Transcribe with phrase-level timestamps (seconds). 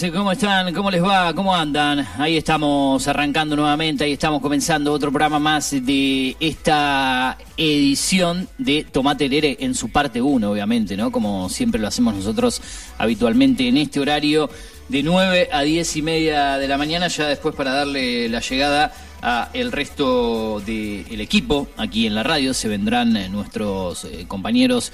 [0.00, 0.74] días, ¿cómo están?
[0.74, 1.32] ¿Cómo les va?
[1.34, 2.06] ¿Cómo andan?
[2.18, 9.28] Ahí estamos arrancando nuevamente, ahí estamos comenzando otro programa más de esta edición de Tomate
[9.28, 11.10] Lere en su parte 1, obviamente, ¿no?
[11.12, 12.60] Como siempre lo hacemos nosotros
[12.98, 14.50] habitualmente en este horario
[14.88, 18.92] de 9 a 10 y media de la mañana, ya después para darle la llegada
[19.22, 24.92] a el resto del equipo aquí en la radio, se vendrán eh, nuestros eh, compañeros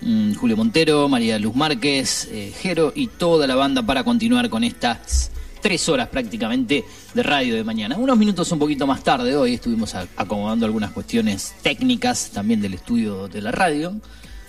[0.00, 4.62] Mm, Julio Montero, María Luz Márquez, eh, Jero y toda la banda para continuar con
[4.62, 5.30] estas
[5.60, 6.84] tres horas prácticamente
[7.14, 7.96] de radio de mañana.
[7.98, 13.26] Unos minutos un poquito más tarde, hoy estuvimos acomodando algunas cuestiones técnicas también del estudio
[13.26, 13.96] de la radio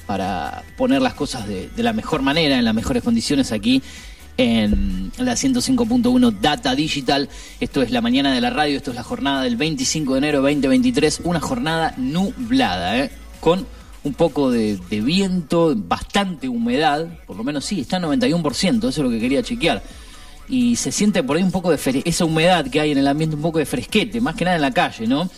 [0.05, 3.81] para poner las cosas de, de la mejor manera, en las mejores condiciones aquí
[4.37, 7.27] en la 105.1 Data Digital.
[7.59, 10.41] Esto es la mañana de la radio, esto es la jornada del 25 de enero
[10.41, 13.11] 2023, una jornada nublada, ¿eh?
[13.41, 13.65] con
[14.03, 18.97] un poco de, viento, bastante humedad, por lo menos sí, está en 91%, eso es
[18.97, 19.83] lo que quería chequear.
[20.47, 23.35] Y se siente por ahí un poco de esa humedad que hay en el ambiente,
[23.35, 25.29] un poco de fresquete, más que nada en la calle, ¿no?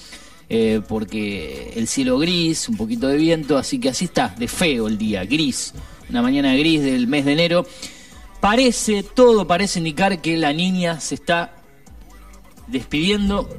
[0.48, 4.88] Eh, porque el cielo gris, un poquito de viento, así que así está, de feo
[4.88, 5.74] el día, gris,
[6.10, 7.66] una mañana gris del mes de enero.
[8.40, 11.56] parece, todo parece indicar que la niña se está
[12.68, 13.50] despidiendo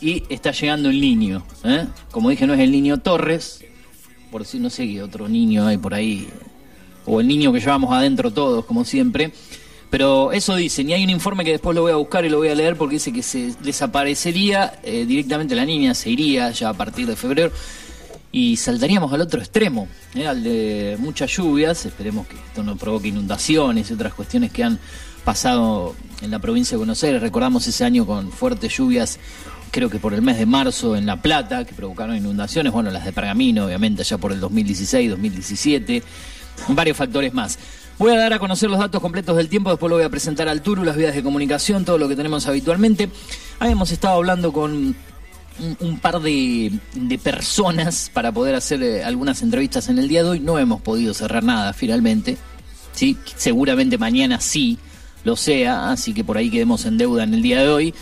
[0.00, 1.44] y está llegando el niño.
[1.64, 1.86] ¿eh?
[2.10, 3.64] Como dije, no es el niño Torres,
[4.32, 6.26] por si no sé qué otro niño hay por ahí,
[7.04, 9.32] o el niño que llevamos adentro todos, como siempre.
[9.90, 12.38] Pero eso dicen, y hay un informe que después lo voy a buscar y lo
[12.38, 16.70] voy a leer porque dice que se desaparecería eh, directamente la niña, se iría ya
[16.70, 17.52] a partir de febrero
[18.32, 20.26] y saltaríamos al otro extremo, ¿eh?
[20.26, 24.78] al de muchas lluvias, esperemos que esto no provoque inundaciones y otras cuestiones que han
[25.26, 29.18] pasado en la provincia de Buenos Aires, recordamos ese año con fuertes lluvias
[29.72, 33.04] creo que por el mes de marzo en La Plata, que provocaron inundaciones, bueno, las
[33.04, 36.02] de Pergamino, obviamente, ya por el 2016, 2017,
[36.68, 37.58] varios factores más.
[37.98, 40.48] Voy a dar a conocer los datos completos del tiempo, después lo voy a presentar
[40.48, 43.08] al Turu, las vías de comunicación, todo lo que tenemos habitualmente.
[43.58, 44.94] Habíamos estado hablando con
[45.80, 46.78] un, par de,
[47.22, 50.40] personas para poder hacer eh, algunas entrevistas en el día de hoy.
[50.40, 52.36] No hemos podido cerrar nada finalmente.
[52.92, 53.16] ¿sí?
[53.36, 54.78] Seguramente mañana sí
[55.24, 57.94] lo sea, así que por ahí quedemos en deuda en el día de hoy.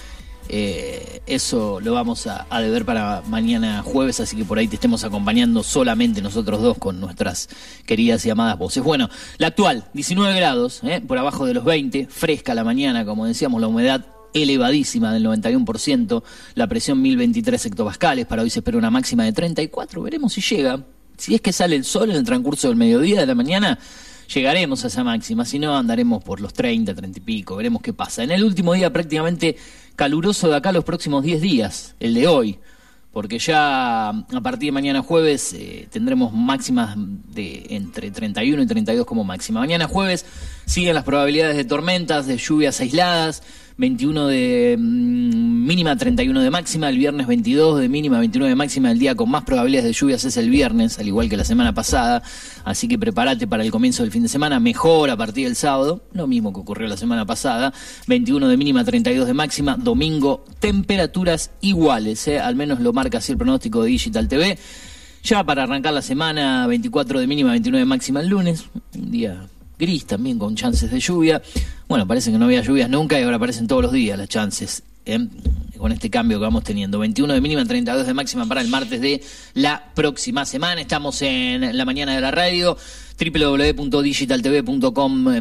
[0.53, 5.05] Eh, eso lo vamos a, deber para mañana jueves, así que por ahí te estemos
[5.05, 7.49] acompañando solamente nosotros dos con nuestras
[7.87, 8.83] queridas y amadas voces.
[8.83, 9.09] Bueno,
[9.39, 13.61] la actual, 19 grados, eh, por abajo de los 20, fresca la mañana, como decíamos,
[13.61, 14.05] la humedad
[14.35, 16.25] elevadísima del 91%,
[16.57, 20.85] la presión 1023 hectopascales, para hoy se espera una máxima de 34, veremos si llega.
[21.17, 23.79] Si es que sale el sol en el transcurso del mediodía de la mañana,
[24.35, 27.93] llegaremos a esa máxima, si no andaremos por los 30, 30 y pico, veremos qué
[27.93, 28.23] pasa.
[28.23, 29.57] En el último día prácticamente
[30.01, 32.59] caluroso de acá los próximos 10 días, el de hoy,
[33.13, 39.05] porque ya a partir de mañana jueves eh, tendremos máximas de entre 31 y 32
[39.05, 39.61] como máxima.
[39.61, 40.25] Mañana jueves
[40.65, 43.43] siguen las probabilidades de tormentas, de lluvias aisladas,
[43.81, 48.91] 21 de mm, mínima, 31 de máxima, el viernes 22 de mínima, 29 de máxima,
[48.91, 51.73] el día con más probabilidades de lluvias es el viernes, al igual que la semana
[51.73, 52.23] pasada,
[52.65, 56.03] así que prepárate para el comienzo del fin de semana, mejor a partir del sábado,
[56.13, 57.73] lo mismo que ocurrió la semana pasada,
[58.07, 62.39] 21 de mínima, 32 de máxima, domingo temperaturas iguales, ¿eh?
[62.39, 64.59] al menos lo marca así el pronóstico de Digital TV.
[65.23, 69.49] Ya para arrancar la semana, 24 de mínima, 29 de máxima el lunes, un día
[69.81, 71.43] gris también con chances de lluvia.
[71.89, 74.85] Bueno, parece que no había lluvias nunca y ahora aparecen todos los días las chances.
[75.07, 75.27] ¿eh?
[75.77, 76.99] Con este cambio que vamos teniendo.
[76.99, 79.23] 21 de mínima, 32 de máxima para el martes de
[79.55, 80.81] la próxima semana.
[80.81, 82.77] Estamos en la mañana de la radio
[83.21, 85.41] www.digitaltv.com eh,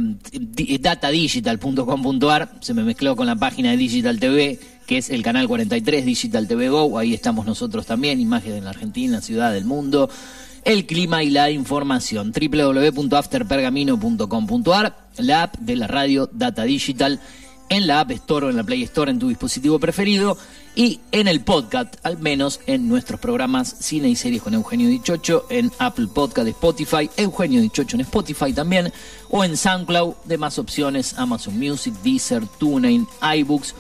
[0.80, 6.06] datadigital.com.ar se me mezcló con la página de Digital TV que es el canal 43
[6.06, 10.10] Digital TV Go ahí estamos nosotros también imágenes de la Argentina ciudad del mundo
[10.64, 12.32] el clima y la información.
[12.32, 17.20] www.afterpergamino.com.ar, la app de la radio Data Digital,
[17.70, 20.38] en la App Store o en la Play Store en tu dispositivo preferido
[20.76, 25.46] y en el podcast, al menos en nuestros programas Cine y Series con Eugenio Dichocho,
[25.50, 28.92] en Apple Podcast, Spotify, Eugenio Dichocho en Spotify también,
[29.30, 33.76] o en SoundCloud, de más opciones, Amazon Music, Deezer, TuneIn, iBooks,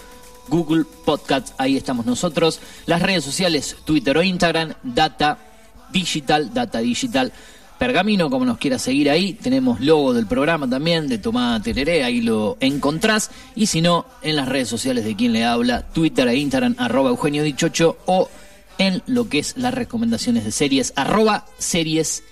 [0.49, 2.59] Google Podcast, ahí estamos nosotros.
[2.85, 5.48] Las redes sociales, Twitter o Instagram, Data
[5.91, 7.31] Digital, Data Digital
[7.77, 9.33] Pergamino, como nos quiera seguir ahí.
[9.33, 13.31] Tenemos logo del programa también, de Tomada Tereré, ahí lo encontrás.
[13.55, 17.09] Y si no, en las redes sociales de quien le habla, Twitter e Instagram, arroba
[17.09, 18.29] Eugenio Dichocho, o
[18.77, 22.23] en lo que es las recomendaciones de series, arroba series.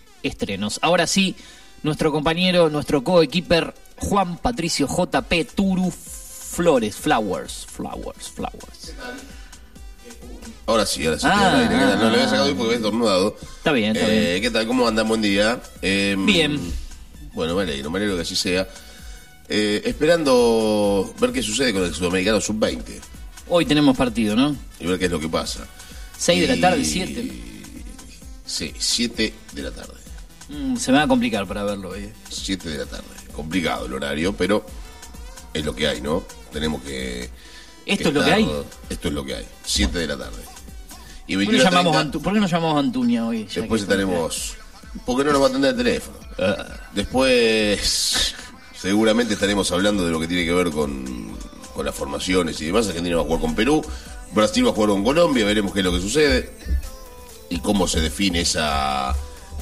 [0.82, 1.36] Ahora sí,
[1.84, 8.94] nuestro compañero, nuestro co-equiper, Juan Patricio JP Turu Flores, Flowers, Flowers, Flowers.
[10.68, 11.26] Ahora sí, ahora sí.
[11.30, 13.38] Ah, no, lo había sacado hoy porque había estornudado.
[13.42, 14.42] Está bien, está eh, bien.
[14.42, 14.68] ¿Qué tal?
[14.68, 15.08] ¿Cómo andan?
[15.08, 15.62] Buen día.
[15.82, 16.60] Em, bien.
[17.34, 18.68] Bueno, me alegro, me alegro que así sea.
[19.48, 22.84] Eh, esperando ver qué sucede con el Sudamericano Sub-20.
[23.48, 24.58] Hoy tenemos partido, ¿no?
[24.82, 25.66] Y ver qué es lo que pasa.
[26.18, 27.32] ¿Seis de la tarde, siete?
[28.46, 29.94] Sí, siete de la tarde.
[30.50, 32.10] Mm, se me va a complicar para verlo hoy.
[32.30, 33.06] Siete de la tarde.
[33.32, 34.66] Complicado el horario, pero
[35.54, 36.26] es lo que hay, ¿no?
[36.52, 37.30] Tenemos que...
[37.86, 38.50] ¿Esto es lo que hay?
[38.90, 39.46] Esto es lo que hay.
[39.64, 40.57] Siete de la tarde.
[41.36, 43.44] ¿Por, qué llamamos ¿Por, qué no llamamos a Antuña hoy?
[43.44, 44.56] Después estaremos.
[45.06, 46.18] ¿Por qué no nos va a atender el teléfono?
[46.40, 46.66] Ah.
[46.94, 48.34] Después,
[48.80, 51.38] seguramente estaremos hablando de lo que tiene que ver con,
[51.74, 52.88] con las formaciones y demás.
[52.88, 53.86] Argentina va a jugar con Perú,
[54.34, 56.54] Brasil va a jugar con Colombia, veremos qué es lo que sucede
[57.50, 59.14] y cómo se define esa,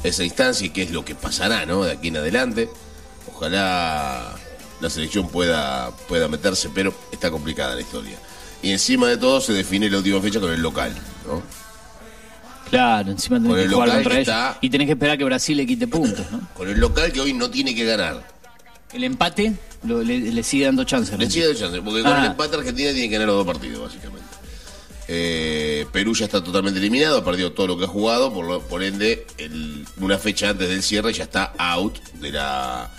[0.03, 1.83] esa instancia y qué es lo que pasará ¿no?
[1.83, 2.69] de aquí en adelante.
[3.33, 4.35] Ojalá
[4.81, 8.19] la selección pueda, pueda meterse, pero está complicada la historia
[8.65, 10.91] y encima de todo se define la última fecha con el local,
[11.27, 11.43] ¿no?
[12.69, 14.35] Claro, encima tenés que jugar contra ellos.
[14.61, 16.41] Y tenés que esperar que Brasil le quite puntos, ¿no?
[16.53, 18.35] Con el local que hoy no tiene que ganar.
[18.93, 19.53] El empate
[19.83, 21.17] le, sigue dando chance.
[21.17, 22.25] Le sigue dando chance, porque con el ah.
[22.27, 24.25] empate Argentina tiene que ganar los dos partidos, básicamente.
[25.07, 28.83] Eh, Perú ya está totalmente eliminado, ha perdido todo lo que ha jugado, por, por
[28.83, 29.27] ende,
[29.97, 32.89] una fecha antes del cierre ya está out de la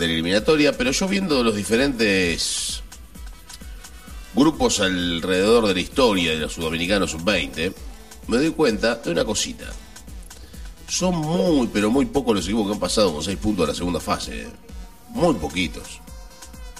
[0.00, 2.82] de la eliminatoria, pero yo viendo los diferentes
[4.34, 7.72] grupos alrededor de la historia de los sudamericanos sub-20,
[8.28, 9.66] me doy cuenta de una cosita.
[10.88, 13.74] Son muy, pero muy pocos los equipos que han pasado con seis puntos a la
[13.74, 14.42] segunda fase.
[14.42, 14.48] ¿eh?
[15.10, 16.00] Muy poquitos.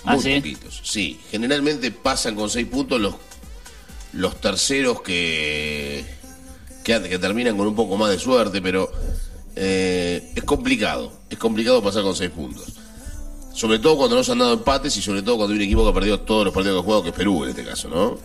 [0.05, 0.35] ¿Ah, Muy sí?
[0.37, 0.81] poquitos.
[0.83, 3.15] Sí, generalmente pasan con seis puntos los,
[4.13, 6.05] los terceros que,
[6.83, 8.91] que, que terminan con un poco más de suerte, pero
[9.55, 11.13] eh, es complicado.
[11.29, 12.65] Es complicado pasar con seis puntos.
[13.61, 15.83] Sobre todo cuando no se han dado empates y sobre todo cuando hay un equipo
[15.83, 17.91] que ha perdido todos los partidos que ha jugado, que es Perú en este caso,
[17.91, 18.17] ¿no?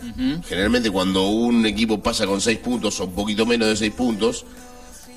[0.48, 4.46] Generalmente cuando un equipo pasa con seis puntos o un poquito menos de seis puntos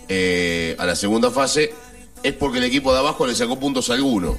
[0.09, 1.73] eh, a la segunda fase,
[2.21, 4.37] es porque el equipo de abajo le sacó puntos a alguno.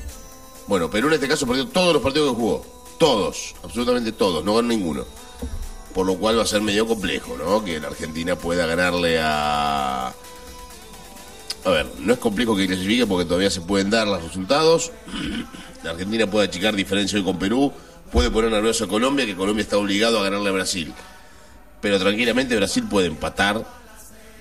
[0.66, 2.66] Bueno, Perú en este caso perdió todos los partidos que jugó.
[2.98, 5.06] Todos, absolutamente todos, no ganó ninguno.
[5.94, 7.64] Por lo cual va a ser medio complejo, ¿no?
[7.64, 10.12] Que la Argentina pueda ganarle a...
[11.62, 14.92] A ver, no es complejo que clasifique porque todavía se pueden dar los resultados.
[15.82, 17.72] La Argentina puede achicar diferencia hoy con Perú,
[18.12, 20.92] puede poner nervioso a Colombia, que Colombia está obligado a ganarle a Brasil.
[21.80, 23.64] Pero tranquilamente Brasil puede empatar,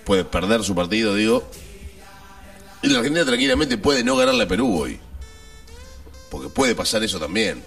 [0.04, 1.50] puede perder su partido, digo.
[2.82, 5.00] Y la Argentina tranquilamente puede no ganarle a Perú hoy.
[6.30, 7.64] Porque puede pasar eso también.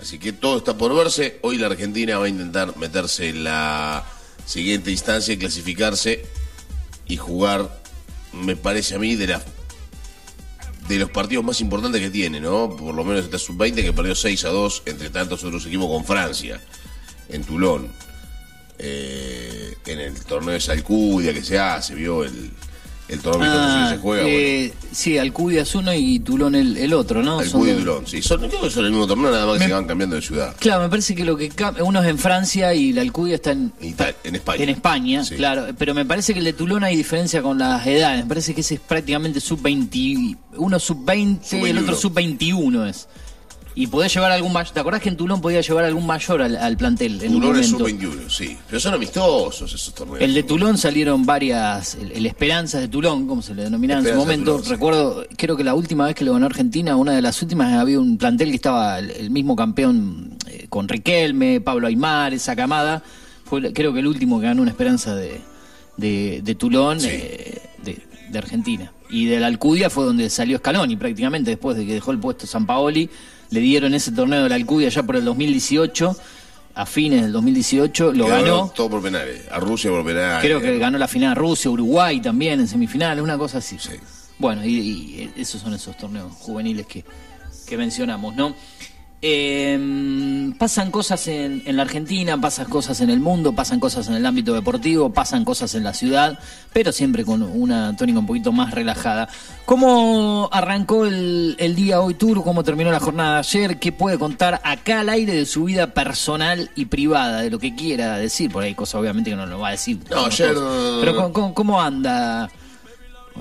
[0.00, 1.38] Así que todo está por verse.
[1.42, 4.04] Hoy la Argentina va a intentar meterse en la
[4.46, 6.24] siguiente instancia y clasificarse
[7.06, 7.82] y jugar,
[8.32, 9.42] me parece a mí, de la
[10.88, 12.74] de los partidos más importantes que tiene, ¿no?
[12.74, 16.04] Por lo menos esta sub-20 que perdió 6 a 2 entre tantos otros equipos con
[16.04, 16.60] Francia,
[17.28, 17.88] en Toulon.
[18.80, 22.52] Eh, en el torneo de Salcudia que se hace, vio el,
[23.08, 24.22] el torneo amistoso Ah, se juega.
[24.26, 27.38] eh, Sí, Alcudia es uno y Tulón el, el otro, ¿no?
[27.40, 28.20] Alcudia y Toulon, sí.
[28.22, 30.22] Son, creo que son el mismo torneo, nada más que Me- se van cambiando de
[30.22, 30.54] ciudad.
[30.58, 31.50] Claro, me parece que lo que
[31.80, 34.62] uno es en Francia y la Alcudia está en, España.
[34.62, 35.36] en España, Sí.
[35.36, 38.54] claro, pero me parece que el de Tulón hay diferencia con las edades, me parece
[38.54, 41.38] que ese es prácticamente sub-20, uno sub-20,
[41.68, 41.82] el Sub-21.
[41.82, 43.08] otro sub-21 es.
[43.80, 46.56] Y podés llevar algún mayor, ¿te acordás que en Tulón podía llevar algún mayor al,
[46.56, 48.08] al plantel en un Toulon es momento?
[48.08, 48.56] sub-21, sí.
[48.66, 50.20] Pero son amistosos esos torneos.
[50.20, 54.08] El de Tulón salieron varias, el, el Esperanzas de Tulón, como se le denominaba en
[54.08, 54.50] su momento.
[54.52, 54.70] Tulón, sí.
[54.72, 58.00] Recuerdo, creo que la última vez que lo ganó Argentina, una de las últimas, había
[58.00, 63.02] un plantel que estaba el, el mismo campeón eh, con Riquelme, Pablo Aymar, esa camada.
[63.44, 65.40] Fue creo que el último que ganó una Esperanza de,
[65.96, 67.08] de, de Tulón, Sí.
[67.12, 68.92] eh, de, de Argentina.
[69.08, 72.44] Y de la Alcudia fue donde salió Scaloni prácticamente, después de que dejó el puesto
[72.46, 73.08] San Paoli.
[73.50, 76.16] Le dieron ese torneo de la Alcudia ya por el 2018,
[76.74, 78.70] a fines del 2018, lo ganó.
[78.74, 79.42] Todo por penales.
[79.50, 80.42] A Rusia por penales.
[80.42, 83.78] Creo que ganó la final Rusia, Uruguay también en semifinales, una cosa así.
[83.78, 83.94] Sí.
[84.38, 87.04] Bueno, y, y esos son esos torneos juveniles que,
[87.66, 88.54] que mencionamos, ¿no?
[89.20, 94.14] Eh, pasan cosas en, en la Argentina, pasan cosas en el mundo, pasan cosas en
[94.14, 96.38] el ámbito deportivo, pasan cosas en la ciudad,
[96.72, 99.28] pero siempre con una tónica un poquito más relajada.
[99.64, 102.42] ¿Cómo arrancó el, el día hoy, Tur?
[102.42, 103.78] ¿Cómo terminó la jornada de ayer?
[103.78, 107.74] ¿Qué puede contar acá al aire de su vida personal y privada, de lo que
[107.74, 108.50] quiera decir?
[108.50, 109.98] Por ahí cosas obviamente que no lo va a decir.
[110.10, 110.54] No, ayer-
[111.00, 112.48] Pero ¿cómo, cómo- cómo anda?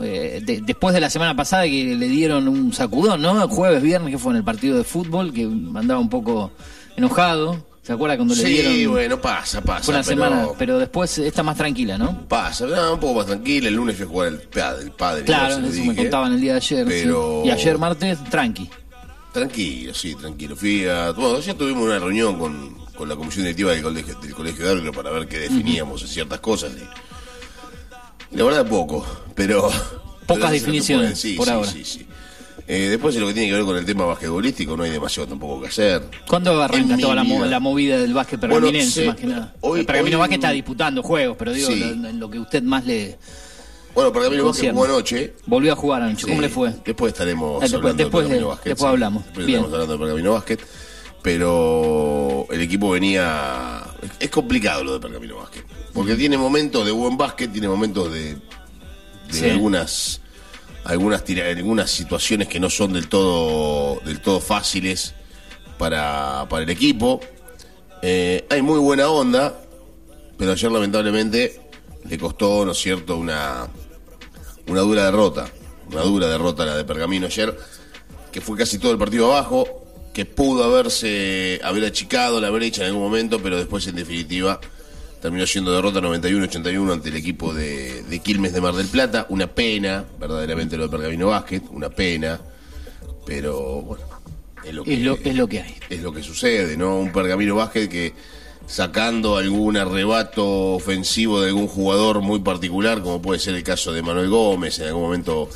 [0.03, 3.41] Eh, de- después de la semana pasada que le dieron un sacudón, ¿no?
[3.41, 6.51] El jueves, viernes, que fue en el partido de fútbol, que andaba un poco
[6.95, 7.65] enojado.
[7.83, 8.91] ¿Se acuerda cuando le Sí, dieron?
[8.95, 9.89] bueno, pasa, pasa.
[9.91, 12.27] una pero- semana, pero después está más tranquila, ¿no?
[12.27, 13.69] Pasa, no, un poco más tranquila.
[13.69, 14.83] El lunes fui a jugar el padre.
[14.83, 16.85] El padre Claro, eso me contaban el día de ayer.
[16.85, 16.93] sí.
[17.03, 18.69] Pero- Y ayer martes, tranqui.
[19.31, 20.55] Tranquilo, sí, tranquilo.
[20.55, 21.11] Fui a.
[21.11, 24.71] Bueno, ya tuvimos una reunión con, con la comisión directiva del colegio, del colegio de
[24.71, 26.71] árbitros para ver qué definíamos en ciertas cosas.
[26.75, 26.83] Y
[28.31, 29.05] la verdad, poco,
[29.35, 29.69] pero.
[30.25, 31.71] Pocas definiciones, sí, por sí, ahora.
[31.71, 32.05] Sí, sí.
[32.67, 35.29] Eh, después, en lo que tiene que ver con el tema basquetbolístico, no hay demasiado
[35.29, 36.03] tampoco que hacer.
[36.27, 37.45] ¿Cuándo arranca En toda la, mo- vida.
[37.47, 39.53] la movida del básquet Bueno, pergaminense, sí, más que nada?
[39.61, 41.79] hoy- el pergamino hoy- básquet está disputando juegos, pero digo, Sí.
[41.97, 43.17] lo, lo que usted más le
[43.95, 44.73] Bueno, básquet concierne.
[44.73, 45.33] jugó anoche.
[45.45, 46.73] Volvió a jugar anoche, ¿cómo le fue?
[46.83, 48.69] Después estaremos Eh, después- hablando después de- Pergamino Básquet.
[48.73, 49.23] después hablamos.
[49.23, 49.59] Después Bien.
[49.59, 50.59] estamos hablando del Pergamino Básquet.
[51.23, 53.83] Pero el equipo venía.
[54.19, 55.63] Es complicado lo de Pergamino Básquet.
[55.97, 58.39] Porque tiene momentos de buen básquet, tiene momentos de, de
[59.31, 59.49] Sí.
[59.49, 60.21] algunas
[60.83, 65.15] algunas tira- algunas situaciones que no son del todo del todo fáciles
[65.79, 67.19] para, para el equipo.
[68.03, 69.59] Eh, hay muy buena onda,
[70.37, 71.59] pero ayer lamentablemente
[72.07, 73.67] le costó, ¿no es cierto?, una,
[74.67, 75.49] una dura derrota.
[75.91, 77.57] Una dura derrota la de Pergamino ayer,
[78.31, 82.89] que fue casi todo el partido abajo, que pudo haberse haber achicado la brecha en
[82.89, 84.59] algún momento, pero después en definitiva
[85.21, 89.25] terminó siendo derrota 91-81 ante el equipo de, de Quilmes de Mar del Plata.
[89.29, 92.39] Una pena, verdaderamente lo de Pergamino Básquet, una pena,
[93.25, 94.03] pero bueno,
[94.63, 95.75] es lo que, Es lo, es lo que hay.
[95.89, 96.97] es lo que sucede, ¿no?
[96.99, 98.13] Un Pergamino Básquet que
[98.67, 104.01] sacando algún arrebato ofensivo de algún jugador muy particular, como puede ser el caso de
[104.01, 105.49] Manuel Gómez, en algún momento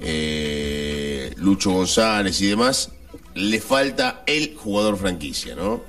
[0.00, 2.90] eh, Lucho González y demás,
[3.34, 5.82] le falta el jugador franquicia, ¿no?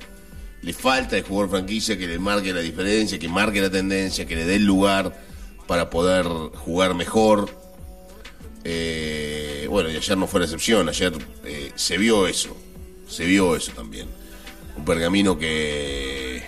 [0.62, 4.36] Le falta el jugador franquicia que le marque la diferencia, que marque la tendencia, que
[4.36, 5.18] le dé el lugar
[5.66, 7.48] para poder jugar mejor.
[8.64, 11.12] Eh, bueno, y ayer no fue la excepción, ayer
[11.44, 12.56] eh, se vio eso,
[13.08, 14.08] se vio eso también.
[14.76, 16.42] Un pergamino que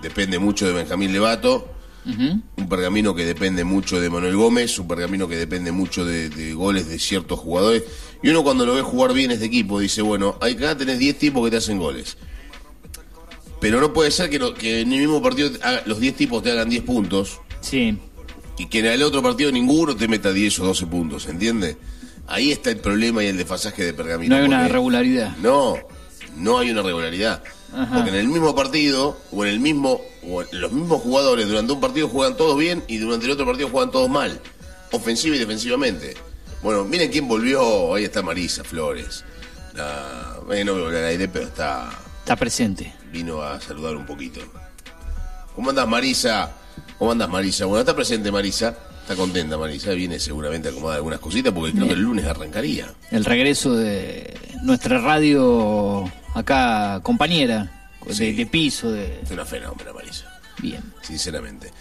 [0.00, 1.74] depende mucho de Benjamín Levato,
[2.06, 6.54] un pergamino que depende mucho de Manuel Gómez, un pergamino que depende mucho de, de
[6.54, 7.84] goles de ciertos jugadores.
[8.22, 11.44] Y uno cuando lo ve jugar bien este equipo dice, bueno, acá tenés 10 tipos
[11.44, 12.16] que te hacen goles.
[13.60, 16.68] Pero no puede ser que, en el mismo partido haga- los 10 tipos te hagan
[16.68, 17.98] 10 puntos Sí.
[18.56, 21.76] y que en el otro partido ninguno te meta 10 o 12 puntos, ¿entiende?
[22.26, 24.36] Ahí está el problema y el desfasaje de Pergamino.
[24.36, 25.36] No hay una regularidad.
[25.38, 25.76] No,
[26.36, 27.42] no hay una regularidad.
[27.72, 27.94] Ajá.
[27.96, 31.72] Porque en el mismo partido, o en el mismo, o en los mismos jugadores durante
[31.72, 34.40] un partido juegan todos bien y durante el otro partido juegan todos mal,
[34.92, 36.14] ofensiva y defensivamente.
[36.62, 39.24] Bueno, miren quién volvió, ahí está Marisa Flores.
[39.74, 42.92] La, eh, no veo al aire, pero está, Está presente.
[43.10, 44.40] Vino a saludar un poquito.
[45.54, 46.52] ¿Cómo andas, Marisa?
[46.98, 47.64] ¿Cómo andas, Marisa?
[47.66, 48.76] Bueno, está presente Marisa.
[49.02, 49.90] Está contenta, Marisa.
[49.92, 52.92] Viene seguramente a acomodar algunas cositas porque creo que el lunes arrancaría.
[53.10, 58.32] El regreso de nuestra radio acá, compañera, de, Sí.
[58.32, 59.20] de piso, de...
[59.22, 60.26] Es una fenómena, Marisa.
[60.60, 60.82] Bien.
[61.02, 61.72] Sinceramente.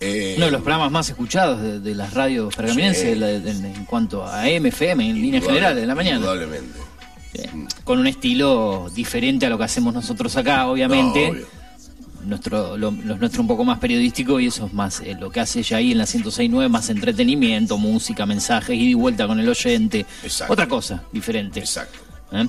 [0.00, 3.64] Eh, Uno de los programas más escuchados de, de las radios pergaminenses Sí.
[3.66, 6.16] en cuanto a MFM, en línea indudable- general, de la mañana.
[6.16, 6.78] Indudablemente.
[7.84, 11.26] Con un estilo diferente a lo que hacemos nosotros acá, obviamente.
[11.26, 11.46] No, obvio.
[12.24, 15.40] nuestro, lo, lo nuestro un poco más periodístico y eso es más eh, lo que
[15.40, 19.48] hace ella ahí en la 106.9, más entretenimiento, música, mensajes, ida y vuelta con el
[19.48, 20.06] oyente.
[20.22, 20.52] Exacto.
[20.52, 21.60] Otra cosa, diferente.
[21.60, 22.11] Exacto.
[22.34, 22.48] ¿Eh?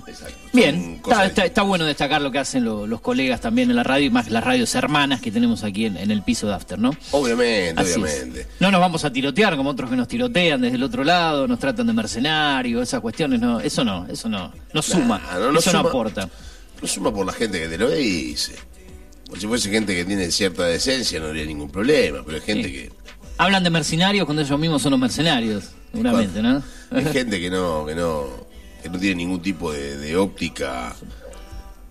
[0.53, 3.75] Bien, está, cosas está- está bueno destacar lo que hacen lo- los colegas también en
[3.75, 6.53] la radio y más las radios hermanas que tenemos aquí en, en el piso de
[6.53, 6.91] After, ¿no?
[7.11, 7.97] Obviamente, Así es.
[7.97, 8.47] obviamente.
[8.61, 11.59] No nos vamos a tirotear como otros que nos tirotean desde el otro lado, nos
[11.59, 15.79] tratan de mercenarios, esas cuestiones, no, eso no, eso no, no suma, no eso no
[15.79, 16.29] aporta.
[16.81, 18.55] No suma por la gente que te lo dice.
[19.27, 22.67] Por si fuese gente que tiene cierta decencia no habría ningún problema, pero hay gente
[22.69, 22.73] Sí.
[22.73, 22.91] que...
[23.37, 26.61] Hablan de mercenarios cuando ellos mismos son los mercenarios, seguramente, ¿no?
[26.91, 28.42] Hay gente que no, que no,
[28.83, 30.93] que no tiene ningún tipo de, de óptica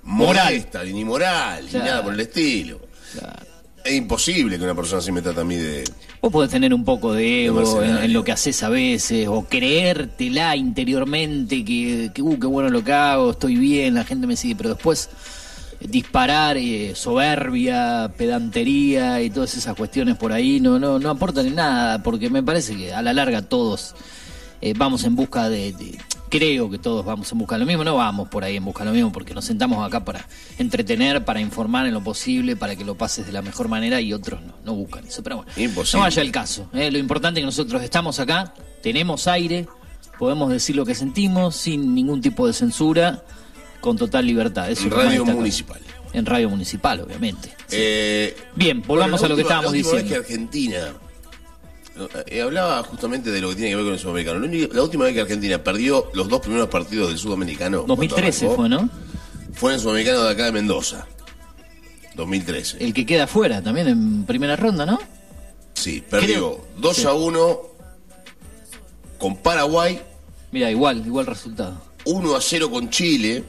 [0.05, 0.65] Moral.
[0.93, 1.85] ni moral, Claro.
[1.85, 2.81] ni nada por el estilo.
[3.85, 5.83] Es imposible que una persona así me trate a mí de...
[6.21, 10.55] Vos podés tener un poco de ego en, lo que haces a veces, o creértela
[10.55, 14.55] interiormente que, que, uh, qué bueno lo que hago, estoy bien, la gente me sigue,
[14.55, 15.09] pero después
[15.81, 21.47] eh, disparar eh, soberbia, pedantería y todas esas cuestiones por ahí no, no, no aportan
[21.47, 23.97] en nada, porque me parece que a la larga todos
[24.61, 25.99] eh, vamos en busca de, de-
[26.33, 28.85] Creo que todos vamos en busca de lo mismo, no vamos por ahí en busca
[28.85, 32.75] de lo mismo, porque nos sentamos acá para entretener, para informar en lo posible, para
[32.75, 35.23] que lo pases de la mejor manera y otros no, no buscan eso.
[35.23, 35.99] Pero bueno, Imposible.
[35.99, 36.71] no vaya el caso.
[36.73, 36.91] ¿eh?
[36.91, 39.69] Lo importante es que nosotros estamos acá, tenemos aire,
[40.19, 43.23] podemos decir lo que sentimos sin ningún tipo de censura,
[43.83, 44.71] con total libertad.
[44.71, 45.83] Eso En radio municipal.
[46.15, 47.55] En radio municipal, obviamente.
[47.71, 50.03] Eh, Bien, volvamos bueno, a lo que estábamos la diciendo.
[50.03, 50.95] vez que Argentina...
[52.27, 54.41] eh, hablaba justamente de lo que tiene que ver con el sudamericano.
[54.73, 57.79] La, última vez que Argentina perdió los dos primeros partidos del sudamericano...
[57.79, 58.91] cuando 2013 arrancó, fue, ¿no?
[59.55, 61.07] Fue en el sudamericano de acá de Mendoza.
[62.15, 62.85] 2013.
[62.85, 64.99] El que queda afuera también en primera ronda, ¿no?
[65.75, 67.07] Sí, perdió Creo- 2 sí.
[67.07, 67.61] a 1
[69.19, 70.01] con Paraguay,
[70.53, 71.81] Mira, igual, igual resultado.
[72.05, 73.43] 1 a 0 con Chile.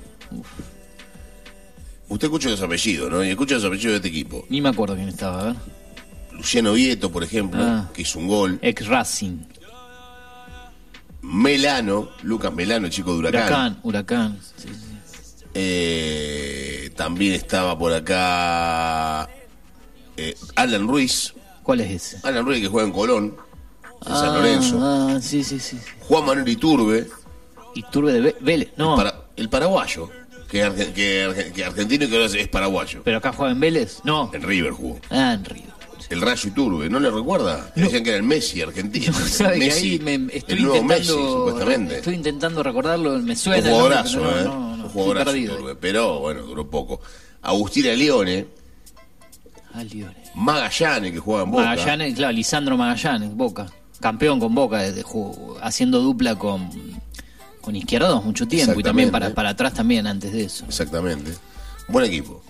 [2.07, 3.23] Usted escucha los apellidos, ¿no?
[3.23, 4.45] Y escucha los apellidos de este equipo.
[4.49, 5.55] Ni me acuerdo quién estaba, a ver.
[6.33, 7.89] Luciano Vieto, por ejemplo, Ah.
[7.93, 8.59] que hizo un gol.
[8.61, 9.39] Ex Racing.
[11.21, 13.43] Melano, Lucas Melano, el chico de Huracán.
[13.43, 14.39] Huracán, Huracán.
[14.57, 15.45] sí, sí.
[15.53, 19.29] Eh, también estaba por acá
[20.17, 21.33] eh, Alan Ruiz.
[21.63, 22.27] ¿Cuál es ese?
[22.27, 23.37] Alan Ruiz que juega en Colón,
[24.05, 24.79] en San Ah, Lorenzo.
[24.81, 25.79] Ah, sí, sí, sí.
[26.01, 27.07] Juan Manuel Iturbe,
[27.75, 28.71] Y Turbe de Vélez.
[28.77, 30.09] No, para, el paraguayo,
[30.49, 33.01] que, arge- que arge- que argentino y que ahora es- paraguayo.
[33.03, 34.01] pero acá juega en Vélez.
[34.03, 34.29] No.
[34.33, 34.99] En River jugó.
[35.09, 35.72] Ah, en Río.
[36.13, 37.71] El Rayo Iturbe, ¿no le recuerda?
[37.75, 37.83] No.
[37.83, 39.13] Decían que era el Messi argentino.
[39.27, 41.37] ¿Sabe que Messi, ahí me, estoy el nuevo Messi, intentando.
[41.47, 41.95] supuestamente.
[41.97, 43.57] Estoy intentando recordarlo, me un suena.
[43.69, 44.43] nombre, jugadorazo, pero no, ¿eh?
[44.77, 45.35] no, un jugadorazo.
[45.35, 47.01] Iturbe, pero bueno, duró poco.
[47.41, 48.47] Agustín Leone,
[49.73, 50.15] Ah, Lione.
[50.35, 51.63] Magallanes, que juega en Boca.
[51.65, 53.65] Magallanes, claro, Lisandro Magallanes, Boca.
[53.99, 55.03] Campeón con Boca, desde
[55.61, 56.69] haciendo dupla con,
[57.61, 60.65] con Izquierdos mucho tiempo y también para, para atrás también antes de eso.
[60.65, 61.31] Exactamente.
[61.87, 62.43] Buen equipo.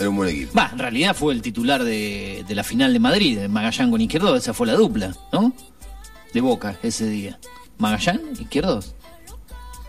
[0.00, 0.52] Era un buen equipo.
[0.58, 4.36] Va, en realidad fue el titular de, de la final de Madrid, Magallán con Izquierdos,
[4.38, 5.52] esa fue la dupla, ¿no?
[6.34, 7.38] De Boca ese día.
[7.78, 8.94] Magallán, Izquierdos.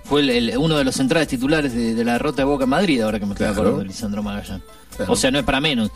[0.03, 2.69] Fue el- el- uno de los centrales titulares de, de la derrota de Boca en
[2.71, 3.53] Madrid, ahora que me estoy Claro.
[3.61, 4.61] acordando de Lisandro Magallán.
[4.97, 5.13] Claro.
[5.13, 5.89] O sea, no es para menos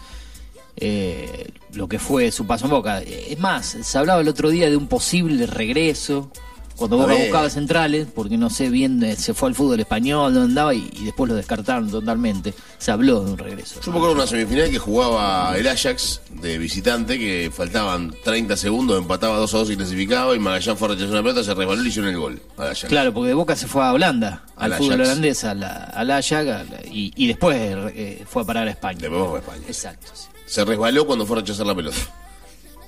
[0.78, 3.02] eh, lo que fue su paso en Boca.
[3.02, 6.32] Es más, se hablaba el otro día de un posible regreso
[6.78, 10.74] Cuando Boca buscaba centrales, porque no sé bien, se fue al fútbol español, donde andaba,
[10.74, 12.54] y, y después lo descartaron totalmente.
[12.78, 13.80] Se habló de un regreso.
[13.82, 18.58] Yo me acuerdo de una semifinal que jugaba el Ajax de visitante, que faltaban 30
[18.58, 21.54] segundos, empataba 2 a 2 y clasificaba, y Magallán fue a rechazar una pelota, se
[21.54, 22.86] resbaló y hicieron el gol al Ajax.
[22.86, 26.12] Claro, porque de Boca se fue a Holanda, Al al, fútbol holandés, a la- al
[26.12, 29.00] Ajax, y después eh, fue a parar a España.
[29.00, 29.64] Después fue a España.
[29.68, 30.12] Exacto.
[30.14, 30.28] sí.
[30.46, 31.98] Se resbaló cuando fue a rechazar la pelota.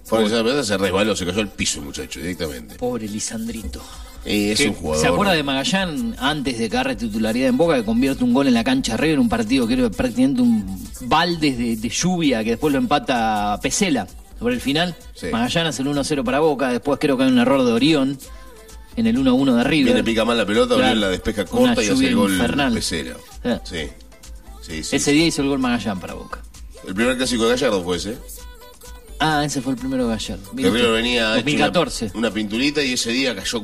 [0.08, 2.76] Fue a rechazar la pelota, se resbaló, se cayó al piso el muchacho directamente.
[2.76, 3.82] Pobre Lisandrito.
[4.26, 5.02] Y es un jugador.
[5.02, 8.48] ¿Se acuerda de Magallán antes de que agarre titularidad en Boca que convierte un gol
[8.48, 12.44] en la cancha arriba en un partido que era prácticamente un baldes de, de lluvia
[12.44, 14.06] que después lo empata Pesela
[14.40, 14.96] sobre el final?
[15.14, 15.28] Sí.
[15.32, 18.18] Magallanes el 1-0 para Boca, después creo que hay un error de Orión
[18.98, 19.86] en el 1-1 de River.
[19.94, 20.84] Viene pica mal la pelota, Claro.
[20.90, 22.74] Orión la despeja corta y hace el gol infernal.
[22.74, 23.16] pecera.
[23.44, 23.60] Eh.
[23.64, 23.78] Sí.
[24.62, 24.96] Sí, sí.
[24.98, 26.42] Ese día hizo el gol Magallán para Boca.
[26.86, 28.18] El primer clásico de Gallardo fue ese.
[29.20, 30.52] Ah, ese fue el primero de Gallardo.
[30.56, 32.06] Que River venía hecho 2014.
[32.06, 33.62] Una, una pinturita y ese día cayó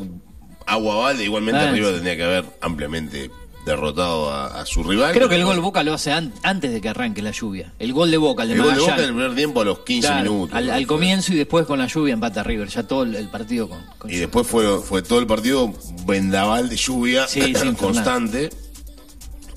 [0.66, 1.24] agua balde.
[1.26, 1.94] Igualmente Ah, River sí.
[1.96, 3.30] tendría que haber ampliamente
[3.66, 5.14] derrotado a, a su rival.
[5.14, 7.74] Creo que el gol Boca lo hace an- antes de que arranque la lluvia.
[7.80, 8.80] El gol de Boca, el de El gol de.
[8.82, 10.58] Boca en el primer tiempo a los 15 Claro, minutos.
[10.58, 12.68] al, comienzo y después con la lluvia empata River.
[12.68, 15.72] Ya todo el, el partido con, con Y después fue, fue todo el partido
[16.06, 17.76] vendaval de lluvia Sí, sí, infernal.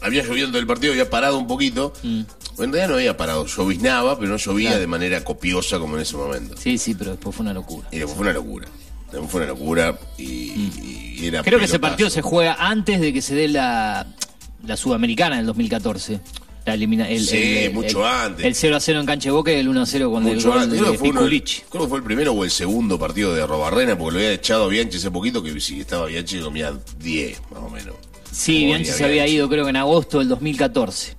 [0.07, 1.92] Había llovido todo el partido, había parado un poquito.
[2.03, 2.27] En
[2.59, 4.73] realidad no había parado, lloviznaba, pero no llovía Mm.
[4.73, 4.81] Claro.
[4.81, 6.55] de manera copiosa como en ese momento.
[6.57, 7.88] Sí, sí, pero después fue una locura.
[7.92, 8.69] Y después fue una locura.
[9.12, 11.45] Después fue una locura y, y era Mm.
[11.45, 14.07] Creo que ese partido se juega antes de que se dé la,
[14.66, 16.21] la Sudamericana del 2014.
[16.64, 18.45] La elimina, el, Sí, el- el- mucho el- antes.
[18.45, 20.35] El 0 a 0 en cancha de Boca y el 1 a 0 con el
[20.35, 20.81] Mucho gol antes.
[20.81, 23.97] Creo que, fue uno- creo que fue el primero o el segundo partido de Robarrena,
[23.97, 27.61] porque lo había echado a Bianchi hace poquito, que si estaba Bianchi comía 10, más
[27.62, 27.95] o menos.
[28.37, 31.16] Sí, Bianchi se había ido creo que en agosto del 2014.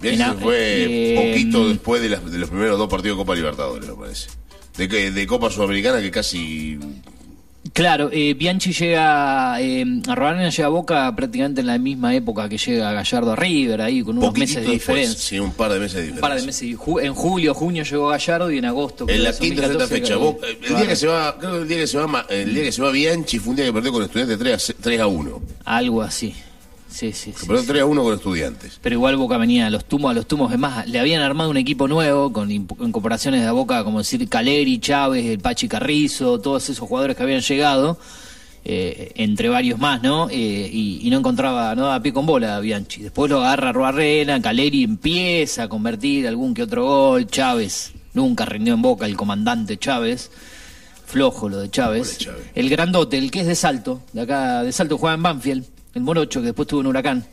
[0.00, 3.22] Bianchi en se fue eh, poquito después de, las- de los primeros dos partidos de
[3.22, 4.28] Copa Libertadores, me parece.
[4.76, 6.78] De, de Copa Sudamericana que casi...
[7.74, 12.48] Claro, eh, Bianchi llega eh, a Robarena llega a Boca prácticamente en la misma época
[12.48, 15.18] que llega Gallardo a River, ahí con unos poquitito meses de después, diferencia.
[15.28, 16.20] Sí, un par de meses de Un diferencia.
[16.28, 16.76] par de meses.
[16.78, 19.06] Ju- En julio, junio llegó Gallardo y en agosto.
[19.06, 20.16] creo En la que quinta o sexta 2014, fecha.
[20.16, 22.54] Boca- el día que se va, creo que el día que se va, Ma- el
[22.54, 25.00] día que se va Bianchi fue un día que perdió con estudiantes 3 a, 3
[25.00, 25.42] a 1.
[25.64, 26.32] Algo así.
[26.94, 27.46] Sí, sí, sí.
[27.46, 28.78] Perdió 3 a 1 con estudiantes.
[28.80, 30.52] Pero igual Boca venía a los tumos, a los tumos.
[30.52, 34.78] Es más, le habían armado un equipo nuevo con incorporaciones de Boca, como decir Caleri,
[34.78, 37.98] Chávez, el Pachi Carrizo, todos esos jugadores que habían llegado,
[38.64, 40.28] eh, entre varios más, ¿no?
[40.30, 43.02] Eh, y, y no encontraba, no daba pie con bola a Bianchi.
[43.02, 48.74] Después lo agarra Roarrena, Caleri empieza a convertir algún que otro gol, Chávez nunca rindió
[48.74, 50.30] en Boca, el comandante Chávez.
[51.06, 52.18] Flojo lo de Chávez.
[52.54, 56.02] El grandote, el que es de Salto, de acá de Salto juega en Banfield, el
[56.02, 57.24] Morocho, que después tuvo un huracán.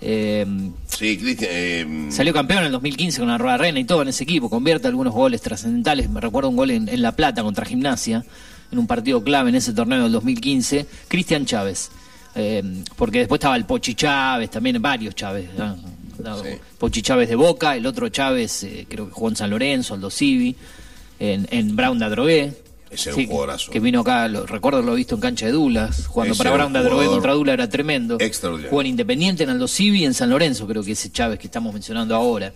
[0.00, 0.44] Eh,
[0.88, 1.50] Sí, Cristian.
[1.52, 4.50] eh, Salió campeón en el 2015 con la Rueda Rena y todo en ese equipo.
[4.50, 6.08] Convierte algunos goles trascendentales.
[6.10, 8.24] Me recuerdo un gol en, en La Plata contra Gimnasia,
[8.72, 10.86] en un partido clave en ese torneo del 2015.
[11.08, 11.90] Cristian Chávez.
[12.34, 12.62] Eh,
[12.96, 15.50] porque después estaba el Pochi Chávez, también varios Chávez.
[15.56, 15.76] ¿no?
[16.22, 16.48] No, Sí.
[16.78, 20.54] Pochi Chávez de Boca, el otro Chávez, creo que jugó en San Lorenzo, Aldo Civi,
[21.20, 22.52] en, en Brown de Adrogué.
[22.92, 23.70] Ese era un jugadorazo.
[23.70, 26.72] Que vino acá, lo, recuerdo lo visto en cancha de Dulas, jugando Ese para Brown
[26.72, 28.16] de jugador contra Dula era tremendo.
[28.20, 28.70] extraordinario.
[28.70, 31.46] Jugó en Independiente, en Aldo Civi y en San Lorenzo, creo que ese Chávez que
[31.46, 32.52] estamos mencionando ahora.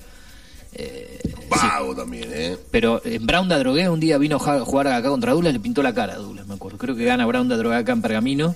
[1.48, 2.56] Vago también, ¿eh?
[2.70, 5.82] Pero en Brown de Adrogué un día vino a jugar acá contra Dulas, le pintó
[5.82, 6.78] la cara a Dulas, me acuerdo.
[6.78, 8.54] Creo que gana Brown de Adrogué acá en Pergamino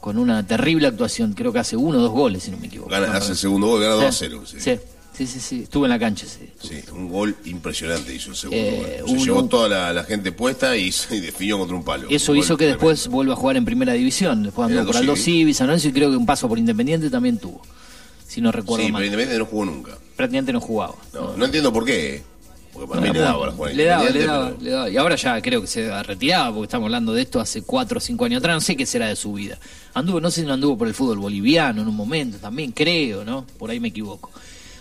[0.00, 1.32] con una terrible actuación.
[1.32, 2.90] Creo que hace uno o dos goles, si no me equivoco.
[2.90, 4.42] Gana, hace el segundo gol, gana 2 a Sí, 0.
[4.46, 4.60] Sí.
[4.60, 4.78] Sí,
[5.26, 5.60] sí, sí, sí.
[5.64, 6.48] Estuve en la cancha día.
[6.62, 9.18] Sí, un gol impresionante hizo el segundo Eh, gol.
[9.18, 12.08] Se llevó toda la, la gente puesta y, y definió contra un palo.
[12.10, 14.42] Eso Un hizo que después vuelva a jugar en primera división.
[14.42, 15.52] Después andó por Aldo Civi.
[15.54, 17.60] San Lorenzo y creo que un paso por Independiente también tuvo.
[18.26, 19.00] Si no recuerdo Sí, mal.
[19.00, 19.98] pero Independiente no jugó nunca.
[20.16, 20.94] Prácticamente no jugaba.
[21.12, 22.22] No, no entiendo por qué.
[22.72, 24.70] Porque para mí No, le daba para jugar en le daba, le daba, pero- le
[24.70, 24.88] daba.
[24.90, 27.98] Y ahora ya creo que se ha retirado, porque estamos hablando de esto hace 4
[27.98, 28.54] o 5 años atrás.
[28.54, 29.58] No sé qué será de su vida.
[29.92, 33.24] Anduvo, no sé si no anduvo por el fútbol boliviano en un momento también, creo,
[33.24, 33.44] ¿no?
[33.58, 34.30] Por ahí me equivoco.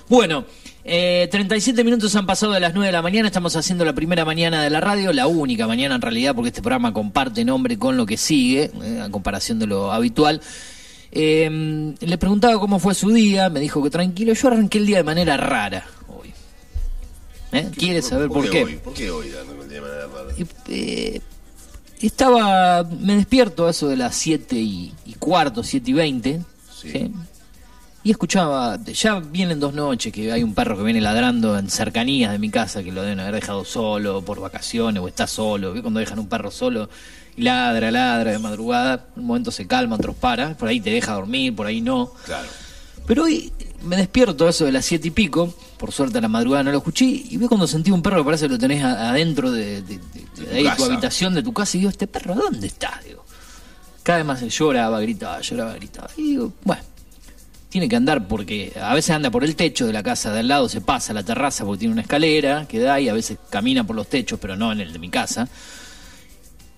[0.10, 0.44] Bueno,
[0.84, 3.28] eh, 37 minutos han pasado de las 9 de la mañana.
[3.28, 6.64] Estamos haciendo la primera mañana de la radio, la única mañana en realidad, porque este
[6.64, 10.42] programa comparte nombre con lo que sigue, eh, a comparación de lo habitual.
[11.12, 14.34] Eh, le preguntaba cómo fue su día, me dijo que tranquilo.
[14.34, 16.34] Yo arranqué el día de manera rara hoy.
[17.52, 17.70] ¿Eh?
[17.78, 18.64] ¿Quiere saber por, qué?
[18.64, 18.76] Hoy?
[18.78, 19.28] ¿Por qué hoy?
[19.28, 19.32] el
[19.68, 20.34] día de manera rara?
[20.70, 21.22] Eh,
[22.02, 26.42] estaba, me despierto a eso de las 7 y, y cuarto, 7 y 20.
[26.82, 26.92] Sí.
[26.92, 27.12] ¿sí?
[28.10, 32.32] Y escuchaba, ya vienen dos noches que hay un perro que viene ladrando en cercanías
[32.32, 35.74] de mi casa que lo deben haber dejado solo por vacaciones o está solo.
[35.74, 36.90] ¿Ve cuando dejan un perro solo
[37.38, 39.06] y ladra, ladra de madrugada?
[39.16, 40.58] Un momento se calma, otros para.
[40.58, 42.12] Por ahí te deja dormir, por ahí no.
[42.26, 42.48] Claro.
[43.06, 46.30] Pero hoy me despierto a eso de las siete y pico, por suerte a la
[46.30, 48.84] madrugada no lo escuché, y veo cuando sentí un perro que parece que lo tenés
[48.84, 50.86] adentro de, de- de- de tu ahí, tu casa.
[50.86, 53.00] habitación, de tu casa, y digo, ¿este perro dónde está?
[53.06, 53.24] Digo,
[54.02, 56.10] Cada vez más lloraba, gritaba, lloraba, gritaba.
[56.18, 56.82] Y digo, bueno,
[57.70, 60.48] tiene que andar porque a veces anda por el techo de la casa de al
[60.48, 63.38] lado, se pasa a la terraza porque tiene una escalera que da y a veces
[63.50, 65.48] camina por los techos, pero no en el de mi casa.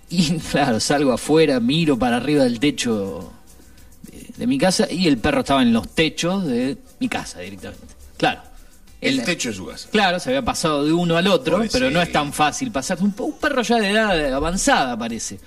[0.09, 3.31] Y claro, salgo afuera, miro para arriba del techo
[4.03, 7.95] de, de mi casa y el perro estaba en los techos de mi casa directamente.
[8.17, 8.41] Claro.
[9.01, 9.89] El techo de su casa.
[9.91, 12.99] Claro, se había pasado de uno al otro, pero no es tan fácil pasar.
[13.01, 15.39] Un, un perro ya de edad avanzada, parece.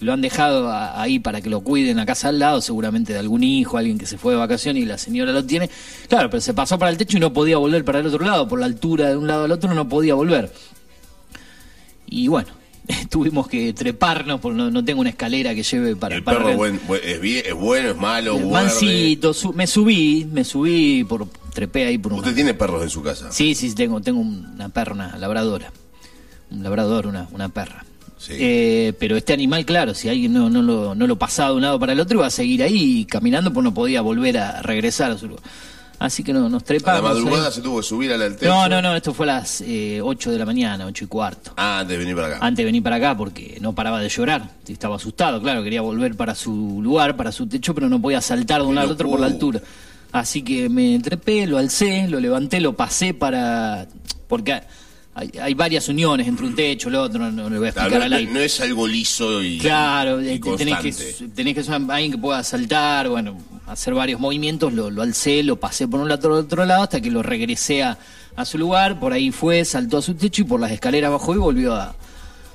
[0.00, 3.18] Lo han dejado a- ahí para que lo cuiden a casa al lado, seguramente de
[3.18, 5.70] algún hijo, alguien que se fue de vacaciones y la señora lo tiene.
[6.08, 8.46] Claro, pero se pasó para el techo y no podía volver para el otro lado.
[8.46, 10.52] Por la altura de un lado al otro no podía volver.
[12.06, 12.48] Y bueno,
[13.10, 16.14] tuvimos que treparnos, porque no, no tengo una escalera que lleve para...
[16.16, 16.58] el para perro arriba.
[16.58, 18.38] buen- buen- es, bien- es bueno, es malo.
[18.38, 22.90] Mansito, su- me subí, me subí, por trepé ahí por un Usted tiene perros en
[22.90, 23.32] su casa.
[23.32, 25.72] Sí, sí, tengo, tengo una perra, una labradora.
[26.50, 27.84] Un labrador, una, una perra.
[28.18, 28.32] Sí.
[28.38, 31.62] Eh, pero este animal, claro, si alguien no, no, lo, no lo pasaba de un
[31.62, 35.10] lado para el otro, iba a seguir ahí caminando, pues no podía volver a regresar
[35.10, 35.42] a su lugar.
[35.98, 37.02] Así que no, nos A la trepamos.
[37.02, 38.52] madrugada se tuvo que subir al techo.
[38.52, 41.52] No, no, no, esto fue a las eh, 8 de la mañana, 8 y cuarto.
[41.56, 42.38] Ah, antes de venir para acá.
[42.42, 44.50] Antes de venir para acá porque no paraba de llorar.
[44.68, 48.60] Estaba asustado, claro, quería volver para su lugar, para su techo, pero no podía saltar
[48.60, 49.60] de un lado al otro por la altura.
[50.12, 53.86] Así que me trepé, lo alcé, lo levanté, lo pasé para...
[54.28, 54.60] Porque
[55.18, 57.70] hay, hay varias uniones entre un techo y el otro, no, no le voy a
[57.70, 58.30] explicar no, al aire.
[58.30, 62.18] no es algo liso y, Claro, y eh, tenés que, tenés que ser alguien que
[62.18, 66.40] pueda saltar, bueno, hacer varios movimientos, lo, lo alcé, lo pasé por un lado al
[66.40, 67.96] otro lado hasta que lo regresé a,
[68.36, 71.34] a su lugar, por ahí fue, saltó a su techo y por las escaleras bajó
[71.34, 71.96] y volvió a,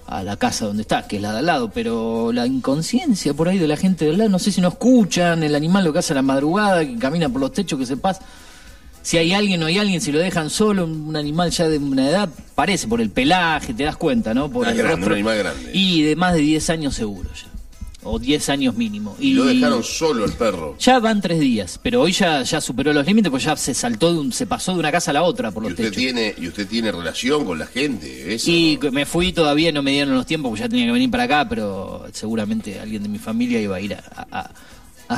[0.05, 3.49] a la casa donde está, que es la de al lado, pero la inconsciencia por
[3.49, 5.97] ahí de la gente del lado, no sé si no escuchan, el animal lo que
[5.99, 8.21] hace a la madrugada, que camina por los techos, que se pasa.
[9.03, 12.07] Si hay alguien o hay alguien, si lo dejan solo, un animal ya de una
[12.07, 14.49] edad, parece por el pelaje, te das cuenta, ¿no?
[14.51, 15.07] Por el grande, rostro.
[15.07, 15.71] un animal grande.
[15.73, 17.47] Y de más de 10 años seguro ya.
[18.03, 19.15] O 10 años mínimo.
[19.19, 20.75] Y lo dejaron solo el perro.
[20.79, 24.11] Ya van tres días, pero hoy ya, ya superó los límites, pues ya se saltó,
[24.11, 25.97] de un- se pasó de una casa a la otra por Y los usted, techos.
[25.97, 28.33] tiene, y usted tiene relación con la gente.
[28.33, 31.11] Eso, Y me fui todavía, no me dieron los tiempos, porque ya tenía que venir
[31.11, 34.51] para acá, pero seguramente alguien de mi familia iba a ir a, a- a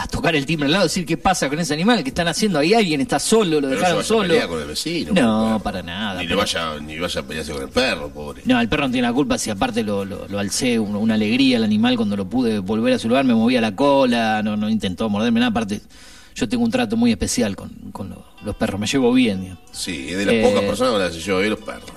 [0.10, 2.74] tocar el timbre al lado, decir qué pasa con ese animal, qué están haciendo ahí,
[2.74, 4.28] alguien está solo, lo Pero dejaron no se vaya a solo.
[4.30, 5.14] pelear con el vecino.
[5.14, 8.42] No, para nada, Ni, le vaya, ni vaya a pelearse con el perro, pobre.
[8.46, 11.14] No, el perro no tiene la culpa si aparte lo, lo, lo alcé, un- una
[11.14, 14.58] alegría al animal cuando lo pude volver a su lugar, me movía la cola, no,
[14.58, 15.82] no intentó morderme nada, aparte
[16.36, 19.64] yo tengo un trato muy especial con, con lo- los perros, me llevo bien, digamos.
[19.72, 21.92] Sí, es de las Eh, pocas personas con las que yo veo los perros.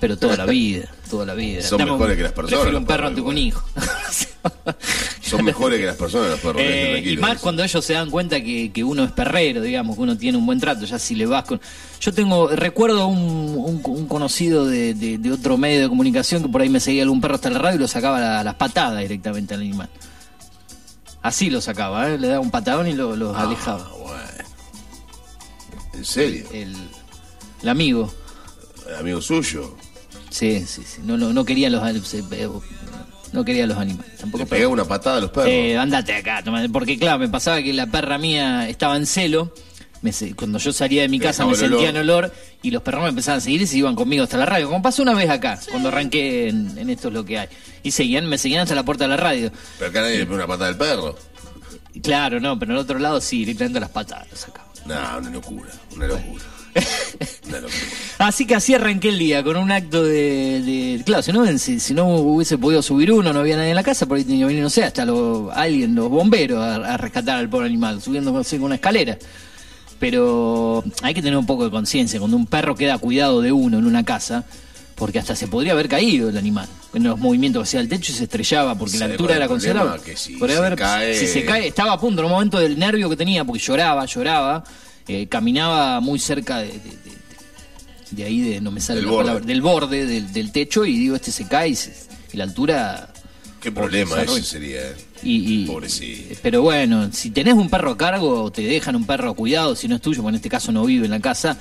[0.00, 1.62] Pero toda la vida, toda la vida.
[1.62, 3.62] Son Dame un- mejores que las personas, Prefiero un perro antes que un hijo.
[5.22, 6.62] Son mejores que las personas los perros.
[6.64, 10.02] Eh, y más cuando ellos se dan cuenta que, que uno es perrero, digamos, que
[10.02, 11.60] uno tiene un buen trato, ya si le vas con...
[12.00, 16.48] Yo tengo, recuerdo un, un- un conocido de, de- de otro medio de comunicación que
[16.48, 19.52] por ahí me seguía algún perro hasta la radio y lo sacaba las patadas directamente
[19.54, 19.90] al animal.
[21.20, 22.16] Así lo sacaba, ¿eh?
[22.18, 23.86] le daba un patadón y lo, lo Ah, alejaba.
[23.98, 24.18] bueno.
[25.94, 26.46] ¿En serio?
[26.52, 26.74] El,
[27.62, 28.12] el amigo,
[28.88, 29.76] ¿El amigo suyo?
[30.30, 32.48] Sí, sí, sí, no, no, no quería los se- eh,
[33.32, 35.50] no quería los animales, tampoco Le pegaba una patada a los perros.
[35.50, 39.52] Eh, andate acá, toma- porque claro, me pasaba que la perra mía estaba en celo.
[40.00, 42.24] me se- cuando yo salía de mi casa dejaba me el sentían olor.
[42.26, 44.68] olor y los perros me empezaban a seguir y se iban conmigo hasta la radio.
[44.68, 47.48] Como pasó una vez acá, cuando arranqué en, en esto es lo que hay.
[47.82, 49.50] Y seguían, me seguían hasta la puerta de la radio.
[49.76, 51.16] Pero acá nadie le pega una patada al perro.
[52.02, 54.68] Claro, no, pero en el otro lado sí, directamente las patadas sacaba.
[54.86, 56.44] No, una locura, una locura.
[58.18, 60.60] Así que así arranqué el día, con un acto de...
[60.62, 63.76] de- claro, si no, si, si no hubiese podido subir uno, no había nadie en
[63.76, 66.76] la casa, por ahí tenía que venir, no sé, hasta lo- alguien, los bomberos, a,
[66.94, 69.16] a rescatar al pobre animal, subiendo con una escalera.
[69.98, 73.78] Pero hay que tener un poco de conciencia, cuando un perro queda cuidado de uno
[73.78, 74.44] en una casa,
[74.94, 78.14] porque hasta se podría haber caído el animal, en los movimientos hacia el techo y
[78.14, 79.90] se estrellaba, porque la ¿Sabe altura era considerable.
[80.16, 83.16] Si haber- cae- si se cae, estaba a punto, en un momento del nervio que
[83.16, 84.62] tenía, porque lloraba, lloraba,
[85.08, 87.18] eh, caminaba muy cerca de, de- de-
[88.10, 89.26] de ahí, de, no me sale Del la borde.
[89.26, 91.92] palabra, del borde del, del techo, y digo, este se cae y, se-
[92.32, 93.12] y la altura...
[93.60, 94.80] Qué problema ese sería.
[94.80, 94.94] eh.
[95.22, 96.36] Y, y- Pobrecito.
[96.42, 99.74] Pero bueno, si tenés un perro a cargo, o te dejan un perro a cuidado,
[99.74, 101.58] si no es tuyo, porque en este caso no vive en la casa,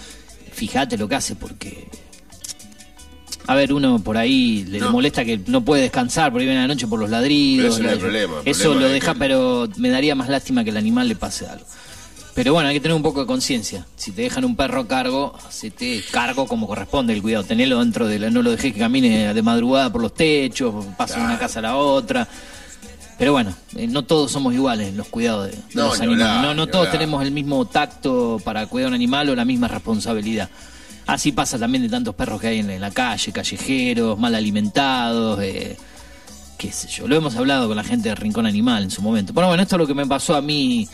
[0.53, 1.87] fíjate lo que hace, porque...
[3.47, 6.67] A ver, uno por ahí le, molesta que no puede descansar, por ahí viene la
[6.67, 7.75] noche por los ladridos.
[7.77, 10.15] Pero ese no es el problema, el Eso problema lo deja, que- pero me daría
[10.15, 11.65] más lástima que el animal le pase algo.
[12.37, 13.87] Pero bueno, hay que tener un poco de conciencia.
[13.95, 17.43] Si te dejan un perro a cargo, hacete cargo como corresponde el cuidado.
[17.43, 18.29] Tenelo dentro de la...
[18.29, 21.61] No lo dejes que camine de madrugada por los techos, pase de una casa a
[21.63, 22.27] la otra.
[23.17, 26.05] Pero bueno, eh, no todos somos iguales en los cuidados de, de No, los ni
[26.05, 26.27] animales.
[26.27, 26.99] hablar, no no todos hablar.
[26.99, 30.47] tenemos el mismo tacto para cuidar a un animal o la misma responsabilidad.
[31.07, 35.39] Así pasa también de tantos perros que hay en, en la calle, callejeros, mal alimentados.
[35.41, 35.75] eh,
[36.59, 39.33] qué sé yo, lo hemos hablado con la gente de Rincón Animal en su momento.
[39.33, 40.87] Pero bueno, esto es lo que me pasó a mí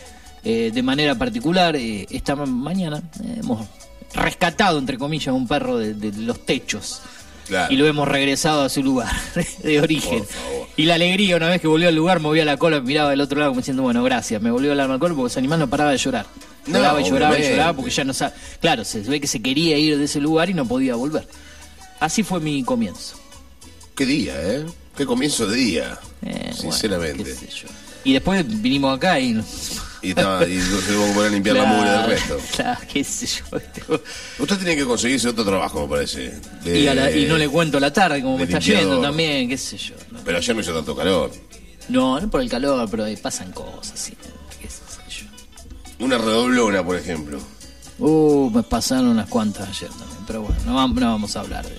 [0.44, 1.76] eh, de manera particular.
[1.76, 3.02] Eh, esta mañana
[3.38, 3.68] hemos
[4.14, 7.02] rescatado, entre comillas, un perro de, de los techos.
[7.48, 7.74] Claro.
[7.74, 9.12] Y lo hemos regresado a su lugar
[9.64, 10.20] de origen.
[10.20, 10.68] Por favor.
[10.78, 13.38] Y la alegría, una vez que volvió al lugar, movía la cola, miraba del otro
[13.40, 15.70] lado como diciendo, bueno, gracias, me volvió el alma al cuerpo porque ese animal no
[15.70, 16.26] paraba de llorar.
[16.66, 18.34] No, Lloraba y lloraba y lloraba porque ya no sabe.
[18.62, 21.28] Claro, se ve que se quería ir de ese lugar y no podía volver.
[22.00, 23.18] Así fue mi comienzo.
[23.96, 24.66] Qué día, ¿eh?
[24.96, 26.00] Qué comienzo de día.
[26.22, 27.24] Eh, bueno, sinceramente.
[27.24, 27.68] qué sé yo.
[28.06, 29.42] Y después vinimos acá y...
[30.04, 32.38] y, estaba, y se tuvo que poner a limpiar la mugre del resto.
[32.56, 34.00] Claro, qué sé yo.
[34.40, 36.40] Usted tiene que conseguirse otro trabajo, me parece.
[36.64, 39.50] De- Y, a la- y no le cuento la tarde, como me está yendo también,
[39.50, 39.96] qué sé yo.
[40.12, 40.20] ¿no?
[40.24, 41.32] Pero ayer no hizo tanto calor.
[41.90, 44.14] No, no por el calor, pero ahí pasan cosas, sí.
[44.62, 45.26] qué sé yo.
[46.06, 47.40] Una redoblona, por ejemplo.
[48.00, 51.66] Uh, me pasaron unas cuantas ayer también, pero bueno, no vamos, no vamos a hablar
[51.68, 51.78] de...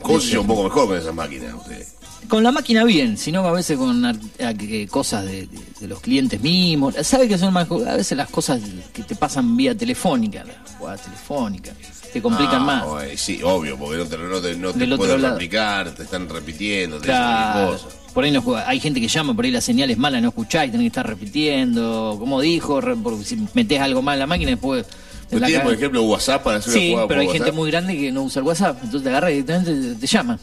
[0.00, 1.86] ¿Cómo se un poco mejor con esas máquinas usted?
[2.28, 4.14] Con la máquina bien, sino a veces con a-
[4.56, 6.94] que- cosas de, de- de los clientes mismos.
[7.02, 8.60] ¿Sabe que son más, a veces las cosas
[8.92, 11.72] que te pasan vía telefónica, la jugada telefónica,
[12.12, 12.86] te complican Ah, más?
[12.86, 16.96] bueno, sí, obvio, porque no te, no te, no te pueden replicar, te están repitiendo,
[16.98, 17.52] te dicen Claro.
[17.68, 17.96] cualquier cosa.
[18.14, 18.68] Por ahí no juega.
[18.68, 21.06] hay gente que llama, por ahí la señal es mala, no escucháis, tenés que estar
[21.06, 24.86] repitiendo, como dijo, re- porque si metés algo mal en la máquina después...
[25.30, 27.44] ¿No la tiene, por ejemplo, WhatsApp para hacer una Sí, jugada pero hay por gente
[27.48, 27.58] WhatsApp?
[27.58, 30.38] muy grande que no usa el WhatsApp, entonces te agarra y directamente te, te llama.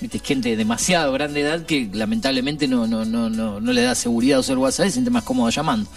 [0.00, 3.82] Viste, es gente de demasiado grande edad que lamentablemente no, no, no, no, no le
[3.82, 5.88] da seguridad usar WhatsApp y se siente más cómodo llamando.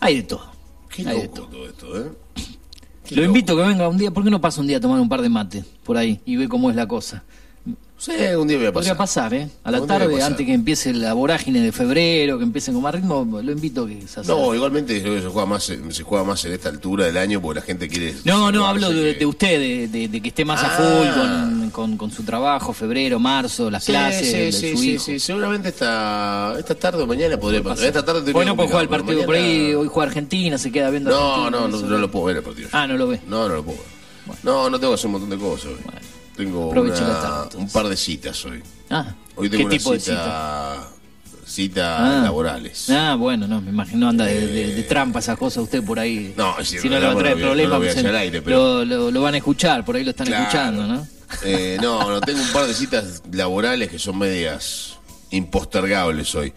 [0.00, 0.52] Hay de todo.
[0.88, 1.46] Qué Hay de loco todo.
[1.48, 2.12] todo esto, ¿eh?
[3.04, 3.28] Qué Lo loco.
[3.36, 5.08] invito a que venga un día, ¿por qué no pasa un día a tomar un
[5.08, 7.22] par de mate por ahí y ve cómo es la cosa?
[7.96, 9.30] Sí, un día voy a Podría pasar.
[9.30, 9.48] pasar, ¿eh?
[9.62, 10.30] A la Un día voy a tarde, pasar.
[10.32, 13.88] antes que empiece la vorágine de febrero, que empiecen con más ritmo, lo invito a
[13.88, 14.28] que se acerque.
[14.28, 17.40] No, igualmente creo que se juega, más, se juega más en esta altura del año
[17.40, 18.14] porque la gente quiere...
[18.24, 20.76] No, no, hablo de, usted, de, de- de que esté más a Ah.
[20.76, 24.76] full con, con- con su trabajo, febrero, marzo, las Sí, clases sí, de sí, su
[24.82, 25.04] sí, hijo.
[25.04, 27.86] sí, seguramente esta, esta tarde o mañana podría pasar.
[27.86, 30.90] Esta tarde Hoy no puede jugar el partido por ahí, hoy juega Argentina, se queda
[30.90, 31.86] viendo No, Argentina, no, no, eso.
[31.86, 32.68] no lo puedo ver el partido.
[32.72, 33.20] Ah, no lo ve.
[33.28, 34.36] No, no lo puedo ver.
[34.42, 35.76] No, no tengo que hacer un montón de cosas hoy.
[36.36, 38.62] Tengo una- un par de citas hoy.
[38.90, 40.88] Ah, Hoy ¿qué tengo una tipo de cita, cita?
[41.46, 42.22] cita Ah.
[42.24, 42.90] laborales.
[42.90, 46.34] Ah, bueno, no, me imagino anda de, de- de trampa esas cosas usted por ahí.
[46.36, 47.94] No, es si no le va a traer problemas, pues,
[48.44, 50.42] pero- lo, van a escuchar, por ahí lo están Claro.
[50.44, 51.06] escuchando, ¿no?
[51.44, 54.98] Eh, no, no, tengo un par de citas laborales que son medias
[55.30, 56.52] impostergables hoy.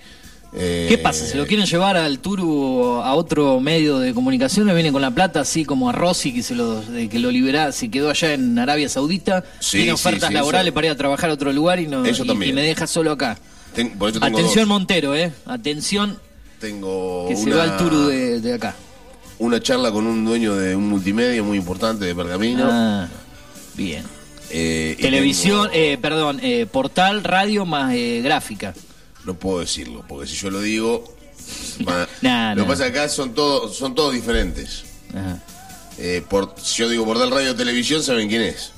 [0.53, 1.25] Eh, ¿Qué pasa?
[1.25, 4.65] ¿Se lo quieren llevar al Turu a otro medio de comunicación?
[4.65, 7.71] ¿Le vienen con la plata así como a Rossi que se lo, que lo libera,
[7.71, 9.43] se quedó allá en Arabia Saudita?
[9.59, 12.05] Sí, tiene ofertas sí, laborales eso- para ir a trabajar a otro lugar y, no,
[12.05, 13.37] Eso y- me deja solo acá.
[13.75, 14.67] ten- Atención dos.
[14.67, 15.31] Montero, ¿eh?
[15.45, 16.17] Atención
[16.59, 18.73] Tengo que se una, va al Turu de, de acá.
[19.39, 22.67] una charla con un dueño de un multimedia muy importante de Pergamino.
[22.71, 23.07] Ah,
[23.75, 24.03] bien.
[24.49, 28.73] Eh, Televisión, tengo- eh, perdón, eh, portal, radio más eh, gráfica.
[29.27, 31.03] No puedo decirlo, porque si yo lo digo...
[31.87, 32.07] va-
[32.55, 34.85] lo que pasa acá son todos, son todos diferentes.
[35.13, 35.37] Ajá.
[35.99, 38.71] Eh, por, si yo digo portal radio televisión, saben quién es.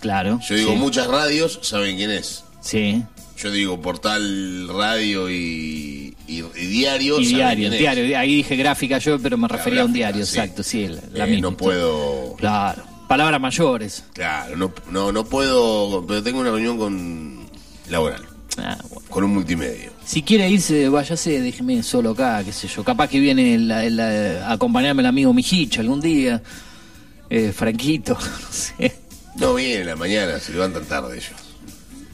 [0.00, 0.38] Claro.
[0.48, 0.76] Yo digo sí.
[0.78, 2.44] muchas radios, saben quién es.
[2.60, 3.02] Sí.
[3.38, 7.18] Yo digo portal radio y, y, y diario.
[7.18, 7.78] Y saben diario, quién es.
[7.80, 8.18] diario.
[8.18, 10.38] Ahí dije gráfica yo, pero me refería a un gráfica, diario, sí.
[10.38, 11.50] exacto, sí, la, la Eh, misma.
[11.50, 12.34] no puedo.
[12.36, 12.82] Claro.
[13.08, 14.04] Palabras mayores.
[14.12, 16.04] Claro, no, no, no puedo.
[16.06, 17.46] Pero tengo una reunión con.
[17.88, 18.26] laboral,
[18.58, 19.08] Ah, bueno.
[19.08, 19.92] con un multimedio.
[20.04, 22.84] Si quiere irse, váyase, déjeme solo acá, qué sé yo.
[22.84, 26.42] Capaz que viene a acompañarme el amigo Mijicha algún día.
[27.30, 28.94] Eh, Franquito, no sé.
[29.36, 31.32] No viene en la mañana, se levantan tarde ellos.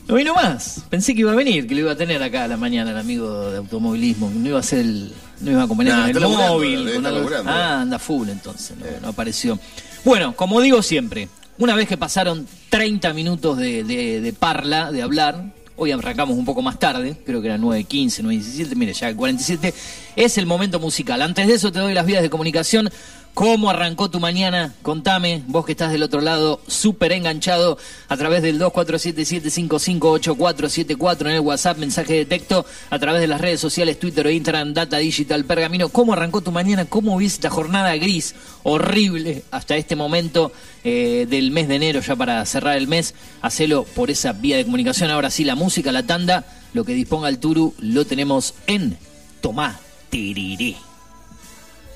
[0.07, 0.85] No vino más.
[0.89, 2.99] Pensé que iba a venir, que lo iba a tener acá a la mañana el
[2.99, 4.31] amigo de automovilismo.
[4.35, 6.95] No iba a ser el, no iba a acompañar Nah, con el móvil.
[6.95, 9.59] con algo- ah, anda full entonces, no, no apareció.
[10.05, 15.03] Bueno, como digo siempre, una vez que pasaron 30 minutos de, de- de parla, de
[15.03, 19.73] hablar, hoy arrancamos un poco más tarde, creo que era 9.15, 9.17, mire, ya 47,
[20.17, 21.23] es el momento musical.
[21.23, 22.91] Antes de eso te doy las vías de comunicación.
[23.39, 24.75] ¿Cómo arrancó tu mañana?
[24.83, 31.39] Contame, vos que estás del otro lado, súper enganchado a través del 2477-558474 en el
[31.39, 35.45] WhatsApp, mensaje de texto, a través de las redes sociales, Twitter o Instagram, Data Digital
[35.45, 35.89] Pergamino.
[35.89, 36.87] ¿Cómo arrancó tu mañana?
[36.87, 38.35] ¿Cómo viste esta jornada gris,
[38.65, 40.51] horrible, hasta este momento
[40.83, 43.15] eh, del mes de enero, ya para cerrar el mes?
[43.41, 45.13] Hacelo por esa vía de comunicación.
[45.13, 48.99] Ahora sí, la música, la tanda, lo que disponga el Turu, lo tenemos en
[49.41, 49.79] Tomá
[50.11, 50.75] Tiriré.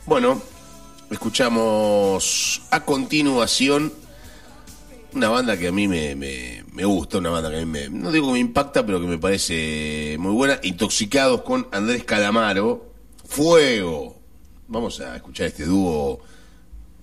[0.06, 0.51] Bueno,
[1.12, 3.92] escuchamos a continuación
[5.14, 8.28] una banda que a mí me, gusta, una banda que a mí me, no digo
[8.28, 10.58] que me impacta, pero que me parece muy buena.
[10.62, 12.90] Intoxicados con Andrés Calamaro.
[13.26, 14.18] Fuego.
[14.68, 16.20] Vamos a escuchar este dúo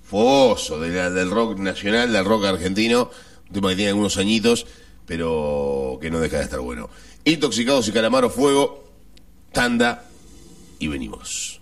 [0.03, 3.11] fogoso del rock nacional, del rock argentino.
[3.47, 4.65] Un tema que tiene algunos añitos,
[5.05, 6.89] pero que no deja de estar bueno.
[7.25, 8.85] Intoxicados y Calamaro Fuego,
[9.51, 10.05] tanda
[10.79, 11.61] y venimos.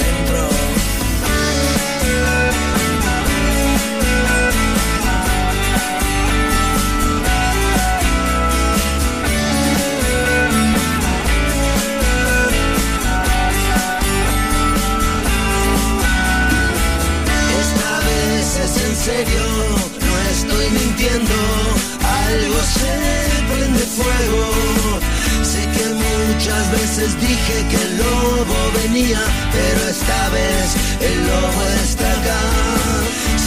[19.03, 19.45] serio,
[20.05, 21.33] no estoy mintiendo,
[22.27, 22.93] algo se
[23.49, 24.43] prende fuego.
[25.41, 29.21] Sé que muchas veces dije que el lobo venía,
[29.51, 30.67] pero esta vez
[31.01, 32.41] el lobo está acá.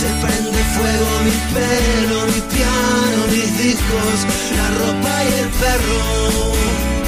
[0.01, 4.17] Se prende fuego mi pelo, mi piano, mis discos,
[4.59, 7.04] la ropa y el perro.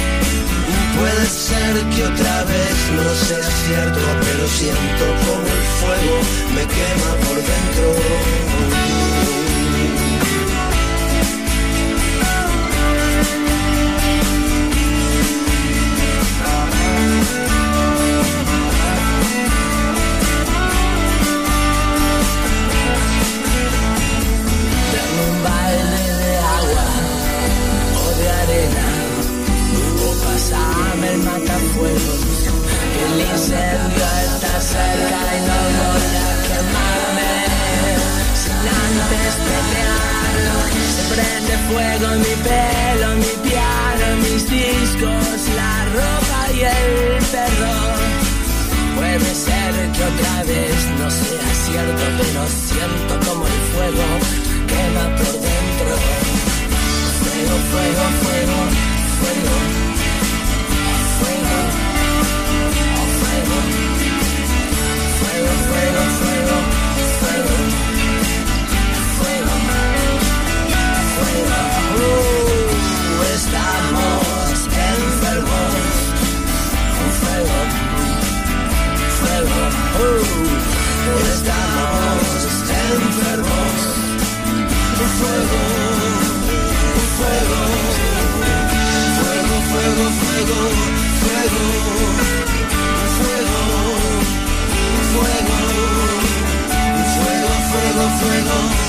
[0.97, 6.15] Puede ser que otra vez no sea cierto, pero siento como el fuego
[6.55, 8.37] me quema por dentro.
[30.49, 30.76] el
[31.79, 37.33] El incendio está cerca y no voy a quemarme
[38.33, 40.57] sin antes pelearlo.
[40.95, 47.77] Se prende fuego mi pelo, mi piano, mis discos, la ropa y el perro.
[48.95, 54.07] Puede ser que otra vez no sea cierto, pero siento como el fuego
[54.67, 55.93] quema por dentro.
[57.21, 58.57] Fuego, fuego, fuego,
[59.19, 59.86] fuego
[85.17, 85.61] fuego,
[89.71, 90.07] fuego, fuego.
[90.09, 91.06] fuego
[97.69, 98.87] fuego, fuego.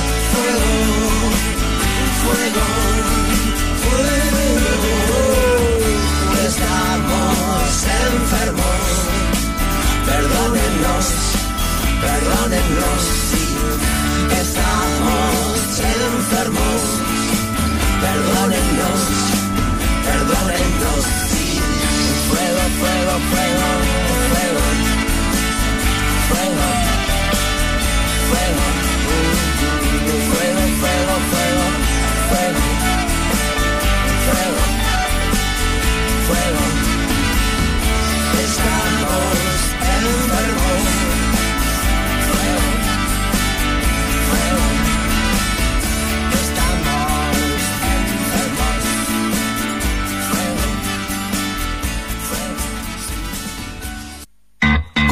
[6.46, 8.87] Estamos enfermos.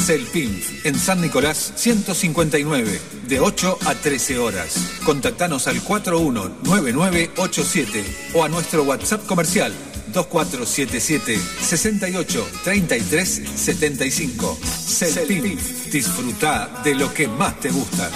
[0.00, 2.98] Celpin, en San Nicolás 159,
[3.28, 4.74] de 8 a 13 horas.
[5.04, 9.74] Contactanos al 419987 o a nuestro WhatsApp comercial
[10.12, 14.58] 2477 68 33 75.
[14.62, 15.58] Celpin,
[15.92, 18.10] disfruta de lo que más te gusta.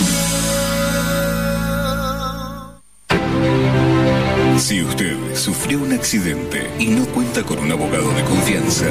[4.58, 8.86] Si usted sufrió un accidente y no cuenta con un abogado de confianza,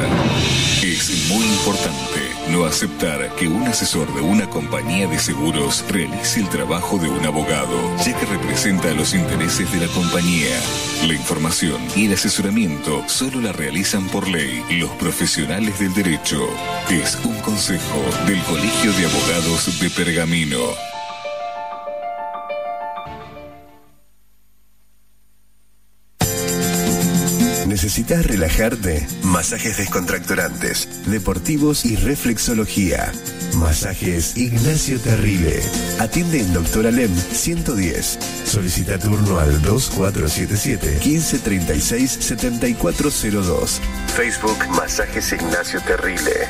[0.83, 6.49] es muy importante no aceptar que un asesor de una compañía de seguros realice el
[6.49, 10.55] trabajo de un abogado, ya que representa los intereses de la compañía.
[11.07, 16.47] La información y el asesoramiento solo la realizan por ley los profesionales del derecho.
[16.89, 20.92] Es un consejo del Colegio de Abogados de Pergamino.
[27.84, 29.05] ¿Necesitas relajarte?
[29.23, 33.11] Masajes descontracturantes, deportivos y reflexología.
[33.57, 35.61] Masajes Ignacio Terrile.
[35.99, 38.19] Atiende en Doctor Alem 110.
[38.45, 43.81] Solicita turno al 2477 1536 7402.
[44.15, 46.47] Facebook Masajes Ignacio Terrile.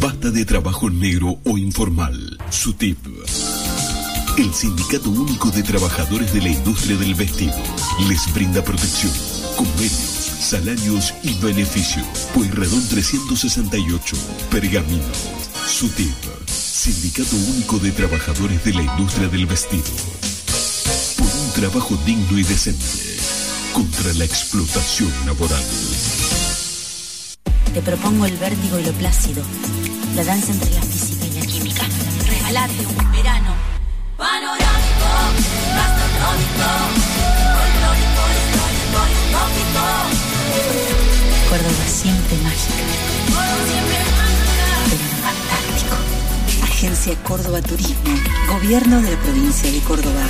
[0.00, 2.36] Basta de trabajo negro o informal.
[2.50, 2.98] SUTIP.
[4.38, 7.54] El Sindicato Único de Trabajadores de la Industria del Vestido
[8.06, 9.10] les brinda protección,
[9.56, 12.02] convenios, salarios y beneficio.
[12.34, 14.16] Pueyrredón 368,
[14.50, 15.04] Pergamino.
[15.66, 16.12] SUTIP.
[16.46, 19.84] Sindicato Único de Trabajadores de la Industria del Vestido.
[21.16, 22.84] Por un trabajo digno y decente.
[23.72, 25.64] Contra la explotación laboral.
[27.72, 29.42] Te propongo el vértigo y lo plácido,
[30.14, 31.82] la danza entre la física y la química.
[32.28, 33.55] Regalarte un verano
[34.16, 35.10] panorámico,
[35.76, 36.68] gastronómico,
[37.54, 39.84] folclórico, histórico y utópico.
[41.50, 42.84] Córdoba siempre mágica.
[44.90, 45.96] Pero fantástico.
[46.64, 48.14] Agencia Córdoba Turismo,
[48.48, 50.24] Gobierno de la provincia de Córdoba.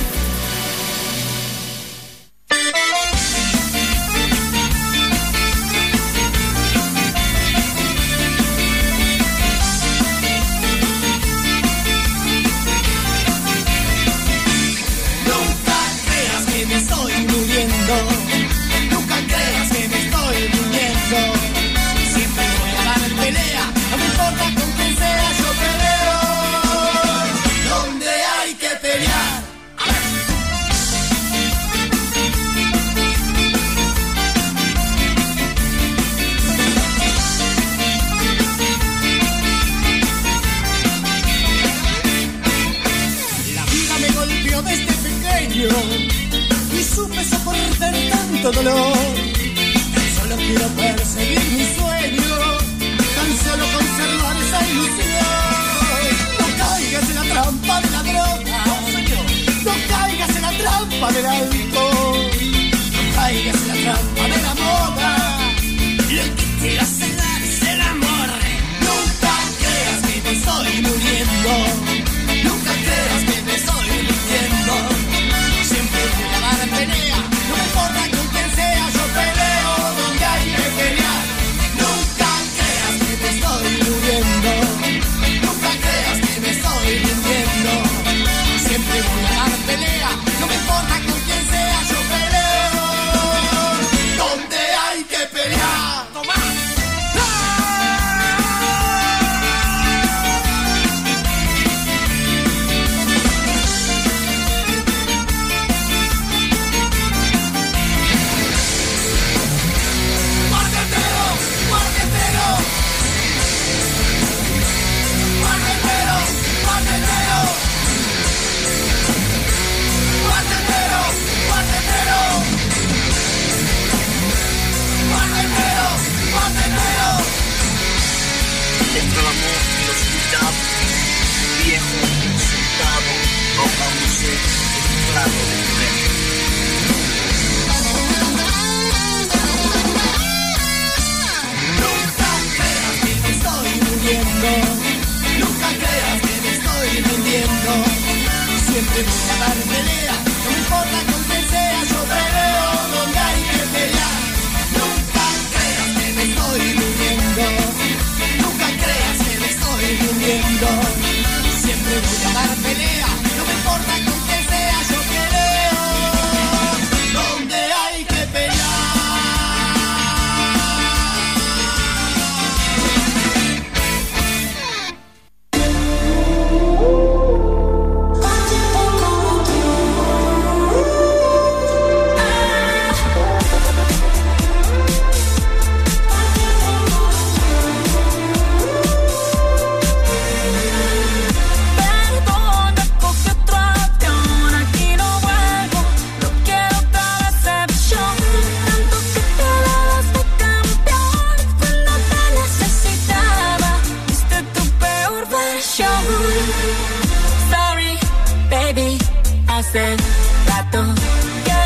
[210.47, 211.56] gato.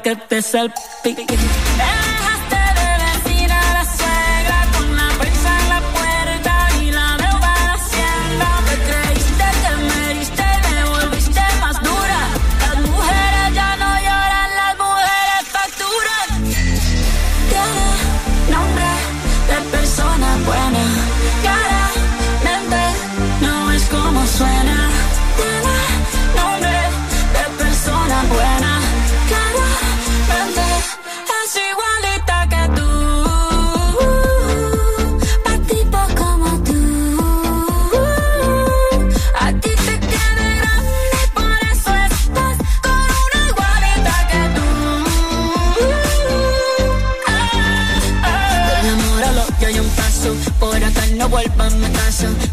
[0.00, 1.26] que te salpique.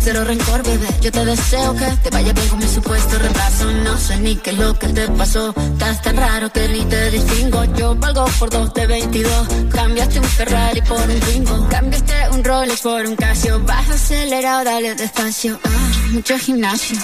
[0.05, 0.87] Cero rencor, bebé.
[1.01, 3.71] Yo te deseo que te vaya bien con mi supuesto retraso.
[3.71, 5.51] No sé ni qué es lo que te pasó.
[5.57, 7.63] Estás tan raro que ni te distingo.
[7.73, 9.47] Yo valgo por dos de 22.
[9.73, 11.67] Cambiaste un Ferrari por un Twingo.
[11.69, 13.59] Cambiaste un Rolex por un Casio.
[13.61, 15.59] Vas acelerado, dale despacio.
[15.63, 16.99] Ah, mucho gimnasio.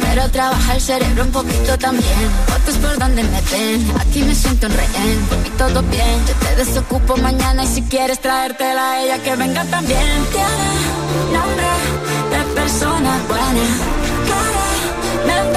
[0.00, 2.30] Pero trabaja el cerebro un poquito también.
[2.46, 3.92] Fotos por donde me ven.
[3.98, 5.18] Aquí me siento un rehén.
[5.28, 6.26] Por mí todo bien.
[6.28, 9.98] Yo te desocupo mañana y si quieres traértela a ella que venga también.
[10.30, 11.85] Tiene nombre
[12.78, 13.66] persona buena.
[14.28, 15.55] Cara,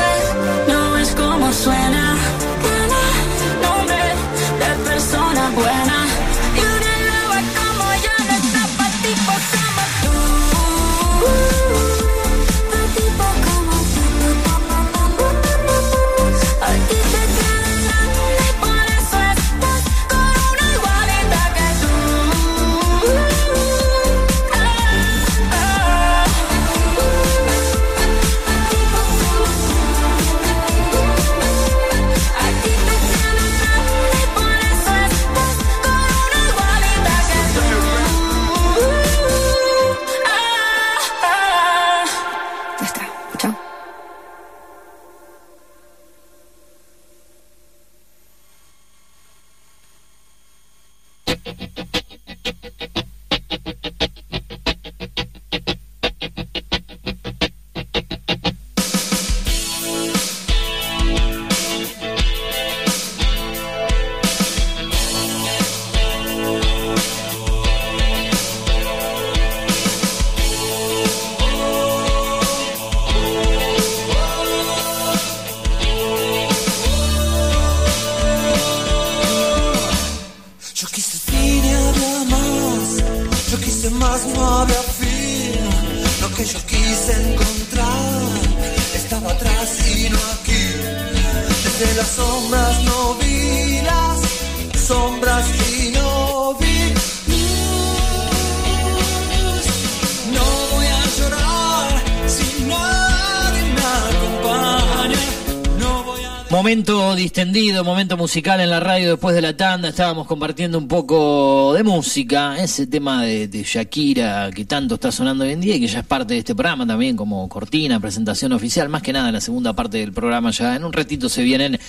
[108.17, 109.89] musical en la radio después de la tanda.
[109.89, 115.51] Estábamos compartiendo un poco de música, ese tema de, Shakira que tanto está sonando hoy
[115.51, 118.89] en día y que ya es parte de este programa también como cortina, presentación oficial.
[118.89, 121.79] Más que nada en la segunda parte del programa ya en un ratito se vienen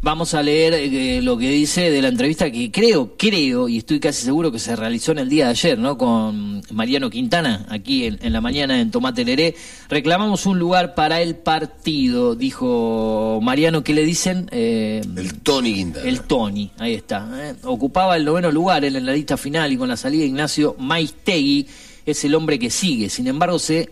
[0.01, 3.99] vamos a leer eh, lo que dice de la entrevista que creo, creo y estoy
[3.99, 5.99] casi seguro que se realizó en el día de ayer, ¿no?
[5.99, 9.55] Con Mariano Quintana, aquí en, en la mañana en Tomate Leré.
[9.89, 14.49] Reclamamos un lugar para el partido, dijo Mariano, ¿qué le dicen?
[14.53, 16.09] Eh, El Tony Quintana.
[16.09, 17.29] el Tony, ahí está.
[17.35, 17.55] ¿eh?
[17.64, 20.76] Ocupaba el noveno lugar él en la lista final y con la salida de Ignacio
[20.79, 21.66] Maistegui
[22.12, 23.09] es el hombre que sigue.
[23.09, 23.90] Sin embargo, se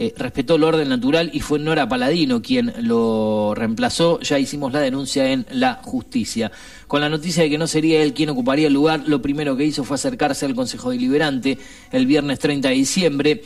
[0.00, 4.20] eh, respetó el orden natural y fue Nora Paladino quien lo reemplazó.
[4.20, 6.52] Ya hicimos la denuncia en la justicia.
[6.86, 9.64] Con la noticia de que no sería él quien ocuparía el lugar, lo primero que
[9.64, 11.58] hizo fue acercarse al Consejo Deliberante
[11.90, 13.42] el viernes 30 de diciembre.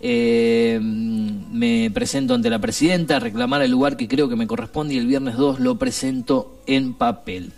[0.00, 4.94] Eh, me presento ante la presidenta a reclamar el lugar que creo que me corresponde
[4.94, 7.52] y el viernes 2 lo presento en papel.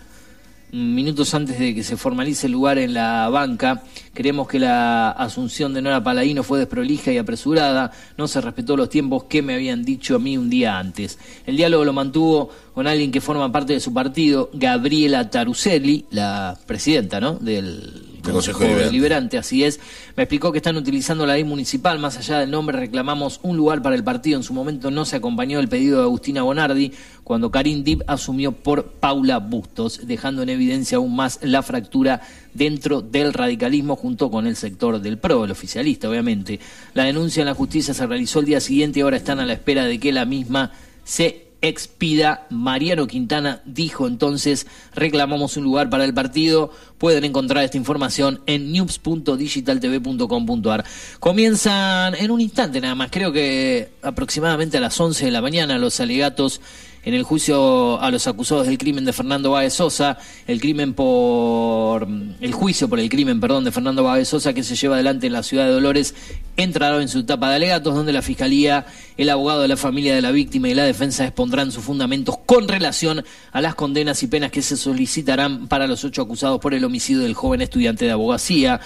[0.75, 5.73] Minutos antes de que se formalice el lugar en la banca, creemos que la asunción
[5.73, 9.85] de Nora Paladino fue desprolija y apresurada, no se respetó los tiempos que me habían
[9.85, 11.17] dicho a mí un día antes.
[11.47, 16.59] El diálogo lo mantuvo con alguien que forma parte de su partido, Gabriela Taruselli, la
[16.67, 17.35] presidenta ¿no?
[17.35, 18.85] del Consejo Consejo Deliberante.
[18.87, 19.81] Deliberante, así es.
[20.17, 23.83] Me explicó que están utilizando la ley municipal, más allá del nombre reclamamos un lugar
[23.83, 24.37] para el partido.
[24.37, 28.53] En su momento no se acompañó el pedido de Agustina Bonardi cuando Karim Dib asumió
[28.53, 32.23] por Paula Bustos, dejando en evidencia aún más la fractura
[32.53, 36.61] dentro del radicalismo junto con el sector del PRO, el oficialista obviamente.
[36.95, 39.53] La denuncia en la justicia se realizó el día siguiente y ahora están a la
[39.55, 40.73] espera de que la misma
[41.05, 42.47] se expida.
[42.51, 46.71] Mariano Quintana dijo entonces, reclamamos un lugar para el partido.
[46.99, 50.85] Pueden encontrar esta información en news.digitaltv.com.ar.
[51.21, 55.79] Comienzan en un instante nada más, creo que aproximadamente a las 11 de la mañana
[55.79, 56.61] los alegatos
[57.05, 62.07] en el juicio a los acusados del crimen de Fernando Báez Sosa, el crimen por
[62.41, 65.33] el juicio por el crimen, perdón, de Fernando Báez Sosa que se lleva adelante en
[65.33, 66.15] la ciudad de Dolores,
[66.57, 68.87] entraron en su etapa de alegatos donde la fiscalía,
[69.17, 72.69] el abogado de la familia de la víctima y la defensa expondrán sus fundamentos con
[72.69, 76.85] relación a las condenas y penas que se solicitarán para los ocho acusados por el
[76.85, 78.81] homicidio del joven estudiante de abogacía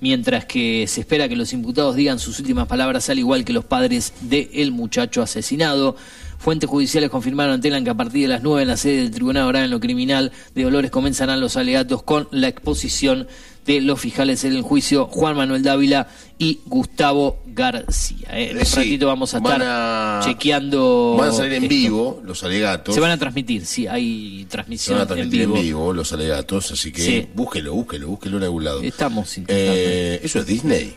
[0.00, 3.64] mientras que se espera que los imputados digan sus últimas palabras al igual que los
[3.64, 5.96] padres del muchacho asesinado.
[6.44, 9.44] Fuentes judiciales confirmaron Telan que a partir de las 9 en la sede del Tribunal
[9.44, 13.26] Oral en lo Criminal de Dolores comenzarán los alegatos con la exposición
[13.64, 18.28] de los fiscales en el juicio Juan Manuel Dávila y Gustavo García.
[18.32, 18.50] ¿eh?
[18.50, 21.16] En un Sí, ratito vamos a estar a- chequeando.
[21.18, 21.74] Van a salir en esto.
[21.74, 22.94] vivo los alegatos.
[22.94, 25.56] Se van a transmitir, sí, hay Se transmisión van a transmitir en vivo.
[25.56, 27.26] en vivo los alegatos, así que Sí.
[27.34, 28.82] búsquelo, búsquelo, búsquelo en algún lado.
[28.82, 29.72] Estamos intentando.
[29.74, 30.94] Eh, ¿Eso es Disney?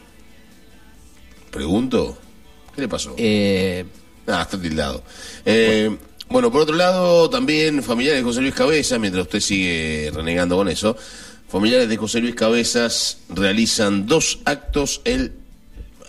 [1.52, 2.18] Pregunto.
[2.76, 3.16] ¿Qué le pasó?
[3.18, 3.86] Eh,
[4.28, 5.04] Ah, está tildado.
[5.46, 5.98] Eh,
[6.30, 10.68] bueno, por otro lado, también familiares de José Luis Cabezas, mientras usted sigue renegando con
[10.68, 10.98] eso,
[11.48, 15.32] familiares de José Luis Cabezas realizan dos actos el,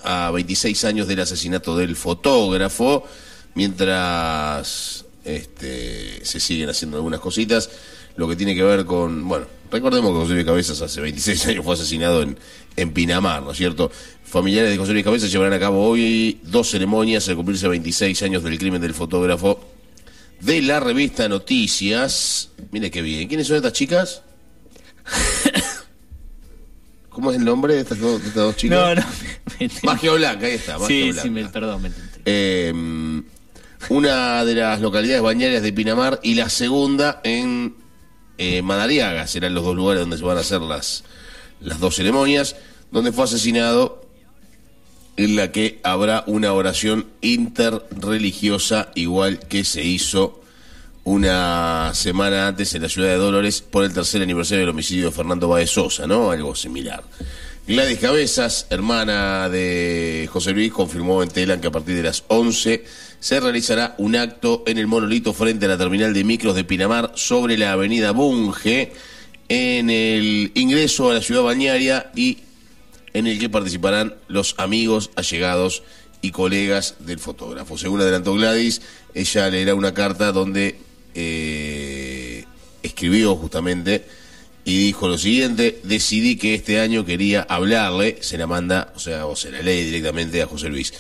[0.03, 3.07] a 26 años del asesinato del fotógrafo,
[3.55, 7.71] mientras este, se siguen haciendo algunas cositas,
[8.17, 11.65] lo que tiene que ver con, bueno, recordemos que José Luis Cabezas hace 26 años
[11.65, 12.37] fue asesinado en,
[12.75, 13.93] en Pinamar, ¿no es cierto?
[14.29, 18.43] Familiares de José Luis Cabezas llevarán a cabo hoy dos ceremonias al cumplirse 26 años
[18.43, 19.59] del crimen del fotógrafo
[20.41, 22.51] de la revista Noticias.
[22.71, 23.27] Mire qué bien.
[23.27, 24.23] ¿Quiénes son estas chicas?
[27.09, 28.79] ¿Cómo es el nombre de estas dos, de estas dos chicas?
[28.79, 29.03] No, no.
[29.83, 30.79] Magia Blanca, ahí está.
[30.79, 31.23] Magia sí, Blanca.
[31.23, 31.91] sí, me, perdón, me.
[32.27, 33.23] Eh,
[33.89, 37.75] una de las localidades bañarias de Pinamar y la segunda en
[38.37, 39.27] eh, Madariaga.
[39.27, 41.05] Serán los dos lugares donde se van a hacer las,
[41.61, 42.57] las dos ceremonias,
[42.91, 44.08] donde fue asesinado,
[45.19, 50.41] en la que habrá una oración interreligiosa, igual que se hizo
[51.03, 55.13] una semana antes en la ciudad de Dolores por el tercer aniversario del homicidio de
[55.13, 56.31] Fernando Baez Sosa, ¿no?
[56.31, 57.03] Algo similar.
[57.67, 62.85] Gladys Cabezas, hermana de José Luis, confirmó en Telan que a partir de las 11
[63.19, 67.11] se realizará un acto en el monolito frente a la terminal de micros de Pinamar
[67.17, 68.93] sobre la avenida Bunge
[69.49, 72.39] en el ingreso a la ciudad bañaria y
[73.19, 75.83] en el que participarán los amigos, allegados
[76.23, 77.79] y colegas del fotógrafo.
[77.79, 78.83] Según adelantó Gladys,
[79.15, 80.79] ella leerá una carta donde
[81.15, 82.45] eh,
[82.83, 84.05] escribió justamente
[84.65, 89.27] y dijo lo siguiente, decidí que este año quería hablarle, se la manda, o sea,
[89.27, 90.93] o se la lee directamente a José Luis.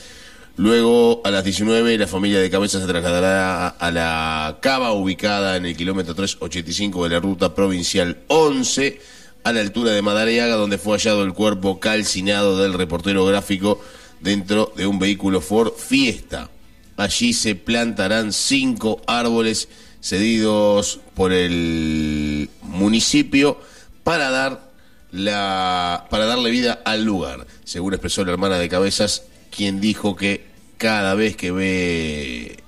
[0.57, 5.67] Luego, a las 19, la familia de Cabeza se trasladará a la cava ubicada en
[5.67, 9.01] el kilómetro 385 de la ruta provincial 11,
[9.49, 13.81] a la altura de Madariaga, donde fue hallado el cuerpo calcinado del reportero gráfico
[14.21, 16.51] dentro de un vehículo Ford Fiesta.
[16.99, 19.69] Allí se plantarán cinco árboles
[20.03, 23.59] cedidos por el municipio
[24.05, 24.69] para dar
[25.13, 30.45] la para darle vida al lugar, según expresó la hermana de Cabezas, quien dijo que
[30.77, 32.63] cada vez que ve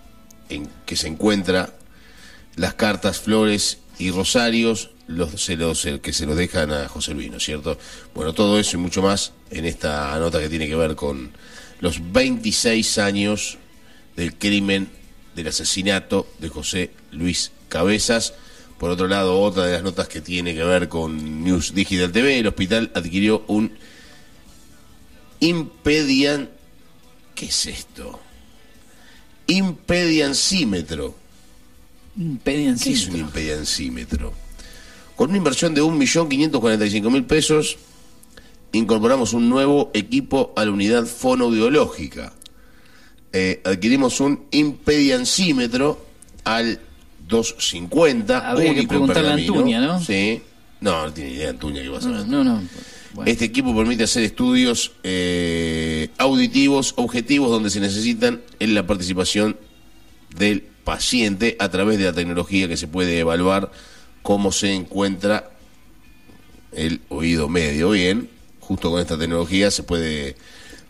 [0.49, 1.75] en que se encuentra
[2.57, 7.15] las cartas, flores y rosarios, los, se los, el que se los dejan a José
[7.15, 7.79] Luis, ¿no es cierto?
[8.15, 11.33] Bueno, todo eso y mucho más en esta nota que tiene que ver con
[11.81, 13.59] los 26 años
[14.17, 14.89] del crimen
[15.35, 18.35] del asesinato de José Luis Cabezas.
[18.79, 22.39] Por otro lado, otra de las notas que tiene que ver con News Digital TV,
[22.39, 23.73] el hospital adquirió un
[25.41, 26.51] impedian...
[27.35, 28.21] ¿Qué es esto?
[29.47, 31.15] Impediancímetro.
[32.45, 34.35] ¿Qué es un impediancímetro?
[35.21, 37.77] Con una inversión de 1.545.000 pesos,
[38.73, 42.33] incorporamos un nuevo equipo a la unidad fonoaudiológica.
[43.35, 46.03] Eh, adquirimos un impediancímetro
[46.45, 46.81] al
[47.29, 48.51] 250.
[48.51, 49.35] Habría que preguntarle a.
[49.35, 50.01] Antuña, ¿no?
[50.01, 50.41] Sí.
[50.81, 52.27] No, no tiene idea Antuña que va a saber.
[52.27, 52.63] No, no.
[53.27, 59.59] Este equipo permite hacer estudios eh, auditivos objetivos donde se necesitan en la participación
[60.35, 63.71] del paciente a través de la tecnología que se puede evaluar
[64.23, 65.51] cómo se encuentra
[66.73, 67.91] el oído medio.
[67.91, 68.29] Bien,
[68.61, 70.37] justo con esta tecnología se puede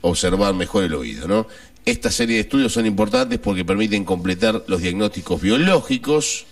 [0.00, 1.46] observar mejor el oído, ¿no?
[1.84, 6.46] Esta serie de estudios son importantes porque permiten completar los diagnósticos biológicos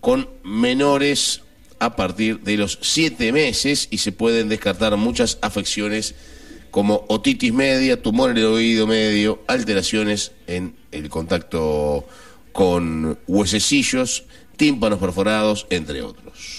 [0.00, 1.42] con menores
[1.78, 6.14] a partir de los siete meses y se pueden descartar muchas afecciones
[6.70, 12.06] como otitis media, tumor en el oído medio, alteraciones en el contacto
[12.52, 14.24] con huesecillos,
[14.58, 16.58] tímpanos perforados, entre otros.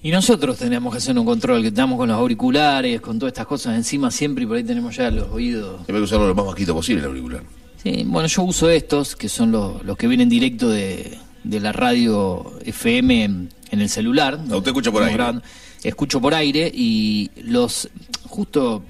[0.00, 3.46] Y nosotros tenemos que hacer un control, que estamos con los auriculares, con todas estas
[3.48, 5.80] cosas encima siempre y por ahí tenemos ya los oídos.
[5.80, 7.42] Hay que usarlo lo más bajito posible el auricular.
[7.82, 11.72] Sí, bueno, yo uso estos, que son los, los que vienen directo de, de la
[11.72, 14.38] radio FM en, en el celular.
[14.50, 15.14] Ah, usted escucha por aire.
[15.14, 15.42] grabando.
[15.82, 17.88] Escucho por aire y los,
[18.24, 18.84] justo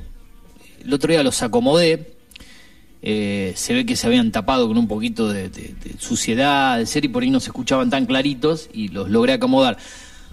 [0.85, 2.18] el otro día los acomodé.
[3.03, 6.87] Eh, se ve que se habían tapado con un poquito de, de- de suciedad, de
[6.87, 9.79] ser y por ahí no se escuchaban tan claritos y los logré acomodar.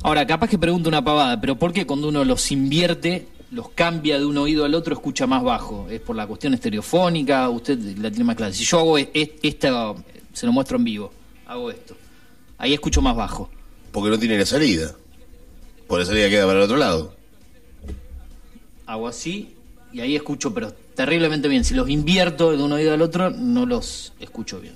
[0.03, 4.19] Ahora, capaz que pregunto una pavada, pero ¿por qué cuando uno los invierte, los cambia
[4.19, 5.87] de un oído al otro, escucha más bajo?
[5.89, 7.49] ¿Es por la cuestión estereofónica?
[7.49, 8.53] Usted la tiene más clara.
[8.53, 9.93] Si yo hago e- e- esta,
[10.33, 11.11] se lo muestro en vivo,
[11.47, 11.95] hago esto,
[12.57, 13.49] ahí escucho más bajo.
[13.91, 14.93] Porque no tiene la salida.
[15.87, 17.15] Por la salida queda para el otro lado.
[18.85, 19.54] Hago así
[19.95, 21.63] y ahí escucho, pero terriblemente bien.
[21.63, 24.73] Si los invierto de un oído al otro, no los escucho bien.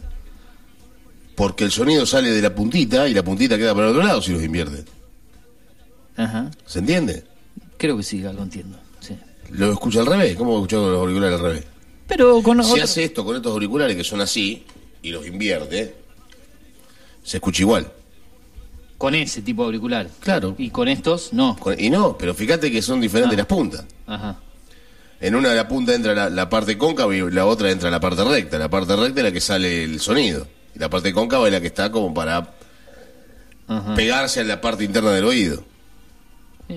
[1.36, 4.22] Porque el sonido sale de la puntita y la puntita queda para el otro lado
[4.22, 4.86] si los invierte.
[6.18, 6.52] Ajá.
[6.66, 7.24] ¿Se entiende?
[7.78, 8.78] Creo que sí, algo entiendo.
[9.00, 9.18] Sí.
[9.52, 10.36] Lo escucha al revés.
[10.36, 11.64] ¿Cómo escucha con los auriculares al revés?
[12.08, 14.64] Pero con Si otro- hace esto con estos auriculares que son así
[15.02, 15.96] y los invierte,
[17.24, 17.92] se escucha igual.
[18.98, 20.10] con ese tipo de auricular.
[20.20, 20.56] Claro.
[20.58, 21.56] Y con estos, no.
[21.58, 23.38] Con- Y no, pero fíjate que son diferentes Ah.
[23.38, 23.86] las puntas.
[24.06, 24.38] Ajá.
[25.22, 28.00] En una de la punta entra la, la parte cóncava y la otra entra la
[28.00, 28.58] parte recta.
[28.58, 30.48] La parte recta es la que sale el sonido.
[30.76, 32.54] Y la parte cóncava es la que está como para
[33.96, 35.64] pegarse a la parte interna del oído.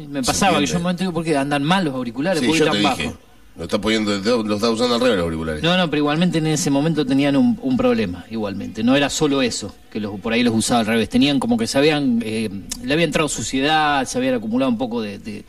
[0.08, 2.40] Me pasaba que yo un momento digo, ¿por qué andan mal los auriculares?
[2.40, 3.14] Sí, ¿Por qué yo tan te dije.
[3.54, 4.10] Lo está poniendo,
[4.42, 5.62] lo está usando al revés los auriculares.
[5.62, 8.82] No, no, pero igualmente en ese momento tenían un, un problema, igualmente.
[8.82, 11.10] No era solo eso, que los, por ahí los usaba al revés.
[11.10, 12.48] Tenían como que se habían, eh,
[12.82, 15.44] le había entrado suciedad, se habían acumulado un poco de- de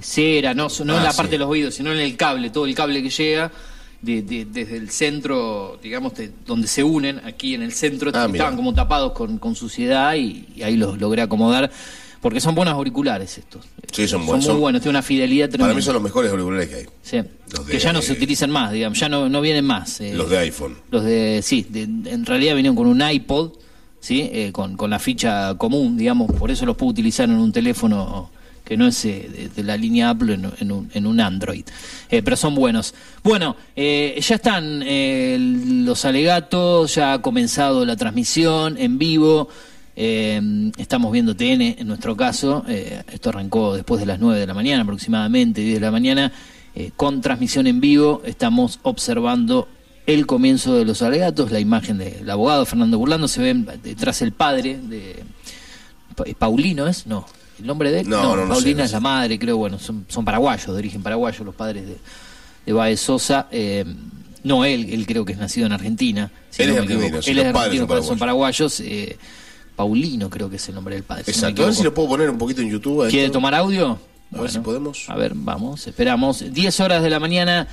[0.00, 1.16] cera, no, no en Ah, la sí.
[1.16, 3.50] parte de los oídos, sino en el cable, todo el cable que llega.
[4.02, 8.26] de- de- desde el centro, digamos, de- donde se unen, aquí en el centro, Ah,
[8.30, 11.70] estaban como tapados con, con suciedad y, y ahí los logré acomodar,
[12.20, 13.64] porque son buenos auriculares estos.
[13.90, 14.44] Sí, son Son buenos.
[14.44, 15.68] muy son- buenos, tienen una fidelidad tremenda.
[15.68, 16.84] Para mí son los mejores auriculares que hay.
[17.02, 17.16] Sí.
[17.50, 19.98] Los de- que ya no se utilizan más, digamos, ya no, no vienen más.
[20.02, 20.76] eh, Los de iPhone.
[20.90, 23.52] los de, sí, de- en realidad vinieron con un iPod,
[24.00, 24.28] ¿sí?
[24.30, 28.30] Eh, con, con la ficha común, digamos, por eso los puedo utilizar en un teléfono
[28.64, 31.64] que no es eh, de, la línea Apple en, un, en un Android.
[32.10, 32.94] Eh, pero son buenos.
[33.22, 39.48] Bueno, eh, ya están eh, los alegatos, ya ha comenzado la transmisión en vivo.
[39.96, 42.64] estamos viendo TN en nuestro caso.
[42.66, 46.32] esto arrancó después de las 9 de la mañana, aproximadamente 10 de la mañana.
[46.96, 48.22] con transmisión en vivo.
[48.24, 49.68] Estamos observando
[50.06, 54.32] el comienzo de los alegatos, la imagen del abogado Fernando Burlando, se ve detrás el
[54.32, 55.22] padre de
[56.14, 57.06] Pa- Paulino, ¿es?
[57.06, 57.24] No.
[57.58, 58.08] ¿El nombre de él?
[58.08, 61.02] No, no, no Paulina sé, es la madre, creo, bueno, son, son paraguayos, de origen
[61.02, 61.96] paraguayo, los padres de,
[62.66, 63.48] de Baez Sosa.
[63.50, 63.84] eh,
[64.42, 66.30] no, él, él creo que es nacido en Argentina.
[66.50, 68.80] si Él no es argentino, él los es padres argentino, son pero son paraguayos.
[68.80, 69.16] eh,
[69.76, 71.24] Paulino creo que es el nombre del padre.
[71.24, 71.62] si Exacto.
[71.62, 73.08] A ver si lo puedo poner un poquito en YouTube.
[73.08, 73.98] ¿Quiere tomar audio?
[74.36, 75.08] A ver si podemos.
[75.08, 76.44] A ver, vamos, esperamos.
[76.52, 77.66] 10 horas de la mañana,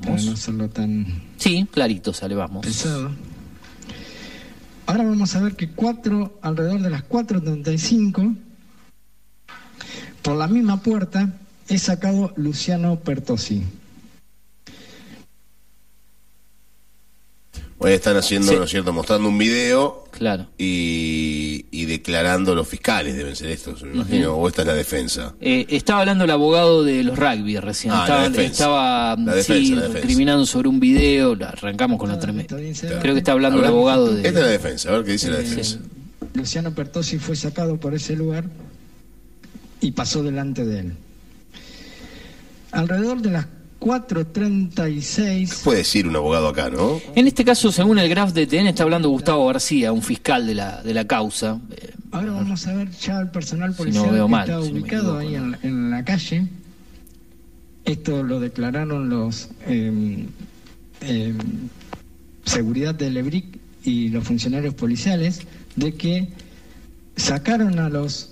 [0.00, 0.24] Para vamos.
[0.26, 2.64] no hacerlo tan Sí, clarito sale, vamos.
[2.66, 3.10] pesado.
[4.86, 8.36] Ahora vamos a ver que cuatro, alrededor de las 4.35,
[10.22, 11.32] por la misma puerta,
[11.68, 13.62] es sacado Luciano Pertosi.
[17.84, 18.56] Hoy están haciendo, Sí.
[18.56, 18.92] ¿no es cierto?
[18.94, 20.46] Mostrando un video Claro.
[20.56, 25.34] y, y declarando los fiscales, deben ser estos, me imagino, o esta es la defensa.
[25.40, 27.92] Eh, estaba hablando el abogado de los rugby recién.
[27.92, 28.50] Ah, la estaba defensa.
[28.52, 30.00] estaba La defensa, sí, la defensa.
[30.00, 31.36] recriminando sobre un video.
[31.42, 32.56] Arrancamos con la tremenda.
[33.02, 34.26] Creo que está hablando el abogado de.
[34.26, 35.78] Esta es la defensa, a ver qué dice la Eh, defensa.
[36.32, 38.44] Luciano Pertosi fue sacado por ese lugar
[39.82, 40.92] y pasó delante de él.
[42.72, 43.46] Alrededor de las
[43.84, 47.00] 4.36, Puede decir un abogado acá, ¿no?
[47.14, 50.54] En este caso, según el graph de TN, está hablando Gustavo García, un fiscal de
[50.54, 51.60] la, de la causa.
[51.70, 54.62] Eh, ahora vamos a ver ya el personal Si policial no veo que mal, está
[54.62, 56.46] si no me ubicado equivoco, ahí en, la- en la calle.
[57.84, 60.24] Esto lo declararon los eh,
[61.02, 61.34] eh,
[62.44, 65.40] seguridad del EBRIC y los funcionarios policiales
[65.76, 66.28] de que
[67.16, 68.30] sacaron a los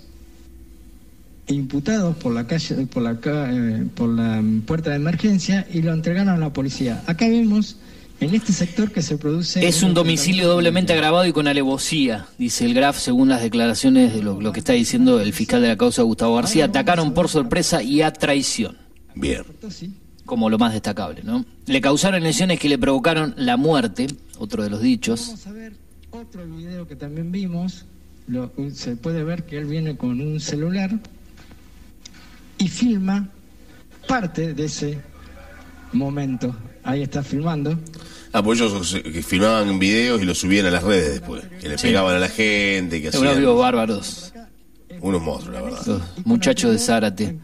[1.49, 3.18] imputados por la calle por la
[3.51, 7.03] eh, por la puerta de emergencia y lo entregaron a la policía.
[7.07, 7.76] Acá vemos
[8.20, 12.64] en este sector que se produce Es un domicilio doblemente agravado y con alevosía, dice
[12.64, 15.76] el graf, según las declaraciones de lo, lo que está diciendo el fiscal de la
[15.76, 16.66] causa, Gustavo García.
[16.66, 18.76] Atacaron por sorpresa y a traición,
[19.16, 19.43] Bien.
[20.24, 21.45] como lo más destacable, ¿no?
[21.66, 24.07] Le causaron lesiones que le provocaron la muerte,
[24.38, 25.26] otro de los dichos.
[25.26, 25.72] Vamos a ver
[26.11, 27.86] otro video que también vimos.
[28.28, 30.97] Lo- se puede ver que él viene con un celular
[32.62, 33.28] y filma
[34.06, 34.98] parte de ese
[35.92, 36.54] momento.
[36.84, 37.78] Ahí está filmando.
[38.32, 41.44] Ah, pues ellos que filmaban videos y los subían a las redes después.
[41.60, 41.88] Que le Sí.
[41.88, 44.32] pegaban a la gente, que Unos hacían vivos bárbaros,
[45.03, 45.84] unos monstruos, la verdad.
[45.86, 47.36] los muchachos de Zárate.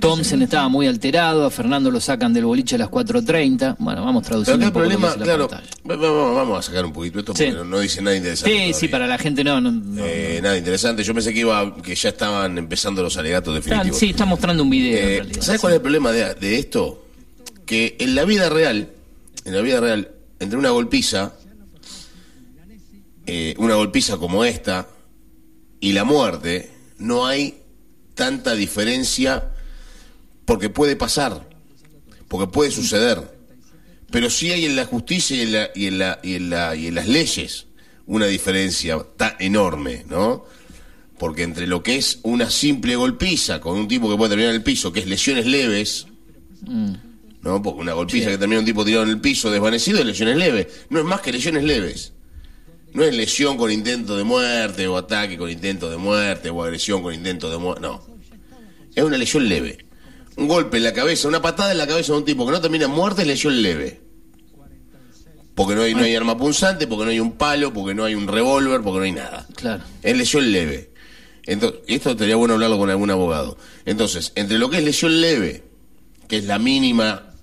[0.00, 3.76] Thompson estaba muy alterado, a Fernando lo sacan del boliche a las 4.30.
[3.78, 7.34] Bueno, vamos Pero traduciendo acá un el problema, claro, vamos a sacar un poquito esto
[7.34, 7.44] Sí.
[7.44, 8.50] porque no, no dice nada interesante.
[8.50, 8.74] Sí, todavía.
[8.74, 9.60] sí, para la gente no.
[9.62, 10.04] no, no.
[10.04, 11.02] Eh, nada interesante.
[11.02, 13.98] Yo pensé que iba que ya estaban empezando los alegatos Está- definitivos.
[13.98, 14.98] sí, está mostrando un video.
[14.98, 15.40] en Eh, realidad.
[15.42, 17.06] ¿Sabes cuál es el problema de, de esto?
[17.64, 18.90] Que en la vida real,
[19.46, 21.32] en la vida real, entre una golpiza,
[23.26, 24.86] eh, una golpiza como esta
[25.80, 27.60] y la muerte, no hay
[28.14, 29.50] tanta diferencia
[30.44, 31.48] porque puede pasar,
[32.28, 33.34] porque puede suceder.
[34.10, 36.76] Pero sí hay en la justicia y en, la, y en, la, y en, la,
[36.76, 37.66] y en las leyes
[38.06, 40.44] una diferencia tan enorme, ¿no?
[41.18, 44.56] Porque entre lo que es una simple golpiza con un tipo que puede terminar en
[44.56, 46.06] el piso, que es lesiones leves,
[46.66, 46.94] Mm.
[47.42, 47.62] ¿no?
[47.62, 50.66] Porque una golpiza que termina un tipo tirado en el piso desvanecido es lesiones leves.
[50.90, 52.12] No es más que lesiones leves.
[52.94, 57.02] No es lesión con intento de muerte o ataque con intento de muerte o agresión
[57.02, 57.82] con intento de muerte.
[57.82, 58.00] No.
[58.94, 59.84] Es una lesión leve.
[60.36, 62.60] Un golpe en la cabeza, una patada en la cabeza de un tipo que no
[62.60, 64.00] termina en muerte es lesión leve.
[65.56, 68.14] Porque no hay, no hay arma punzante, porque no hay un palo, porque no hay
[68.14, 69.46] un revólver, porque no hay nada.
[69.56, 69.82] Claro.
[70.02, 70.92] Es lesión leve.
[71.46, 73.58] Entonces, esto estaría bueno hablarlo con algún abogado.
[73.86, 75.64] Entonces, entre lo que es lesión leve,
[76.28, 77.33] que es la mínima,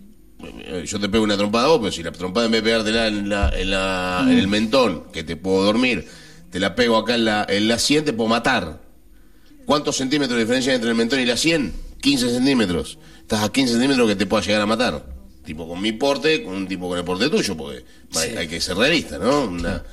[0.86, 3.08] yo te pego una trompada a vos, pero si la trompada en vez de pegártela
[3.08, 6.08] en, la, en, la- en el mentón, que te puedo dormir,
[6.50, 8.82] te la pego acá en la, en la 100, te puedo matar.
[9.66, 11.74] ¿Cuántos centímetros de diferencia hay entre el mentón y la 100?
[12.02, 12.98] 15 centímetros.
[13.22, 15.06] Estás a 15 centímetros que te pueda llegar a matar.
[15.46, 17.84] Tipo con mi porte, con un tipo con el porte tuyo, porque
[18.16, 19.46] hay, hay que ser realista, ¿no?
[19.46, 19.84] Una-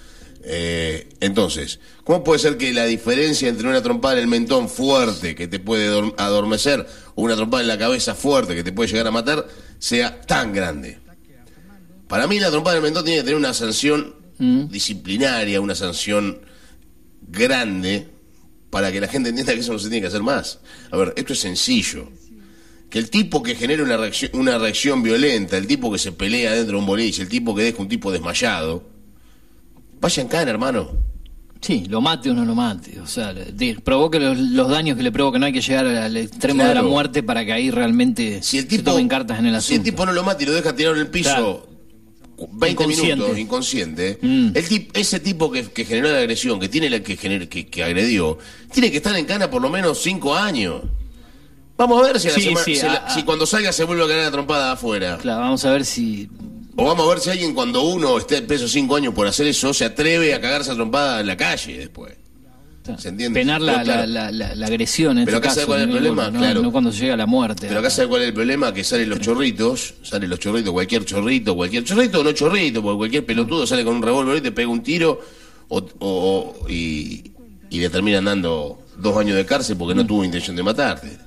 [0.45, 5.35] eh, entonces, ¿cómo puede ser que la diferencia entre una trompada en el mentón fuerte
[5.35, 6.87] que te puede dorm- adormecer
[7.17, 9.47] o una trompada en la cabeza fuerte que te puede llegar a matar
[9.79, 10.99] sea tan grande?
[12.09, 14.17] Para mí la trompada en el mentón tiene que tener una sanción
[14.71, 16.41] disciplinaria, una sanción
[17.23, 18.09] grande
[18.71, 20.61] para que la gente entienda que eso no se tiene que hacer más.
[20.91, 22.11] A ver, esto es sencillo.
[22.91, 26.55] que el tipo que genera una reacción, una reacción violenta, el tipo que se pelea
[26.55, 28.89] dentro de un boliche, el tipo que deja un tipo desmayado,
[30.01, 30.97] vaya en cana, hermano.
[31.61, 33.01] Sí, lo mate o no lo mate.
[33.01, 35.39] O sea, de- provoque los, los daños que le provoque.
[35.39, 38.65] No hay que llegar al extremo de la muerte para que ahí realmente Si el
[38.65, 39.83] se tipo, tomen cartas en el si el asunto.
[39.91, 41.69] tipo no lo mata y lo deja tirado en el piso Claro.
[42.53, 43.17] 20 Inconsciente.
[43.17, 44.51] minutos, inconsciente, Mm.
[44.55, 47.67] el tip- ese tipo que, que generó la agresión, que tiene la que, gener- que,
[47.67, 48.39] que agredió,
[48.73, 50.83] tiene que estar en cana por lo menos 5 años.
[51.77, 53.73] Vamos a ver si, a la Sí, semana- sí, si la- a- si cuando salga
[53.73, 55.19] se vuelve a caer la trompada afuera.
[55.21, 56.29] Claro, vamos a ver si.
[56.81, 59.75] O vamos a ver si alguien cuando uno esté preso 5 años por hacer eso
[59.75, 62.15] se atreve a cagarse a trompada en la calle después.
[62.99, 63.39] ¿Se entiende?
[63.41, 65.81] Penar la, claro, la, la, la- la agresión en Pero este acá, ¿sabe caso, cuál
[65.81, 66.31] es el problema?
[66.31, 66.63] no, Claro.
[66.63, 67.67] no cuando llega la muerte.
[67.69, 71.05] Pero acá sabe cuál es el problema, que salen los chorritos, salen los chorritos, cualquier
[71.05, 74.53] chorrito, cualquier chorrito o no chorrito, porque cualquier pelotudo sale con un revólver y te
[74.53, 75.21] pega un tiro
[75.69, 75.85] o, o-
[76.63, 77.25] o- y,
[77.71, 81.19] y le terminan dando dos años de cárcel porque no tuvo intención de matarte.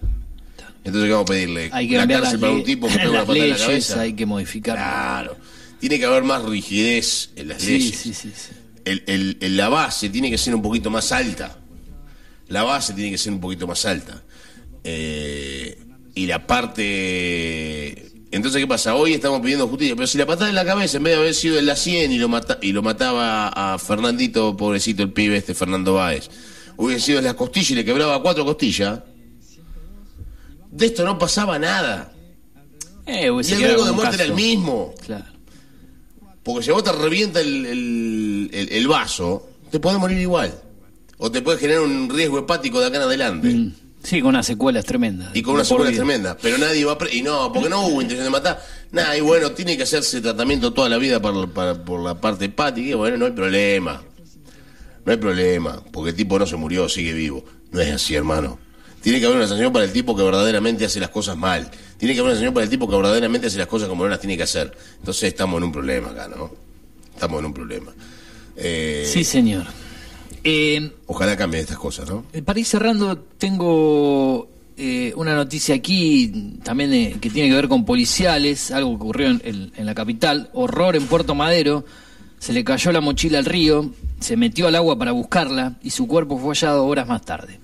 [0.84, 1.70] Entonces, ¿qué vamos a pedirle?
[1.74, 4.02] Hay que la cárcel para un tipo que pega una patada en la cabeza.
[4.02, 4.76] hay que modificar.
[4.78, 5.38] Claro.
[5.80, 7.96] Tiene que haber más rigidez en las Sí, leyes.
[7.98, 8.50] sí, sí, sí.
[8.86, 11.58] El- el- el- la base tiene que ser un poquito más alta.
[12.48, 14.24] La base tiene que ser un poquito más alta.
[14.84, 15.78] Eh,
[16.16, 18.08] y la parte...
[18.32, 18.96] Entonces, ¿qué pasa?
[18.96, 21.34] Hoy estamos pidiendo justicia, pero si la patada en la cabeza, en vez de haber
[21.34, 25.36] sido en la 100 y lo, mata- y lo mataba a Fernandito, pobrecito el pibe
[25.38, 26.30] este, Fernando Báez,
[26.78, 29.02] hubiese sido en las costillas y le quebraba cuatro costillas,
[30.72, 32.14] de esto no pasaba nada.
[33.06, 34.94] Eh, Y el riesgo de muerte era el mismo.
[35.06, 35.26] Claro.
[36.44, 40.54] Porque si vos te revienta el, el- el- el vaso, te podés morir igual.
[41.18, 43.72] O te puede generar un riesgo hepático de acá en adelante.
[44.04, 45.30] Sí, con unas secuelas tremendas.
[45.36, 46.00] Y con una De por secuela vida.
[46.04, 46.38] tremenda.
[46.42, 46.98] Pero nadie va a...
[46.98, 48.60] pre- Y no, porque no hubo intención de matar.
[48.92, 52.46] Nada, y bueno, tiene que hacerse tratamiento toda la vida para, para- por la parte
[52.46, 52.88] hepática.
[52.90, 54.02] Y bueno, no hay problema.
[55.06, 55.84] No hay problema.
[55.92, 57.46] Porque el tipo no se murió, sigue vivo.
[57.72, 58.58] No es así, hermano.
[59.02, 61.70] Tiene que haber una sanción para el tipo que verdaderamente hace las cosas mal.
[61.98, 64.10] Tiene que haber una sanción para el tipo que verdaderamente hace las cosas como no
[64.10, 64.72] las tiene que hacer.
[65.00, 66.52] Entonces estamos en un problema acá, ¿no?
[67.14, 67.92] Estamos en un problema.
[68.56, 69.66] Eh, Sí, señor.
[70.44, 72.26] Eh, Ojalá cambien estas cosas, ¿no?
[72.34, 77.68] Eh, Para ir cerrando, tengo eh, una noticia aquí también eh, que tiene que ver
[77.68, 80.50] con policiales, algo que ocurrió en, en- en la capital.
[80.54, 81.86] Horror en Puerto Madero.
[82.40, 86.08] Se le cayó la mochila al río, se metió al agua para buscarla y su
[86.08, 87.60] cuerpo fue hallado horas más tarde.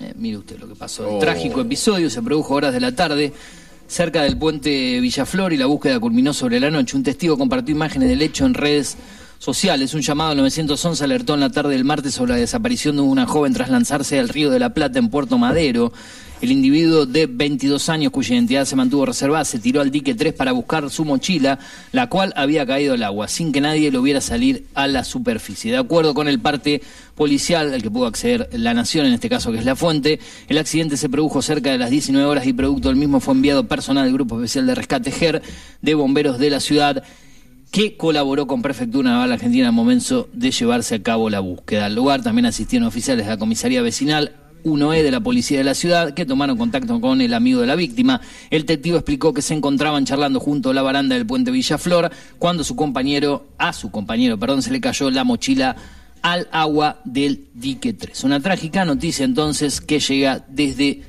[0.00, 1.08] Eh, mire usted lo que pasó.
[1.08, 1.18] El Oh.
[1.18, 3.32] trágico episodio se produjo horas de la tarde
[3.88, 6.96] cerca del puente Villaflor y la búsqueda culminó sobre la noche.
[6.96, 8.96] Un testigo compartió imágenes del hecho en redes
[9.38, 9.94] sociales.
[9.94, 13.26] Un llamado al 911 alertó en la tarde del martes sobre la desaparición de una
[13.26, 15.92] joven tras lanzarse al río de la Plata en Puerto Madero.
[16.42, 20.34] El individuo de 22 años, cuya identidad se mantuvo reservada, se tiró al dique 3
[20.34, 21.58] para buscar su mochila,
[21.92, 25.72] la cual había caído al agua, sin que nadie lo viera salir a la superficie.
[25.72, 26.82] De acuerdo con el parte
[27.14, 30.58] policial al que pudo acceder la Nación, en este caso que es la fuente, el
[30.58, 34.04] accidente se produjo cerca de las 19 horas y producto del mismo fue enviado personal
[34.04, 35.40] del Grupo Especial de Rescate GER
[35.80, 37.02] de bomberos de la ciudad
[37.70, 41.86] que colaboró con Prefectura Naval Argentina al momento de llevarse a cabo la búsqueda.
[41.86, 44.34] Al lugar también asistieron oficiales de la Comisaría Vecinal
[44.66, 47.76] 1E de la Policía de la Ciudad que tomaron contacto con el amigo de la
[47.76, 48.20] víctima.
[48.50, 52.64] El testigo explicó que se encontraban charlando junto a la baranda del puente Villaflor cuando
[52.64, 55.76] su compañero, a su compañero, perdón, se le cayó la mochila
[56.22, 58.24] al agua del dique 3.
[58.24, 61.02] Una trágica noticia entonces que llega desde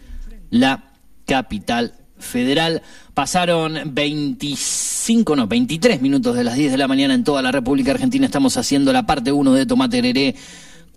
[0.51, 0.91] la
[1.25, 2.83] capital federal.
[3.13, 7.91] Pasaron 25, no, 23 minutos de las 10 de la mañana en toda la República
[7.91, 8.25] Argentina.
[8.25, 10.35] Estamos haciendo la parte 1 de Tomate Hereré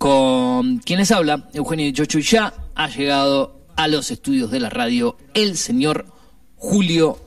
[0.01, 4.71] con quien les habla, Eugenio Chocho, y ya ha llegado a los estudios de la
[4.71, 6.07] radio el señor
[6.55, 7.19] Julio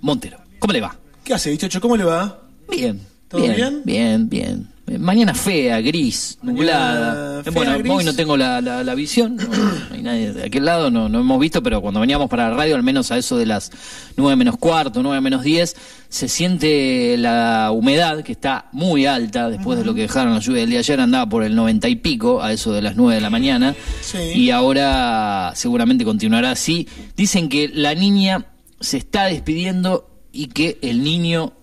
[0.00, 0.38] Montero.
[0.60, 0.96] ¿Cómo le va?
[1.24, 1.80] ¿Qué hace, bichocho?
[1.80, 2.38] ¿Cómo le va?
[2.70, 3.00] Bien.
[3.26, 3.56] ¿Todo bien?
[3.56, 3.82] bien?
[3.84, 4.73] Bien, bien.
[4.98, 7.42] Mañana fea, gris, nublada.
[7.42, 7.90] Fea, bueno, gris.
[7.90, 11.08] hoy no tengo la, la- la visión, no, no hay nadie de aquel lado, no,
[11.08, 13.70] no hemos visto, pero cuando veníamos para la radio, al menos a eso de las
[14.18, 15.74] 9 menos cuarto, 9 menos 10,
[16.10, 20.60] se siente la humedad que está muy alta después de lo que dejaron la lluvia
[20.60, 23.14] del día de ayer, andaba por el 90 y pico, a eso de las 9
[23.14, 24.18] de la mañana, Sí.
[24.34, 26.86] y ahora seguramente continuará así.
[27.16, 28.46] Dicen que la niña
[28.80, 31.54] se está despidiendo y que el niño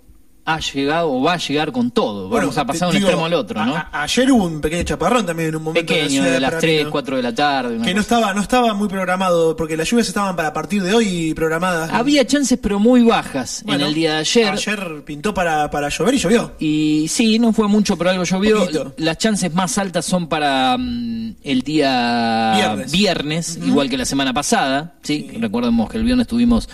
[0.56, 2.30] ha llegado o va a llegar con todo.
[2.30, 3.76] Vamos a pasar de un digo, extremo al otro, ¿no?
[3.76, 5.94] a- ayer hubo un pequeño chaparrón también en un momento.
[5.94, 7.82] la Pequeño, de las 3, Pergamino, 4 de la tarde.
[7.86, 11.34] Que no estaba, no estaba muy programado, porque las lluvias estaban para partir de hoy
[11.34, 11.90] programadas.
[11.92, 14.48] Había chances, pero muy bajas Bueno, en el día de ayer.
[14.50, 16.54] Ayer pintó para, para llover y llovió.
[16.60, 18.60] Y sí, no fue mucho, pero algo llovió.
[18.60, 18.94] Poquito.
[18.98, 22.92] Las chances más altas son para mm, el día Viernes.
[22.92, 24.96] viernes, igual que la semana pasada.
[25.02, 25.30] ¿sí?
[25.40, 26.70] Recordemos que el viernes tuvimos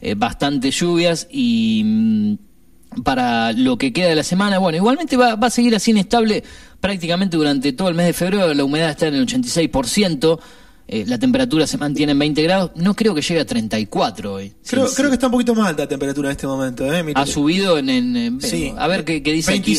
[0.00, 2.34] eh, bastantes lluvias y mm,
[3.04, 6.42] para lo que queda de la semana, bueno, igualmente va, va a seguir así inestable
[6.80, 8.52] prácticamente durante todo el mes de febrero.
[8.54, 10.38] La humedad está en el 86%.
[10.88, 12.70] eh, la temperatura se mantiene en 20 grados.
[12.74, 14.52] No creo que llegue a 34 hoy.
[14.66, 15.10] Creo, Sí, creo sí.
[15.10, 16.92] que está un poquito más alta la temperatura en este momento.
[16.92, 17.12] ¿eh?
[17.14, 17.88] Ha subido en...
[17.88, 18.72] en- en- Sí.
[18.76, 19.72] A ver qué, qué dice aquí.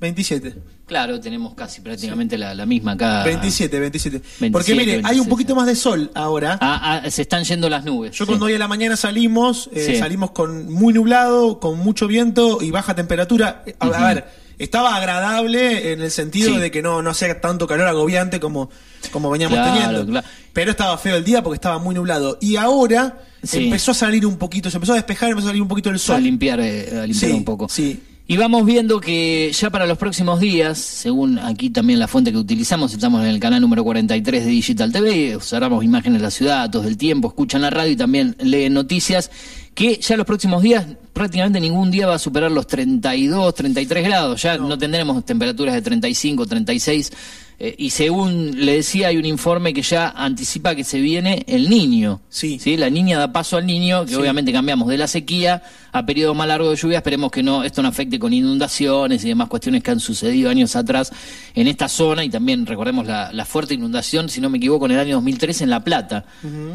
[0.00, 0.54] 27.
[0.86, 0.88] 27.
[0.88, 3.24] Claro, tenemos casi prácticamente la, la misma acá.
[3.24, 4.18] 27, 27.
[4.18, 6.58] 27, Porque mire, hay 26, un poquito más de sol ahora.
[6.60, 8.12] Ah, ah, se están yendo las nubes.
[8.12, 8.28] Yo sí.
[8.28, 9.96] cuando hoy a la mañana salimos, eh, Sí.
[9.98, 13.62] salimos con muy nublado, con mucho viento y baja temperatura.
[13.66, 14.26] Eh, A, ver,
[14.58, 18.70] estaba agradable en el sentido de que no, no hacía tanto calor agobiante como,
[19.10, 20.06] como veníamos Claro, teniendo.
[20.06, 20.26] claro.
[20.52, 22.38] Pero estaba feo el día porque estaba muy nublado.
[22.40, 23.18] Y ahora
[23.52, 25.98] empezó a salir un poquito, se empezó a despejar, empezó a salir un poquito el
[25.98, 26.16] sol.
[26.16, 27.68] A limpiar, eh, a limpiar un poco.
[27.68, 28.00] Sí.
[28.28, 32.38] Y vamos viendo que ya para los próximos días, según aquí también la fuente que
[32.38, 36.56] utilizamos, estamos en el canal número 43 de Digital TV, observamos imágenes de la ciudad,
[36.56, 39.30] datos del tiempo, escuchan la radio y también leen noticias,
[39.74, 44.42] que ya los próximos días prácticamente ningún día va a superar los 32, 33 grados,
[44.42, 47.12] ya no, tendremos temperaturas de 35, 36.
[47.58, 51.70] eh, y según le decía, hay un informe que ya anticipa que se viene el
[51.70, 52.20] niño.
[52.28, 52.58] Sí.
[52.76, 54.16] La niña da paso al niño, que Sí.
[54.16, 55.62] obviamente cambiamos de la sequía
[55.96, 56.98] a periodo más largo de lluvia.
[56.98, 60.76] Esperemos que no esto no afecte con inundaciones y demás cuestiones que han sucedido años
[60.76, 61.12] atrás
[61.54, 62.24] en esta zona.
[62.24, 65.62] Y también recordemos la, la fuerte inundación, si no me equivoco, en el año 2003
[65.62, 66.24] en La Plata.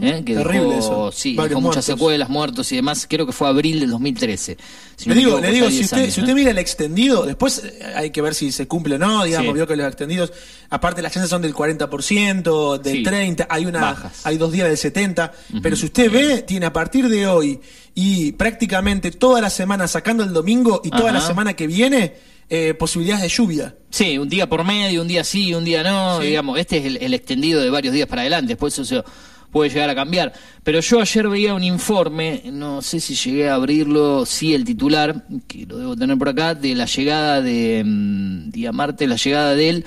[0.01, 0.23] ¿eh?
[0.25, 1.11] que Terrible dejó, eso.
[1.13, 1.85] Sí, Varios dejó muchas muertos.
[1.85, 3.07] secuelas, muertos y demás.
[3.09, 4.57] Creo que fue abril del 2013.
[4.95, 7.63] si le digo, le digo, si 10 usted, años, si usted mira el extendido, después
[7.63, 9.53] eh, hay que ver si se cumple o no, digamos, Sí.
[9.53, 10.31] vio que los extendidos,
[10.69, 13.03] aparte las chances son del 40%, del Sí.
[13.03, 14.25] 30%, hay una, Bajas.
[14.25, 15.31] hay dos días del 70%,
[15.61, 17.59] pero si usted ve, tiene a partir de hoy
[17.95, 22.13] y prácticamente toda la semana, sacando el domingo y toda la semana que viene,
[22.49, 23.75] eh, posibilidades de lluvia.
[23.89, 26.27] Sí, un día por medio, un día sí, un día no, Sí.
[26.27, 29.03] digamos, este es el, el extendido de varios días para adelante, después eso se
[29.51, 30.33] puede llegar a cambiar.
[30.63, 35.25] Pero yo ayer veía un informe, no sé si llegué a abrirlo, sí, el titular,
[35.47, 39.55] que lo debo tener por acá, de la llegada de mm, día martes, la llegada
[39.55, 39.85] del,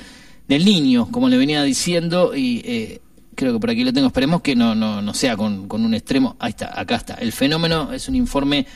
[0.49, 3.01] del niño, como le venía diciendo, y eh,
[3.35, 5.95] creo que por aquí lo tengo, esperemos que no, no, no sea con, con un
[5.95, 7.15] extremo, ahí está, acá está.
[7.15, 8.67] El fenómeno es un informe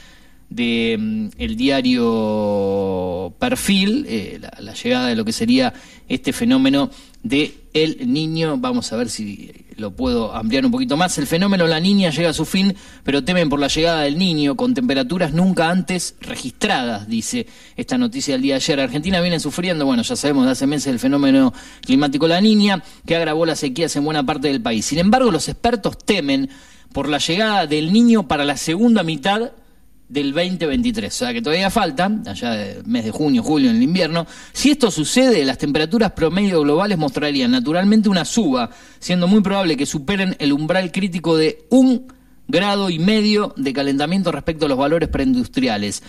[0.49, 5.73] de mm, el diario Perfil, eh, la, la llegada de lo que sería
[6.09, 6.91] este fenómeno
[7.23, 8.57] de el niño.
[8.59, 11.17] Vamos a ver si lo puedo ampliar un poquito más.
[11.19, 12.75] El fenómeno la niña llega a su fin,
[13.05, 17.47] pero temen por la llegada del niño con temperaturas nunca antes registradas, dice
[17.77, 18.81] esta noticia del día de ayer.
[18.81, 23.15] Argentina viene sufriendo, bueno, ya sabemos de hace meses el fenómeno climático la niña, que
[23.15, 24.85] agravó las sequías en buena parte del país.
[24.85, 26.51] Sin embargo, los expertos temen
[26.93, 29.53] por la llegada del niño para la segunda mitad
[30.09, 33.83] del 2023, o sea que todavía falta, allá del mes de junio, julio, en el
[33.83, 34.27] invierno.
[34.53, 39.87] Si esto sucede, las temperaturas promedio globales mostrarían naturalmente una suba, siendo muy probable que
[39.87, 42.07] superen el umbral crítico de un
[42.47, 46.03] grado y medio de calentamiento respecto a los valores preindustriales.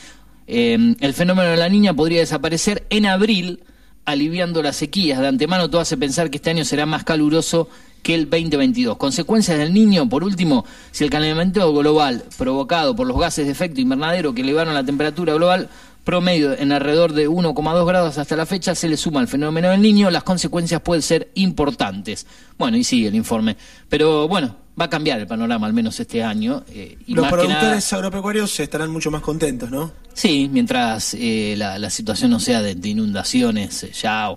[0.48, 3.64] Eh, el fenómeno de la niña podría desaparecer en abril,
[4.06, 5.20] aliviando las sequías.
[5.20, 7.70] De antemano todo hace pensar que este año será más caluroso
[8.02, 8.98] que el 2022.
[8.98, 13.82] Consecuencias del niño, por último, si el calentamiento global provocado por los gases de efecto
[13.82, 15.70] invernadero que elevaron la temperatura global
[16.04, 19.82] promedio en alrededor de 1,2 grados hasta la fecha, se le suma al fenómeno del
[19.82, 22.26] niño, las consecuencias pueden ser importantes.
[22.58, 23.58] Bueno, y sigue el informe.
[23.90, 26.64] Pero bueno, va a cambiar el panorama al menos este año.
[26.72, 29.92] eh, y Los más que nada- productores agropecuarios estarán mucho más contentos, ¿no?
[30.14, 34.36] Sí, mientras eh, la, la situación no sea de, de inundaciones eh, ya o,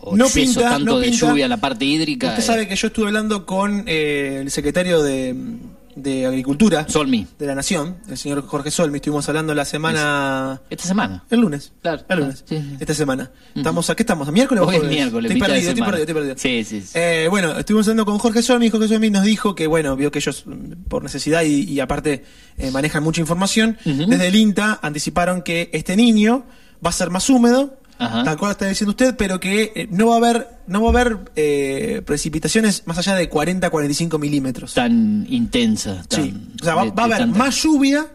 [0.00, 1.26] o No exceso pinta, tanto no de pinta.
[1.26, 2.28] lluvia en la parte hídrica.
[2.28, 5.34] Usted eh, sabe que yo estuve hablando con eh, el secretario de,
[6.02, 7.26] de Agricultura Solmi.
[7.38, 8.96] de la Nación, el señor Jorge Solmi.
[8.96, 10.60] Estuvimos hablando la semana.
[10.70, 11.24] Esta semana.
[11.30, 11.72] El lunes.
[11.82, 12.02] Claro.
[12.08, 12.44] El lunes.
[12.48, 12.76] Sí, sí.
[12.80, 13.30] Esta semana.
[13.54, 14.28] Estamos, ¿A qué estamos?
[14.28, 14.96] ¿A miércoles o Hoy es jueves?
[14.96, 16.34] miércoles, Estoy perdido, estoy perdido, estoy perdido.
[16.38, 16.80] Sí, sí.
[16.82, 16.90] sí.
[16.94, 20.18] Eh, bueno, estuvimos hablando con Jorge Solmi Jorge Solmi nos dijo que, bueno, vio que
[20.18, 22.24] ellos, mm, por necesidad y, y aparte
[22.56, 26.44] eh, manejan mucha información, desde el INTA anticiparon que este niño
[26.84, 28.22] va a ser más húmedo, Ajá.
[28.24, 30.90] tal cual está diciendo usted, pero que eh, no va a haber, no va a
[31.02, 34.74] haber eh, precipitaciones más allá de 40 a 45 milímetros.
[34.74, 36.04] Tan intensa.
[36.08, 36.34] Tan, Sí.
[36.60, 38.06] O sea, va, de- va a haber tanta- más lluvia,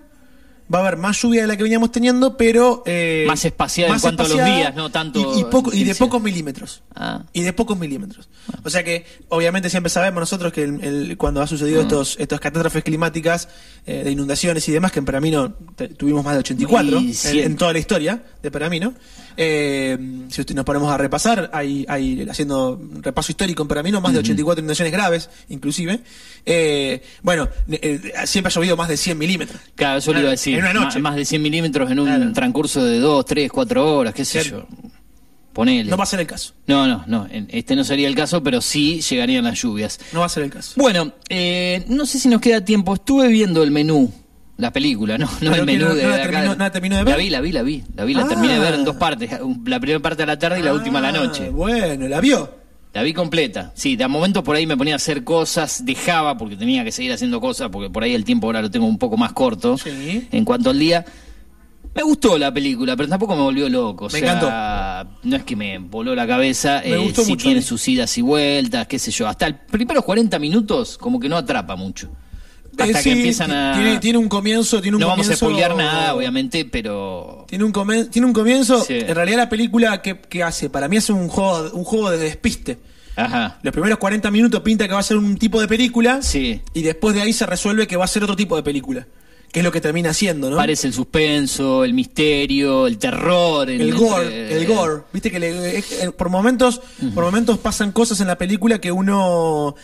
[0.73, 2.81] va a haber más lluvia de la que veníamos teniendo, pero...
[2.85, 5.83] eh, Más espaciada en más cuanto a los días, no tanto Y, y poco, y
[5.83, 6.81] de pocos milímetros.
[6.95, 7.23] Ah.
[7.33, 8.29] Y de pocos milímetros.
[8.63, 11.83] O sea que, obviamente, siempre sabemos nosotros que el- el- cuando ha sucedido Mm.
[11.83, 13.49] estos, estos catástrofes climáticas,
[13.85, 15.53] eh, de inundaciones y demás, que en Peramino
[15.97, 18.93] tuvimos más de 84 Y en, en toda la historia de Peramino.
[19.37, 19.97] Eh,
[20.29, 24.19] si usted nos ponemos a repasar, hay, hay haciendo repaso histórico en Peramino, más de
[24.19, 25.99] 84 inundaciones graves, inclusive.
[26.45, 29.59] Eh, bueno, eh, siempre ha llovido más de 100 milímetros.
[29.75, 30.55] Claro, eso le iba a decir.
[30.57, 30.99] En una noche.
[30.99, 34.67] Más de 100 milímetros en un transcurso de 2, 3, 4 horas, qué sé Claro.
[34.71, 34.89] yo.
[35.53, 35.89] Ponele.
[35.89, 36.53] No va a ser el caso.
[36.65, 37.27] No, no, no.
[37.49, 39.99] Este no sería el caso, pero sí llegarían las lluvias.
[40.11, 40.73] No va a ser el caso.
[40.77, 42.95] Bueno, eh, no sé si nos queda tiempo.
[42.95, 44.11] Estuve viendo el menú,
[44.57, 46.23] la película, no, no el menú no- de no la acá.
[46.23, 47.11] terminó- no la terminó de ver.
[47.13, 47.83] La vi, la vi, la vi.
[47.95, 48.27] La vi, la Ah.
[48.27, 49.29] terminé de ver en dos partes.
[49.65, 51.47] La primera parte a la tarde y la última a la noche.
[51.47, 52.61] Ah, Bueno, ¿la vio?
[52.93, 53.71] La vi completa.
[53.73, 56.91] Sí, de a momentos por ahí me ponía a hacer cosas, dejaba porque tenía que
[56.91, 59.77] seguir haciendo cosas, porque por ahí el tiempo ahora lo tengo un poco más corto
[59.79, 60.27] Sí.
[60.31, 61.03] en cuanto al día.
[61.95, 64.05] Me gustó la película, pero tampoco me volvió loco.
[64.05, 66.81] O Me sea, no es que me voló la cabeza.
[66.85, 69.27] Me eh, gustó sí mucho tiene sus idas y vueltas, qué sé yo.
[69.27, 72.09] Hasta el primeros 40 minutos como que no atrapa mucho.
[72.77, 73.73] Hasta Eh, sí, que empiezan a...
[73.75, 75.45] Tiene, tiene un comienzo, tiene un no vamos a comienzo.
[75.45, 77.45] spoilear nada, obviamente, pero...
[77.47, 78.83] Tiene un, comen- tiene un comienzo.
[78.83, 78.95] Sí.
[78.99, 82.17] En realidad, la película que, que hace, para mí, es un juego, un juego de
[82.17, 82.79] despiste.
[83.15, 83.59] Ajá.
[83.61, 86.21] Los primeros 40 minutos pinta que va a ser un tipo de película.
[86.23, 86.61] Sí.
[86.73, 89.05] Y después de ahí se resuelve que va a ser otro tipo de película.
[89.53, 90.57] Que es lo que termina siendo, ¿no?
[90.57, 93.69] Parece el suspenso, el misterio, el terror.
[93.69, 95.83] el el- gore, eh, el gore, viste que le- eh,
[96.17, 96.81] por momentos,
[97.13, 99.75] por momentos pasan cosas en la película que uno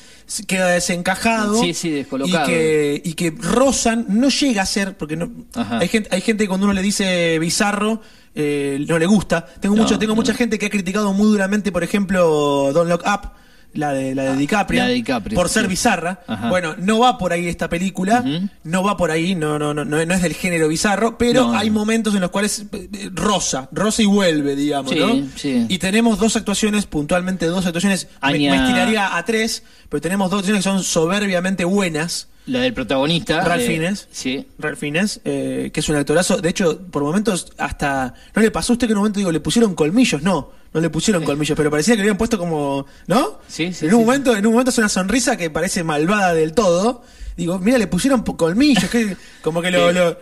[0.47, 2.45] queda desencajado Sí, sí, descolocado.
[2.45, 6.43] y que y que rozan, no llega a ser porque no hay gente hay gente
[6.43, 8.01] que cuando uno le dice bizarro
[8.35, 9.45] eh, no le gusta.
[9.59, 13.03] Tengo No, mucho tengo mucha gente que ha criticado muy duramente, por ejemplo, Don't Look
[13.05, 13.31] Up
[13.73, 15.69] la de, la de DiCaprio, Ah, la de DiCaprio, por ser sí.
[15.69, 16.21] bizarra.
[16.27, 16.49] Ajá.
[16.49, 18.23] Bueno, no va por ahí esta película,
[18.63, 21.69] no va por ahí, no, no, no, no, es del género bizarro, pero No, hay
[21.69, 21.75] no.
[21.79, 25.27] momentos en los cuales eh, eh, rosa, rosa y vuelve, digamos, Sí, ¿no?
[25.35, 25.65] sí.
[25.69, 30.29] Y tenemos dos actuaciones, puntualmente dos actuaciones, me- Aña- me, estiraría a tres, pero tenemos
[30.29, 32.27] dos actuaciones que son soberbiamente buenas.
[32.45, 33.41] La del protagonista.
[33.43, 34.07] Ralph eh, Fiennes.
[34.11, 34.47] Sí.
[34.57, 36.37] Ralph Fiennes, eh, que es un actorazo.
[36.37, 38.15] De hecho, por momentos hasta...
[38.33, 40.23] ¿No le pasó a usted que en un momento digo, le pusieron colmillos?
[40.23, 42.85] No, no le pusieron colmillos, pero parecía que le habían puesto como...
[43.07, 43.39] ¿No?
[43.47, 46.33] Sí, sí, En un sí, momento, en un momento es una sonrisa que parece malvada
[46.33, 47.03] del todo.
[47.35, 49.95] Digo, mira, le pusieron colmillos, que como que lo, Sí.
[49.95, 50.17] lo,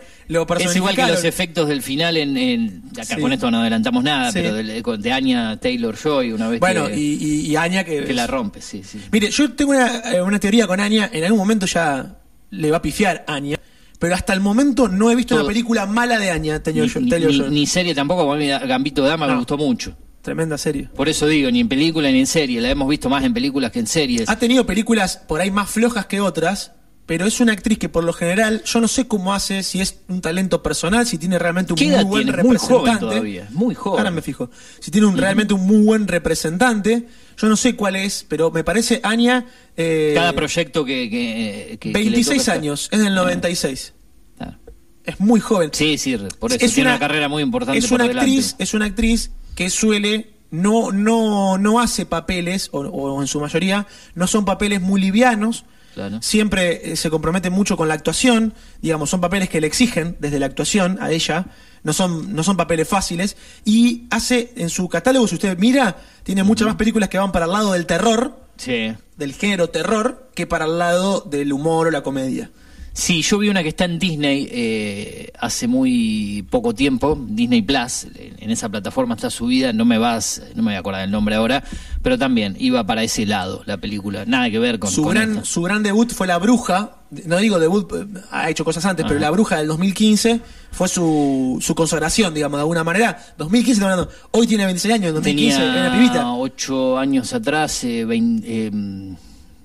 [0.46, 3.22] lo Es igual que los efectos del final en, en- acá Sí.
[3.22, 6.96] con esto no adelantamos nada, pero de, de Anya Taylor Joy una vez Bueno, que,
[6.96, 8.04] y, y, y Anya que...
[8.04, 9.02] que la rompe, sí, sí.
[9.12, 12.18] Mire, yo tengo una, eh, una teoría con Anya, en algún momento ya
[12.52, 13.60] le va a pifiar Anya,
[14.00, 15.46] pero hasta el momento no he visto Todo.
[15.46, 19.10] una película mala de Anya, Taylor, Ni, ni- serie tampoco, porque a mí Gambito de
[19.10, 19.96] Dama me gustó mucho.
[20.28, 20.90] Tremenda serie.
[20.94, 22.60] Por eso digo, ni en película ni en serie.
[22.60, 24.28] La hemos visto más en películas que en series.
[24.28, 26.74] Ha tenido películas por ahí más flojas que otras,
[27.06, 30.00] pero es una actriz que por lo general, yo no sé cómo hace, si es
[30.10, 32.44] un talento personal, si tiene realmente un ¿Qué muy buen tiene?
[32.44, 32.76] Muy representante.
[32.90, 34.00] joven todavía, muy joven.
[34.00, 34.52] Ahora me fijo.
[34.82, 38.66] Si tiene un, realmente un muy buen representante, yo no sé cuál es, pero me
[38.66, 39.46] parece Anya...
[39.78, 41.10] eh, Cada proyecto que...
[41.10, 43.94] que, que- que le 26 toca años, es del 96.
[45.06, 45.70] Es muy joven.
[45.72, 48.30] Sí, sí, por eso tiene una, carrera muy importante es por una delante.
[48.30, 53.42] actriz es una actriz que suele no no no hace papeles o, o en su
[53.42, 53.86] mayoría
[54.16, 56.20] no son papeles muy livianos Claro.
[56.22, 58.54] siempre eh, se compromete mucho con la actuación
[58.84, 61.48] digamos son papeles que le exigen desde la actuación a ella
[61.84, 63.36] no son no son papeles fáciles
[63.66, 67.46] y hace en su catálogo si usted mira tiene muchas más películas que van para
[67.46, 68.94] el lado del terror Sí.
[69.18, 72.52] del género terror que para el lado del humor o la comedia
[73.00, 78.08] Sí, yo vi una que está en Disney eh, hace muy poco tiempo, Disney Plus,
[78.16, 81.36] en esa plataforma está subida, no me vas, no me voy a acordar el nombre
[81.36, 81.64] ahora,
[82.02, 85.30] pero también iba para ese lado la película, nada que ver con, su con gran
[85.34, 85.46] esta.
[85.46, 86.94] su gran debut fue La Bruja.
[87.26, 89.20] No digo debut, eh, ha hecho cosas antes, pero.
[89.20, 90.42] La Bruja del 2015
[90.72, 93.18] fue su, su consagración, digamos, de alguna manera.
[93.38, 96.14] 2015, estamos hablando, hoy tiene 26 años, en 2015 era una pibita.
[96.14, 98.72] Tenía ocho años atrás, eh, vein- eh,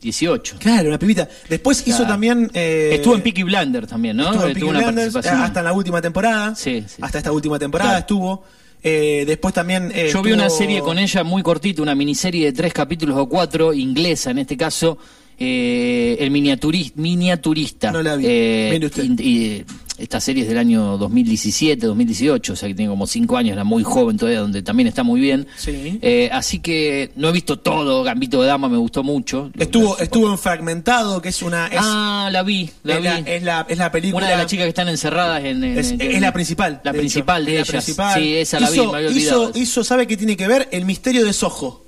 [0.02, 0.56] 18.
[0.58, 1.28] Claro, una pibita.
[1.48, 2.50] Después hizo también.
[2.52, 4.24] eh, Estuvo en Peaky Blinders también, ¿no?
[4.24, 5.40] estuvo en Eh, Peaky Blinders, participación.
[5.42, 6.54] hasta en la última temporada.
[6.54, 6.96] Sí, sí.
[7.00, 8.00] Hasta esta última temporada Claro.
[8.00, 8.44] estuvo.
[8.82, 9.92] Eh, después también.
[9.94, 13.28] eh, Yo vi una serie con ella muy cortita, una miniserie de tres capítulos o
[13.28, 14.98] cuatro, inglesa en este caso,
[15.38, 17.92] eh, El miniaturi- Miniaturista.
[17.92, 18.24] No la vi.
[18.26, 19.04] Eh, Mire usted.
[19.04, 19.64] y- y
[20.02, 23.64] esta serie es del año 2017, 2018, o sea que tiene como cinco años, era
[23.64, 25.46] muy joven todavía, donde también está muy bien.
[25.56, 25.98] Sí.
[26.02, 29.50] Eh, así que no he visto todo, Gambito de Dama me gustó mucho.
[29.56, 31.68] Estuvo, estuvo en Fragmentado, que es una.
[31.68, 33.04] Es, ah, la vi, la es, vi.
[33.04, 34.26] la, es, la, es la película.
[34.26, 35.62] Una de las chicas que están encerradas en...
[35.64, 36.80] en- Es, en- la principal.
[36.84, 37.68] La de principal de ellas.
[37.68, 38.20] principal.
[38.20, 39.48] Sí, esa la vi, hizo, me había olvidado.
[39.50, 40.68] Hizo, hizo, ¿sabe qué tiene que ver?
[40.72, 41.84] El misterio de Soho.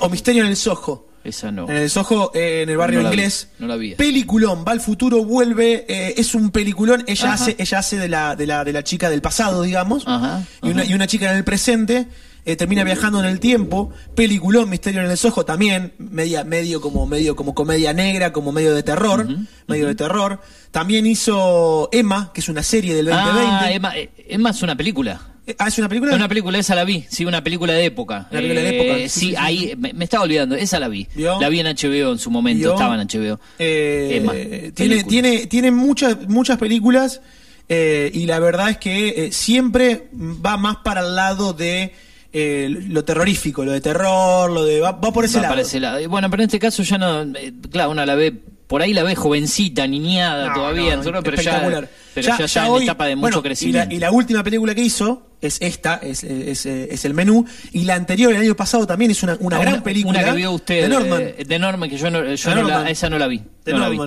[0.00, 1.07] O Misterio en el Soho.
[1.24, 1.68] Esa no.
[1.68, 3.48] En el Soho, eh, en el barrio No la vi, inglés.
[3.58, 3.94] no la vi.
[3.96, 7.04] Peliculón, va al futuro, vuelve, eh, es un peliculón.
[7.06, 7.34] Ella Ajá.
[7.34, 10.04] hace, ella hace de la, de la, de la chica del pasado, digamos.
[10.06, 12.06] Ajá, y, una, y una chica en el presente.
[12.48, 13.90] Eh, termina viajando en el tiempo.
[14.14, 15.92] Peliculón, Misterio en el Soho también.
[15.98, 19.28] Media, medio como, medio como comedia negra, como medio de terror.
[19.66, 20.40] medio de terror.
[20.70, 23.42] También hizo Emma, que es una serie del 2020.
[23.50, 25.20] Ah, Emma, eh, Emma es una película.
[25.46, 26.14] Eh, Ah, es una película.
[26.14, 28.28] Una película, esa la vi, sí, una película de época.
[28.30, 29.74] Una película de época, sí, Sí, sí, sí, ahí.
[29.76, 31.06] Me, me estaba olvidando, esa la vi.
[31.14, 31.38] ¿Vio?
[31.38, 32.72] La vi en HBO en su momento, ¿Vio?
[32.72, 33.38] estaba en HBO.
[33.58, 35.08] Eh, Emma, tiene, película.
[35.10, 37.20] tiene, tiene muchas, muchas películas
[37.68, 41.92] eh, y la verdad es que siempre va más para el lado de
[42.32, 45.52] eh, lo terrorífico, lo de terror, lo de va, va por ese Va lado.
[45.52, 46.08] para ese lado.
[46.08, 48.32] Bueno, pero en este caso ya no, eh, claro, una la ve,
[48.66, 51.88] por ahí la ve jovencita, niñada No, todavía, no, pero ya.
[52.14, 53.94] Pero ya está en etapa de mucho bueno, y la- crecimiento.
[53.94, 57.46] Y la, última película que hizo es esta, es, es, es el menú.
[57.72, 60.18] Y la anterior, el año pasado, también es una, una gran película.
[60.20, 60.82] Una que vio usted.
[60.82, 61.22] De Norman.
[61.22, 62.88] eh, de Norman, que yo, no, yo la- Norman.
[62.88, 63.42] esa no la vi.
[63.64, 63.98] De no la vi.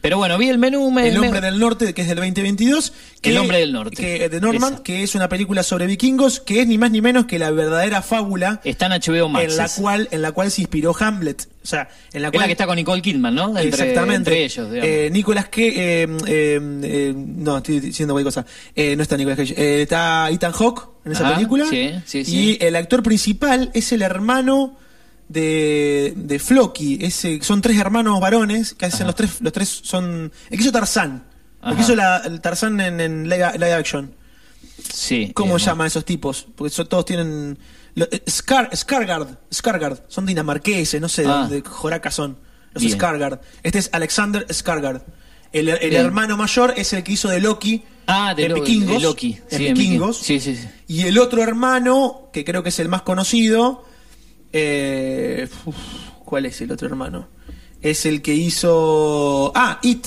[0.00, 0.90] Pero bueno, vi el menú.
[0.90, 2.92] Me, el me- hombre del norte, que es del 2022.
[3.20, 3.96] Que, El hombre del norte.
[3.96, 7.26] que- de Norman, que es una película sobre vikingos, que es ni más ni menos
[7.26, 8.60] que la verdadera fábula.
[8.64, 9.44] Está en HBO Max.
[9.52, 11.48] En la cual, en la cual se inspiró Hamlet.
[11.62, 13.48] O sea, en la Es cual la que está con Nicole Kidman, ¿no?
[13.48, 14.16] Entre, Exactamente.
[14.30, 14.68] Entre ellos.
[14.72, 15.68] Eh, Nicolas que
[16.02, 18.46] eh, eh, eh, no, estoy diciendo cualquier cosa.
[18.76, 19.54] Eh, no está Nicolas Cage.
[19.56, 21.66] Eh, está Ethan Hawke en esa Ajá, película.
[21.68, 22.36] sí, sí, sí.
[22.60, 24.78] Y el actor principal es el hermano
[25.28, 26.98] de, de Floki.
[27.00, 30.32] Ese, son tres hermanos varones que hacen los tres, los tres son.
[30.50, 31.24] El que hizo Tarzán.
[31.64, 34.14] El que hizo la, el Tarzán en, en live, live action.
[34.92, 35.32] sí.
[35.34, 36.46] ¿Cómo eh, llaman esos tipos?
[36.54, 37.58] Porque son- todos tienen.
[37.94, 41.38] lo- eh, Scar, Skargard, Skargard, son dinamarqueses, no sé de Ah.
[41.48, 42.38] dónde Joraca son.
[42.72, 42.94] Los Bien.
[42.96, 43.40] Skargard.
[43.62, 45.02] Este es Alexander Skargard.
[45.52, 48.96] El, el hermano mayor es el que hizo de Loki Ah, de en Lo- Vikingos.
[48.96, 49.32] de Loki.
[49.48, 50.18] Sí, en Vikingos.
[50.18, 50.68] Sí, sí, sí.
[50.86, 53.84] Y el otro hermano, que creo que es el más conocido,
[54.58, 55.76] eh, uf,
[56.24, 57.28] ¿cuál es el otro hermano?
[57.82, 59.52] Es el que hizo...
[59.54, 60.06] Ah, It.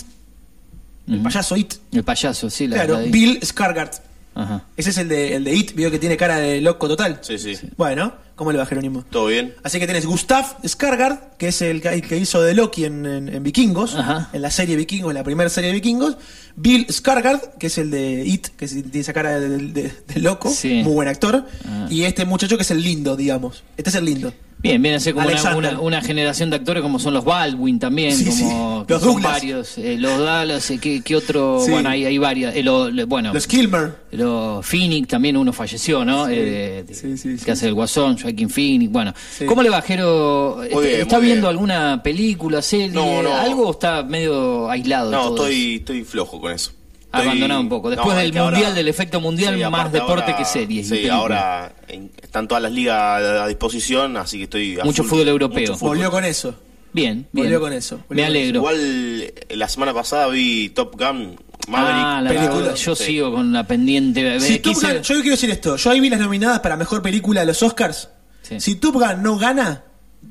[1.07, 1.73] El payaso It.
[1.91, 2.67] El payaso, sí.
[2.67, 3.07] La, Claro, la.
[3.07, 3.91] Bill Skargard.
[4.35, 4.63] Ajá.
[4.77, 7.19] Ese es el de, el de It, vio que tiene cara de loco total.
[7.21, 7.55] Sí, sí.
[7.77, 9.03] Bueno, ¿cómo le va Jerónimo?
[9.09, 9.53] ¿Todo bien?
[9.63, 13.43] Así que tenés Gustav Skargard, que es el que, hizo de Loki en, en- en
[13.43, 13.97] Vikingos,
[14.31, 16.15] en la serie Vikingos, en la primera serie de Vikingos.
[16.55, 20.49] Bill Skargard, que es el de It, que tiene esa cara de, de- de loco,
[20.49, 20.81] Sí.
[20.83, 21.45] muy buen actor.
[21.67, 21.87] Ah.
[21.89, 23.63] Y este muchacho que es el lindo, digamos.
[23.75, 24.33] Este es el lindo.
[24.61, 27.79] Bien, viene a ser como una, una- una generación de actores como son los Baldwin
[27.79, 29.31] también, Sí, como Los Douglas.
[29.31, 31.61] varios, eh, los Dallas, eh, ¿qué, qué otro?
[31.63, 31.71] Sí.
[31.71, 32.53] Bueno, hay, hay varios.
[32.53, 33.95] eh, lo- lo- bueno, Los Kilmer.
[34.11, 36.25] los Phoenix también uno falleció, ¿no?
[36.27, 38.91] Sí, Eh, sí, sí, que hace el Guasón, Joaquín Phoenix.
[38.91, 39.45] Bueno, Sí.
[39.45, 40.55] ¿cómo le va, Jero?
[40.57, 41.51] Muy ¿Está, bien, está muy viendo bien.
[41.57, 43.33] alguna película, serie, No, no.
[43.33, 45.09] algo o está medio aislado?
[45.09, 46.73] No, todo estoy, estoy flojo con eso.
[47.11, 47.89] Estoy- Abandonado un poco.
[47.89, 50.91] Después No, del ahora- mundial, del efecto mundial, Sí, más deporte ahora- que series.
[50.91, 54.77] y Sí, ahora en- están todas las ligas a, a disposición, así que estoy.
[54.83, 55.09] Mucho full.
[55.09, 55.59] fútbol europeo.
[55.61, 55.89] Mucho fútbol.
[55.97, 56.53] Volvió con eso.
[56.93, 57.45] Bien, bien.
[57.47, 57.97] Volvió con eso.
[58.09, 58.57] Me con alegro.
[58.59, 61.35] Igual eh, la semana pasada vi Top Gun
[61.67, 62.03] Maverick.
[62.03, 62.73] Ah, la película.
[62.75, 63.03] yo Sí.
[63.05, 64.39] sigo con la pendiente.
[64.39, 65.75] Si Top quise- Gun- yo quiero decir esto.
[65.77, 68.09] Yo ahí vi las nominadas para mejor película de los Oscars.
[68.43, 68.59] Sí.
[68.59, 69.83] Si Top Gun no gana,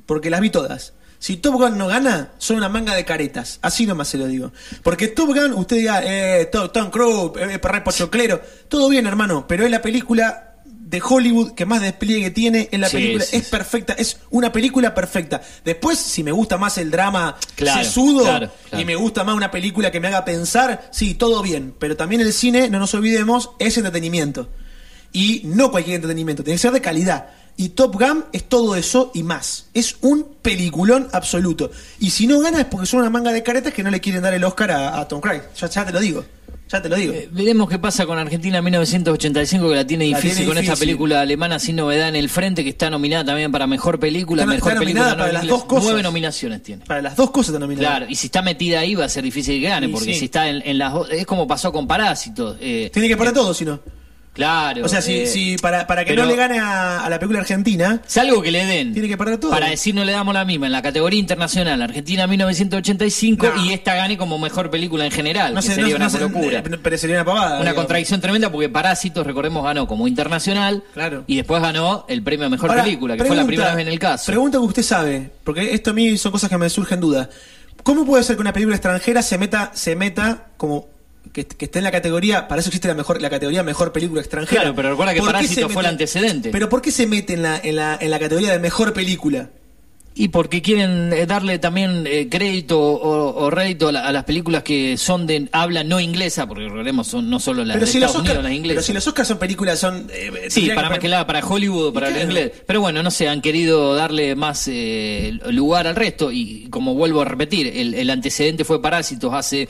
[0.07, 0.95] porque las vi todas.
[1.19, 3.59] Si Top Gun no gana, son una manga de caretas.
[3.63, 4.53] Así nomás se lo digo.
[4.83, 8.41] Porque Top Gun, usted diga, eh, Tom, Cruise, eh, re pochoclero.
[8.69, 9.47] Todo bien, hermano.
[9.49, 13.25] Pero es la película de Hollywood que más despliegue tiene en la Sí, película.
[13.25, 13.51] sí, es sí.
[13.51, 13.93] perfecta.
[13.95, 15.43] Es una película perfecta.
[15.65, 18.83] Después, si me gusta más el drama Claro, sesudo claro, claro.
[18.83, 21.75] y me gusta más una película que me haga pensar, sí, todo bien.
[21.79, 24.49] Pero también el cine, no nos olvidemos, es entretenimiento.
[25.13, 27.31] Y no cualquier entretenimiento, tiene que ser de calidad.
[27.61, 29.67] Y Top Gun es todo eso y más.
[29.75, 31.71] Es un peliculón absoluto.
[31.99, 34.23] Y si no gana es porque son una manga de caretas que no le quieren
[34.23, 35.43] dar el Oscar a, a Tom Cruise.
[35.61, 36.25] Ya, ya te lo digo.
[36.71, 37.13] Ya te lo digo.
[37.15, 40.77] Eh, Veremos qué pasa con Argentina 1985, que la tiene La difícil tiene con esta
[40.77, 44.55] película alemana sin novedad en el frente, que está nominada también para mejor película, Está-
[44.55, 45.85] mejor está película nominada no para las dos cosas.
[45.85, 46.85] Nueve nominaciones tiene.
[46.85, 47.81] Para las dos cosas te nominan.
[47.81, 50.19] Claro, y si está metida ahí va a ser difícil que gane, porque sí.
[50.21, 52.57] si está en, en las dos- es como pasó con Parásitos.
[52.61, 53.81] eh, Tiene que para todo, si no.
[54.39, 54.85] Claro.
[54.85, 57.41] O sea, si, eh, si para, para que no le gane a, a la película
[57.41, 58.93] argentina, Salvo que le den.
[58.95, 59.51] tiene que parar todo.
[59.51, 63.65] Para decir no le damos la misma en la categoría internacional Argentina 1985 No.
[63.65, 66.11] y esta gane como mejor película en general, no que sé, sería no, una no
[66.11, 66.59] sé, locura.
[66.61, 67.47] eh, pero sería una pavada.
[67.49, 67.75] Una digamos.
[67.75, 71.25] contradicción tremenda porque Parásitos, recordemos, ganó como internacional Claro.
[71.27, 73.93] y después ganó el premio a mejor Ahora, película, que fue la primera vez en
[73.93, 74.27] el caso.
[74.27, 77.29] Pregunta que usted sabe, porque esto a mí son cosas que me surgen dudas.
[77.83, 80.89] ¿Cómo puede ser que una película extranjera se meta, se meta como
[81.33, 84.21] que, que esté en la categoría, para eso existe la mejor, la categoría mejor película
[84.21, 84.63] extranjera?
[84.63, 86.51] Claro, pero recuerda que ¿Por qué Parásito fue el antecedente.
[86.51, 89.51] Pero ¿por qué se mete en la, en la, en la categoría de mejor película?
[90.21, 94.25] Y porque quieren eh, darle también eh, crédito o, o rédito a, la- a las
[94.25, 97.93] películas que son de habla no inglesa, porque recordemos, son no solo las Pero de
[97.93, 98.85] si, los Estados Oscar, Unidos, las pero inglesas.
[98.87, 100.09] si los Oscars son películas, son...
[100.13, 102.51] eh, Sí, para más que nada, para Hollywood, para el inglés.
[102.67, 106.33] Pero bueno, no sé, han querido darle más eh, lugar al resto.
[106.33, 109.69] Y como vuelvo a repetir, el, el antecedente fue Parásitos hace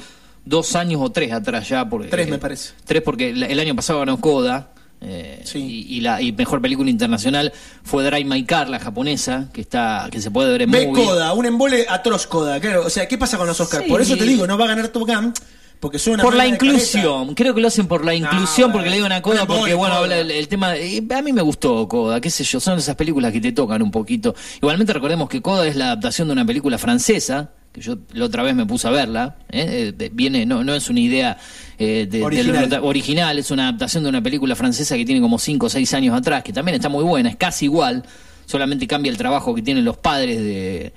[0.49, 1.89] dos años o tres atrás ya.
[1.89, 2.73] Porque, Tres, eh, me parece.
[2.85, 4.70] Tres porque el, año pasado ganó Coda.
[5.01, 5.59] eh, y,
[5.97, 7.53] y la y mejor película internacional
[7.85, 11.05] fue Drive My Car, la japonesa, que está que se puede ver en Ve movie.
[11.05, 12.85] Coda, un embole atroz Coda, claro.
[12.87, 13.85] O sea, ¿qué pasa con los Oscars?
[13.85, 13.91] Sí.
[13.91, 15.33] Por eso te digo, no va a ganar Top Gun,
[15.79, 18.97] porque son una Por la inclusión, creo que lo hacen por la inclusión, porque le
[18.97, 22.20] digo una embole, porque bueno, habla el, el tema, de- a mí me gustó Coda,
[22.20, 24.35] qué sé yo, son esas películas que te tocan un poquito.
[24.57, 28.43] Igualmente recordemos que Coda es la adaptación de una película francesa, que yo la otra
[28.43, 29.93] vez me puse a verla, ¿eh?
[29.99, 31.36] Eh, viene, no, no es una idea
[31.78, 32.69] eh, de- de Original.
[32.70, 35.93] lo- original, es una adaptación de una película francesa que tiene como 5 o 6
[35.95, 38.05] años atrás, que también está muy buena, es casi igual,
[38.47, 40.93] solamente cambia el trabajo que tienen los padres de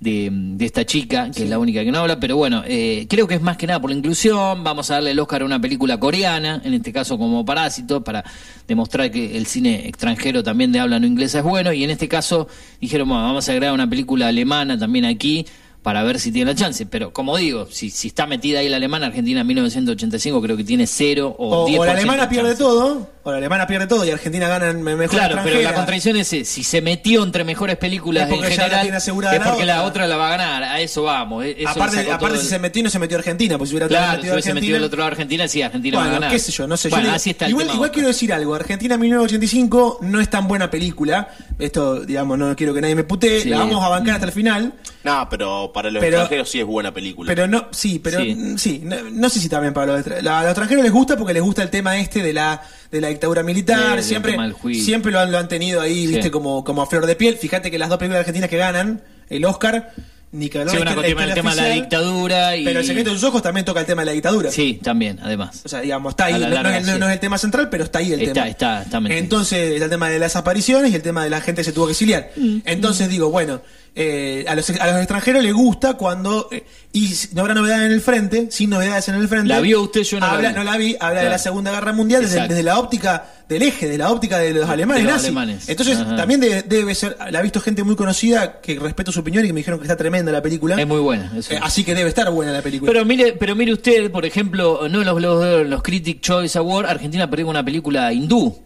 [0.00, 3.26] de, de esta chica, que es la única que no habla, pero bueno, eh, creo
[3.26, 5.58] que es más que nada por la inclusión, vamos a darle el Oscar a una
[5.60, 8.22] película coreana, en este caso como Parásito, para
[8.68, 12.06] demostrar que el cine extranjero también de habla no inglesa es bueno, y en este
[12.06, 12.48] caso
[12.82, 15.46] dijeron, bueno, vamos a agregar una película alemana también aquí,
[15.84, 16.86] para ver si tiene la chance.
[16.86, 20.64] Pero como digo, si, si está metida ahí la alemana, Argentina en 1985 creo que
[20.64, 23.86] tiene cero o, O, 10% o la alemana de pierde todo, o la alemana pierde
[23.86, 27.22] todo y Argentina gana en mejor Claro, pero la contradicción es eh, si se metió
[27.24, 29.88] entre mejores películas Es porque en la general, tiene asegurada es porque la otra.
[29.88, 30.62] otra la va a ganar.
[30.64, 31.44] A eso vamos.
[31.44, 33.88] eh, eso aparte, aparte si el- se metió no se metió Argentina, pues si hubiera
[33.88, 34.60] Claro, si metido hubiese Argentina.
[34.60, 36.30] metido el otro lado Argentina, sí, Argentina va a ganar.
[36.30, 36.90] qué sé yo, no sé.
[36.90, 37.94] yo Bueno, le- así está el igual tema igual Oscar.
[37.94, 38.54] quiero decir algo.
[38.54, 41.28] Argentina 1985 no es tan buena película.
[41.58, 43.40] Esto, digamos, no quiero que nadie me putee.
[43.40, 43.48] Sí.
[43.48, 44.74] La vamos a bancar hasta el final.
[45.02, 47.28] No, pero para los Pero- extranjeros sí es buena película.
[47.28, 48.54] Pero no, sí, pero Sí.
[48.58, 51.16] sí, no, no sé si también para los, extra- la- a los extranjeros les gusta
[51.16, 52.62] porque les gusta el tema este de la
[52.94, 54.36] de la dictadura militar, siempre
[54.74, 56.12] siempre lo han, lo han tenido ahí, Sí.
[56.14, 57.36] viste, como, como a flor de piel.
[57.36, 59.92] Fíjate que las dos películas argentinas que ganan el Oscar,
[60.32, 62.64] ni que Sí, una el tema de la dictadura y...
[62.64, 64.50] Pero el secreto de sus ojos también toca el tema de la dictadura.
[64.50, 65.62] Sí, también, además.
[65.64, 66.98] O sea, digamos, está ahí, la no, no sí.
[66.98, 68.48] no es el tema central, pero está ahí el Está, tema.
[68.48, 68.98] está, está.
[69.10, 71.72] Entonces, está el tema de las apariciones y el tema de la gente que se
[71.72, 72.30] tuvo que exiliar.
[72.36, 72.58] Mm.
[72.64, 73.60] Entonces digo, bueno,
[73.96, 77.92] eh, a, los, a los extranjeros les gusta cuando, eh, y no habrá novedades en
[77.92, 79.48] el frente, sin novedades en el frente.
[79.48, 80.02] ¿La vio usted?
[80.02, 80.54] Yo no la habla, vi.
[80.56, 81.30] no la vi, habla de Claro.
[81.30, 82.54] la Segunda Guerra Mundial desde, Exacto.
[82.54, 85.26] desde la óptica del eje, de la óptica de los alemanes los nazis.
[85.28, 85.68] alemanes.
[85.68, 86.16] Entonces, Ajá.
[86.16, 89.48] también debe, debe ser, la ha visto gente muy conocida que respeto su opinión y
[89.48, 90.80] que me dijeron que está tremenda la película.
[90.80, 91.30] Es muy buena.
[91.36, 91.52] eso.
[91.52, 92.90] Eh, así que debe estar buena la película.
[92.90, 95.82] Pero mire, pero mire usted, por ejemplo, no en los Globos de Oro, en los
[95.82, 98.58] Critic Choice Award, Argentina perdió una película hindú.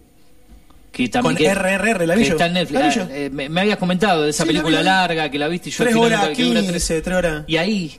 [1.05, 2.35] Que también Con que- RRR, ¿la vi que yo?
[2.35, 2.97] está en Netflix.
[2.97, 3.03] ¿La?
[3.05, 5.69] Ah, eh, me, me habías comentado de esa Sí, película la larga que la viste
[5.69, 7.45] y yo Tres horas, tres- 15, tres horas.
[7.47, 7.99] Y ahí,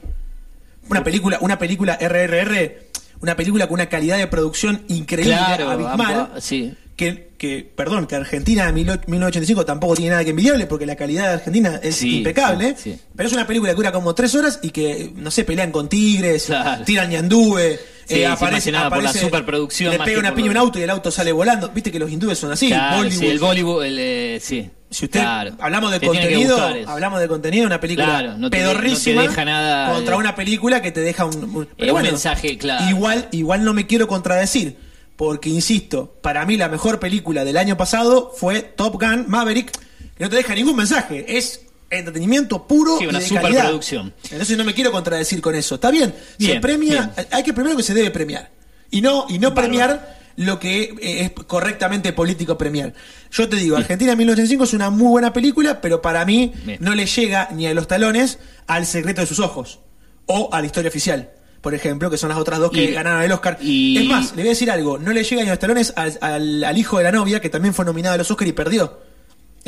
[0.89, 2.89] Una película, una película RRR,
[3.21, 6.15] una película con una calidad de producción increíble, claro, abismal.
[6.15, 6.73] ampa- sí.
[6.95, 11.27] Que, que, perdón, que Argentina en 1985 tampoco tiene nada que envidiable porque la calidad
[11.27, 12.75] de Argentina es Sí, impecable.
[12.77, 12.99] sí.
[13.15, 15.87] Pero es una película que dura como tres horas y que, no sé, pelean con
[15.87, 16.83] tigres, Claro.
[16.83, 17.77] tiran ñandúe.
[18.09, 20.81] Sí, más que nada por la superproducción, Le pega una piña a un auto y
[20.83, 21.69] el auto sale volando.
[21.69, 22.67] Viste que los hindúes son así.
[22.67, 23.19] claro, Bollywood.
[23.19, 24.69] sí, el Bollywood, el, eh, sí.
[24.91, 25.51] Si usted Claro.
[25.59, 26.57] hablamos de contenido,
[26.87, 30.33] hablamos de contenido, una película Claro, no te- pedorrísima no te deja nada contra una
[30.35, 32.89] película que te deja un, un- Eh, pero un bueno, mensaje claro.
[32.89, 34.77] Igual, igual no me quiero contradecir,
[35.15, 39.71] porque insisto, para mí la mejor película del año pasado fue Top Gun Maverick,
[40.17, 43.47] que no te deja ningún mensaje, es entretenimiento puro Sí, y una de calidad.
[43.49, 44.13] superproducción.
[44.31, 45.75] Entonces no me quiero contradecir con eso.
[45.75, 48.49] Está bien, se Bien, premia, hay que primero que se debe premiar
[48.91, 52.93] y no y no premiar lo que eh, es correctamente político premiar.
[53.31, 57.05] Yo te digo, Argentina 1985 es una muy buena película, pero para mí no le
[57.05, 59.79] llega ni a los talones al secreto de sus ojos
[60.27, 61.31] o a la historia oficial.
[61.61, 63.57] Por ejemplo, que son las otras dos que Y- ganaron el Oscar.
[63.61, 65.91] y- Es más, le voy a decir algo, no le llega ni a los talones
[65.97, 68.53] al, al- al hijo de la novia, que también fue nominado a los Oscar y
[68.53, 68.97] perdió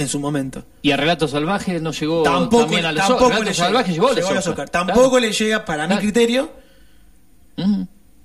[0.02, 0.65] en su momento.
[0.82, 3.94] Y a Relato Salvaje no llegó Tampoco, también a los tampoco Relato le Salvaje llega,
[3.94, 4.65] llegó a los llegó a los Oscar.
[4.65, 4.86] Oscar.
[4.88, 6.52] Tampoco le llega, para mi criterio,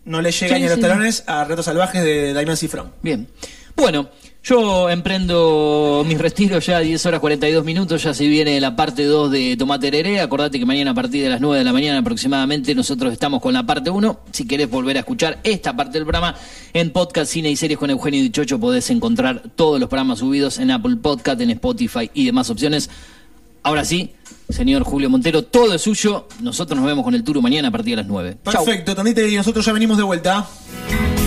[0.05, 0.81] no le llega Sí, ni a los sí.
[0.83, 2.93] talones a Retos Salvajes de Diamond Cifrón.
[3.03, 3.29] Bien.
[3.77, 4.09] Bueno,
[4.43, 9.05] yo emprendo mis retiros ya a 10 horas 42 minutos, ya se viene la parte
[9.05, 10.21] 2 de Tomate Hereré.
[10.21, 13.53] Acordate que mañana a partir de las 9 de la mañana aproximadamente nosotros estamos con
[13.53, 14.21] la parte 1.
[14.33, 16.35] Si querés volver a escuchar esta parte del programa
[16.73, 20.71] en podcast Cine y Series con Eugenio Dichocho podés encontrar todos los programas subidos en
[20.71, 22.89] Apple Podcast, en Spotify y demás opciones.
[23.63, 24.15] Ahora sí,
[24.49, 26.29] señor Julio Montero, todo es suyo.
[26.41, 28.39] Nosotros nos vemos con el Turo mañana a partir de las 9.
[28.45, 28.65] Chau.
[28.65, 30.47] Perfecto, Tandite, y nosotros ya venimos de vuelta.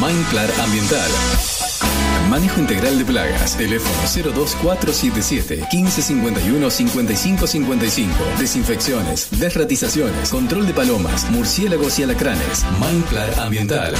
[0.00, 1.10] Mindplar Ambiental.
[2.28, 3.56] Manejo integral de plagas.
[3.56, 3.94] Teléfono
[4.34, 8.14] 02477 1551 5555.
[8.38, 12.64] Desinfecciones, desratizaciones, control de palomas, murciélagos y alacranes.
[12.80, 13.94] Mindplar Ambiental.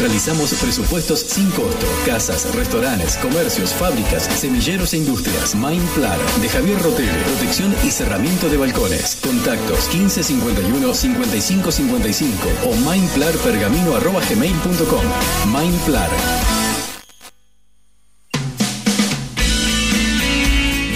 [0.00, 1.86] Realizamos presupuestos sin costo.
[2.04, 5.54] Casas, restaurantes, comercios, fábricas, semilleros e industrias.
[5.54, 7.22] Mindplar de Javier Rotele.
[7.24, 9.18] Protección y cerramiento de balcones.
[9.22, 15.04] Contactos 1551 5555 o mindplarpergamino.gmail.com.
[15.52, 16.10] Mindplar.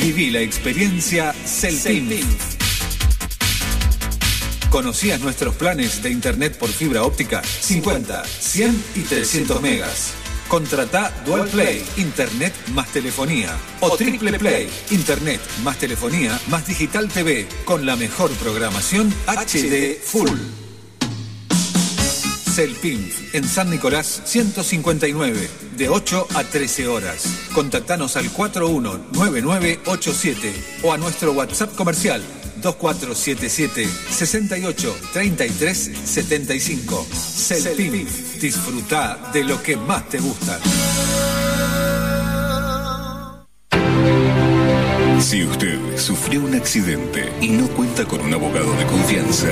[0.02, 2.59] Viví la experiencia Celpin.
[4.70, 7.42] ¿Conocías nuestros planes de internet por fibra óptica?
[7.42, 10.12] 50, 100 y 300 megas.
[10.46, 13.48] Contrata Dual Play, Internet más telefonía.
[13.80, 20.38] O Triple Play, Internet más telefonía más Digital TV, con la mejor programación HD Full.
[22.54, 27.24] Celpinf, en San Nicolás 159, de 8 a 13 horas.
[27.54, 32.22] Contactanos al 419987 o a nuestro WhatsApp comercial
[32.60, 37.06] 2477 68 33 75.
[37.12, 40.58] Celpinf, disfruta de lo que más te gusta.
[45.20, 49.48] Si usted sufrió un accidente y no cuenta con un abogado de confianza,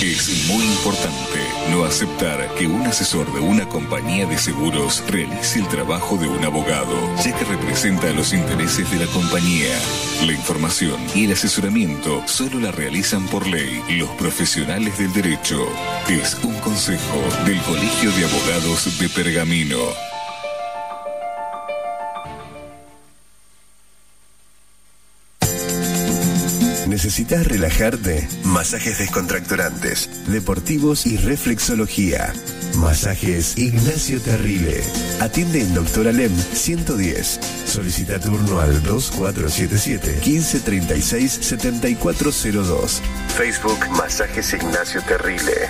[0.00, 5.68] es muy importante no aceptar que un asesor de una compañía de seguros realice el
[5.68, 9.78] trabajo de un abogado, ya que representa los intereses de la compañía.
[10.24, 15.58] La información y el asesoramiento solo la realizan por ley los profesionales del derecho.
[16.08, 20.15] Es un consejo del Colegio de Abogados de Pergamino.
[26.96, 28.26] ¿Necesitas relajarte?
[28.42, 32.32] Masajes descontracturantes, deportivos y reflexología.
[32.76, 34.82] Masajes Ignacio Terrile.
[35.20, 37.38] Atiende en Doctor Alem 110.
[37.66, 43.02] Solicita turno al 2477 1536 7402.
[43.36, 45.68] Facebook Masajes Ignacio Terrile.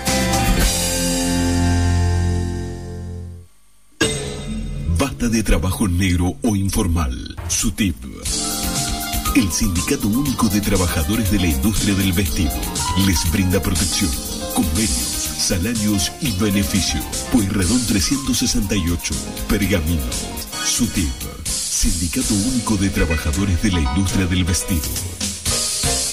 [4.97, 7.35] Basta de trabajo negro o informal.
[7.49, 7.97] SUTIP.
[9.37, 12.55] El Sindicato Único de Trabajadores de la Industria del Vestido
[13.07, 14.11] les brinda protección,
[14.55, 17.05] convenios, salarios y beneficios.
[17.31, 19.15] Pueyrredón 368,
[19.47, 20.01] Pergamino.
[20.65, 21.13] SUTIP.
[21.45, 24.81] Sindicato Único de Trabajadores de la Industria del Vestido.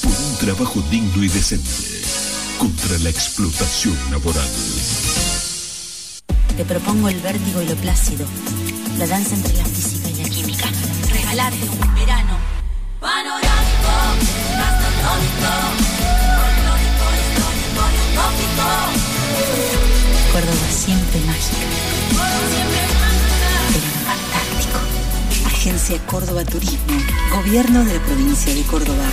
[0.02, 1.72] Por un trabajo digno y decente.
[2.58, 4.50] Contra la explotación laboral.
[6.58, 8.26] Te propongo el vértigo y lo plácido,
[9.00, 10.70] la danza entre la física y la química.
[11.10, 12.53] Regalarte un verano
[13.04, 13.94] panorámico,
[14.60, 15.52] gastronómico,
[16.40, 18.68] folclórico, histórico y utópico.
[20.32, 21.68] Córdoba siempre mágica.
[23.74, 24.78] Pero fantástico.
[25.48, 26.98] Agencia Córdoba Turismo,
[27.36, 29.08] Gobierno de la provincia de Córdoba.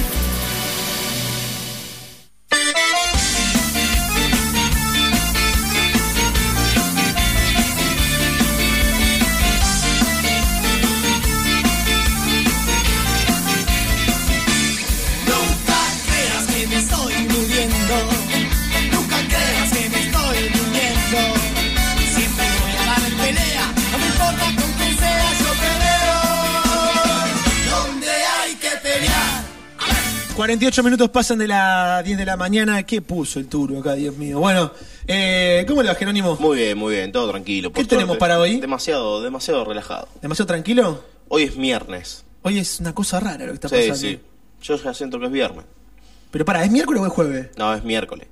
[30.51, 32.83] 48 minutos pasan de las 10 de la mañana.
[32.83, 34.41] ¿Qué puso el turbo acá, Dios mío?
[34.41, 34.73] Bueno,
[35.07, 36.37] eh, ¿cómo le va, Jerónimo?
[36.41, 37.73] Muy bien, muy bien, todo tranquilo.
[37.73, 38.59] ¿Qué tenemos para hoy?
[38.59, 40.09] Demasiado, demasiado relajado.
[40.21, 41.05] ¿Demasiado tranquilo?
[41.29, 42.25] Hoy es viernes.
[42.43, 43.95] Hoy es una cosa rara lo que está Sí, pasando.
[43.97, 44.19] sí.
[44.63, 45.67] Yo ya siento que es viernes.
[46.33, 47.51] Pero para, ¿es miércoles o es jueves?
[47.57, 48.27] No, es miércoles.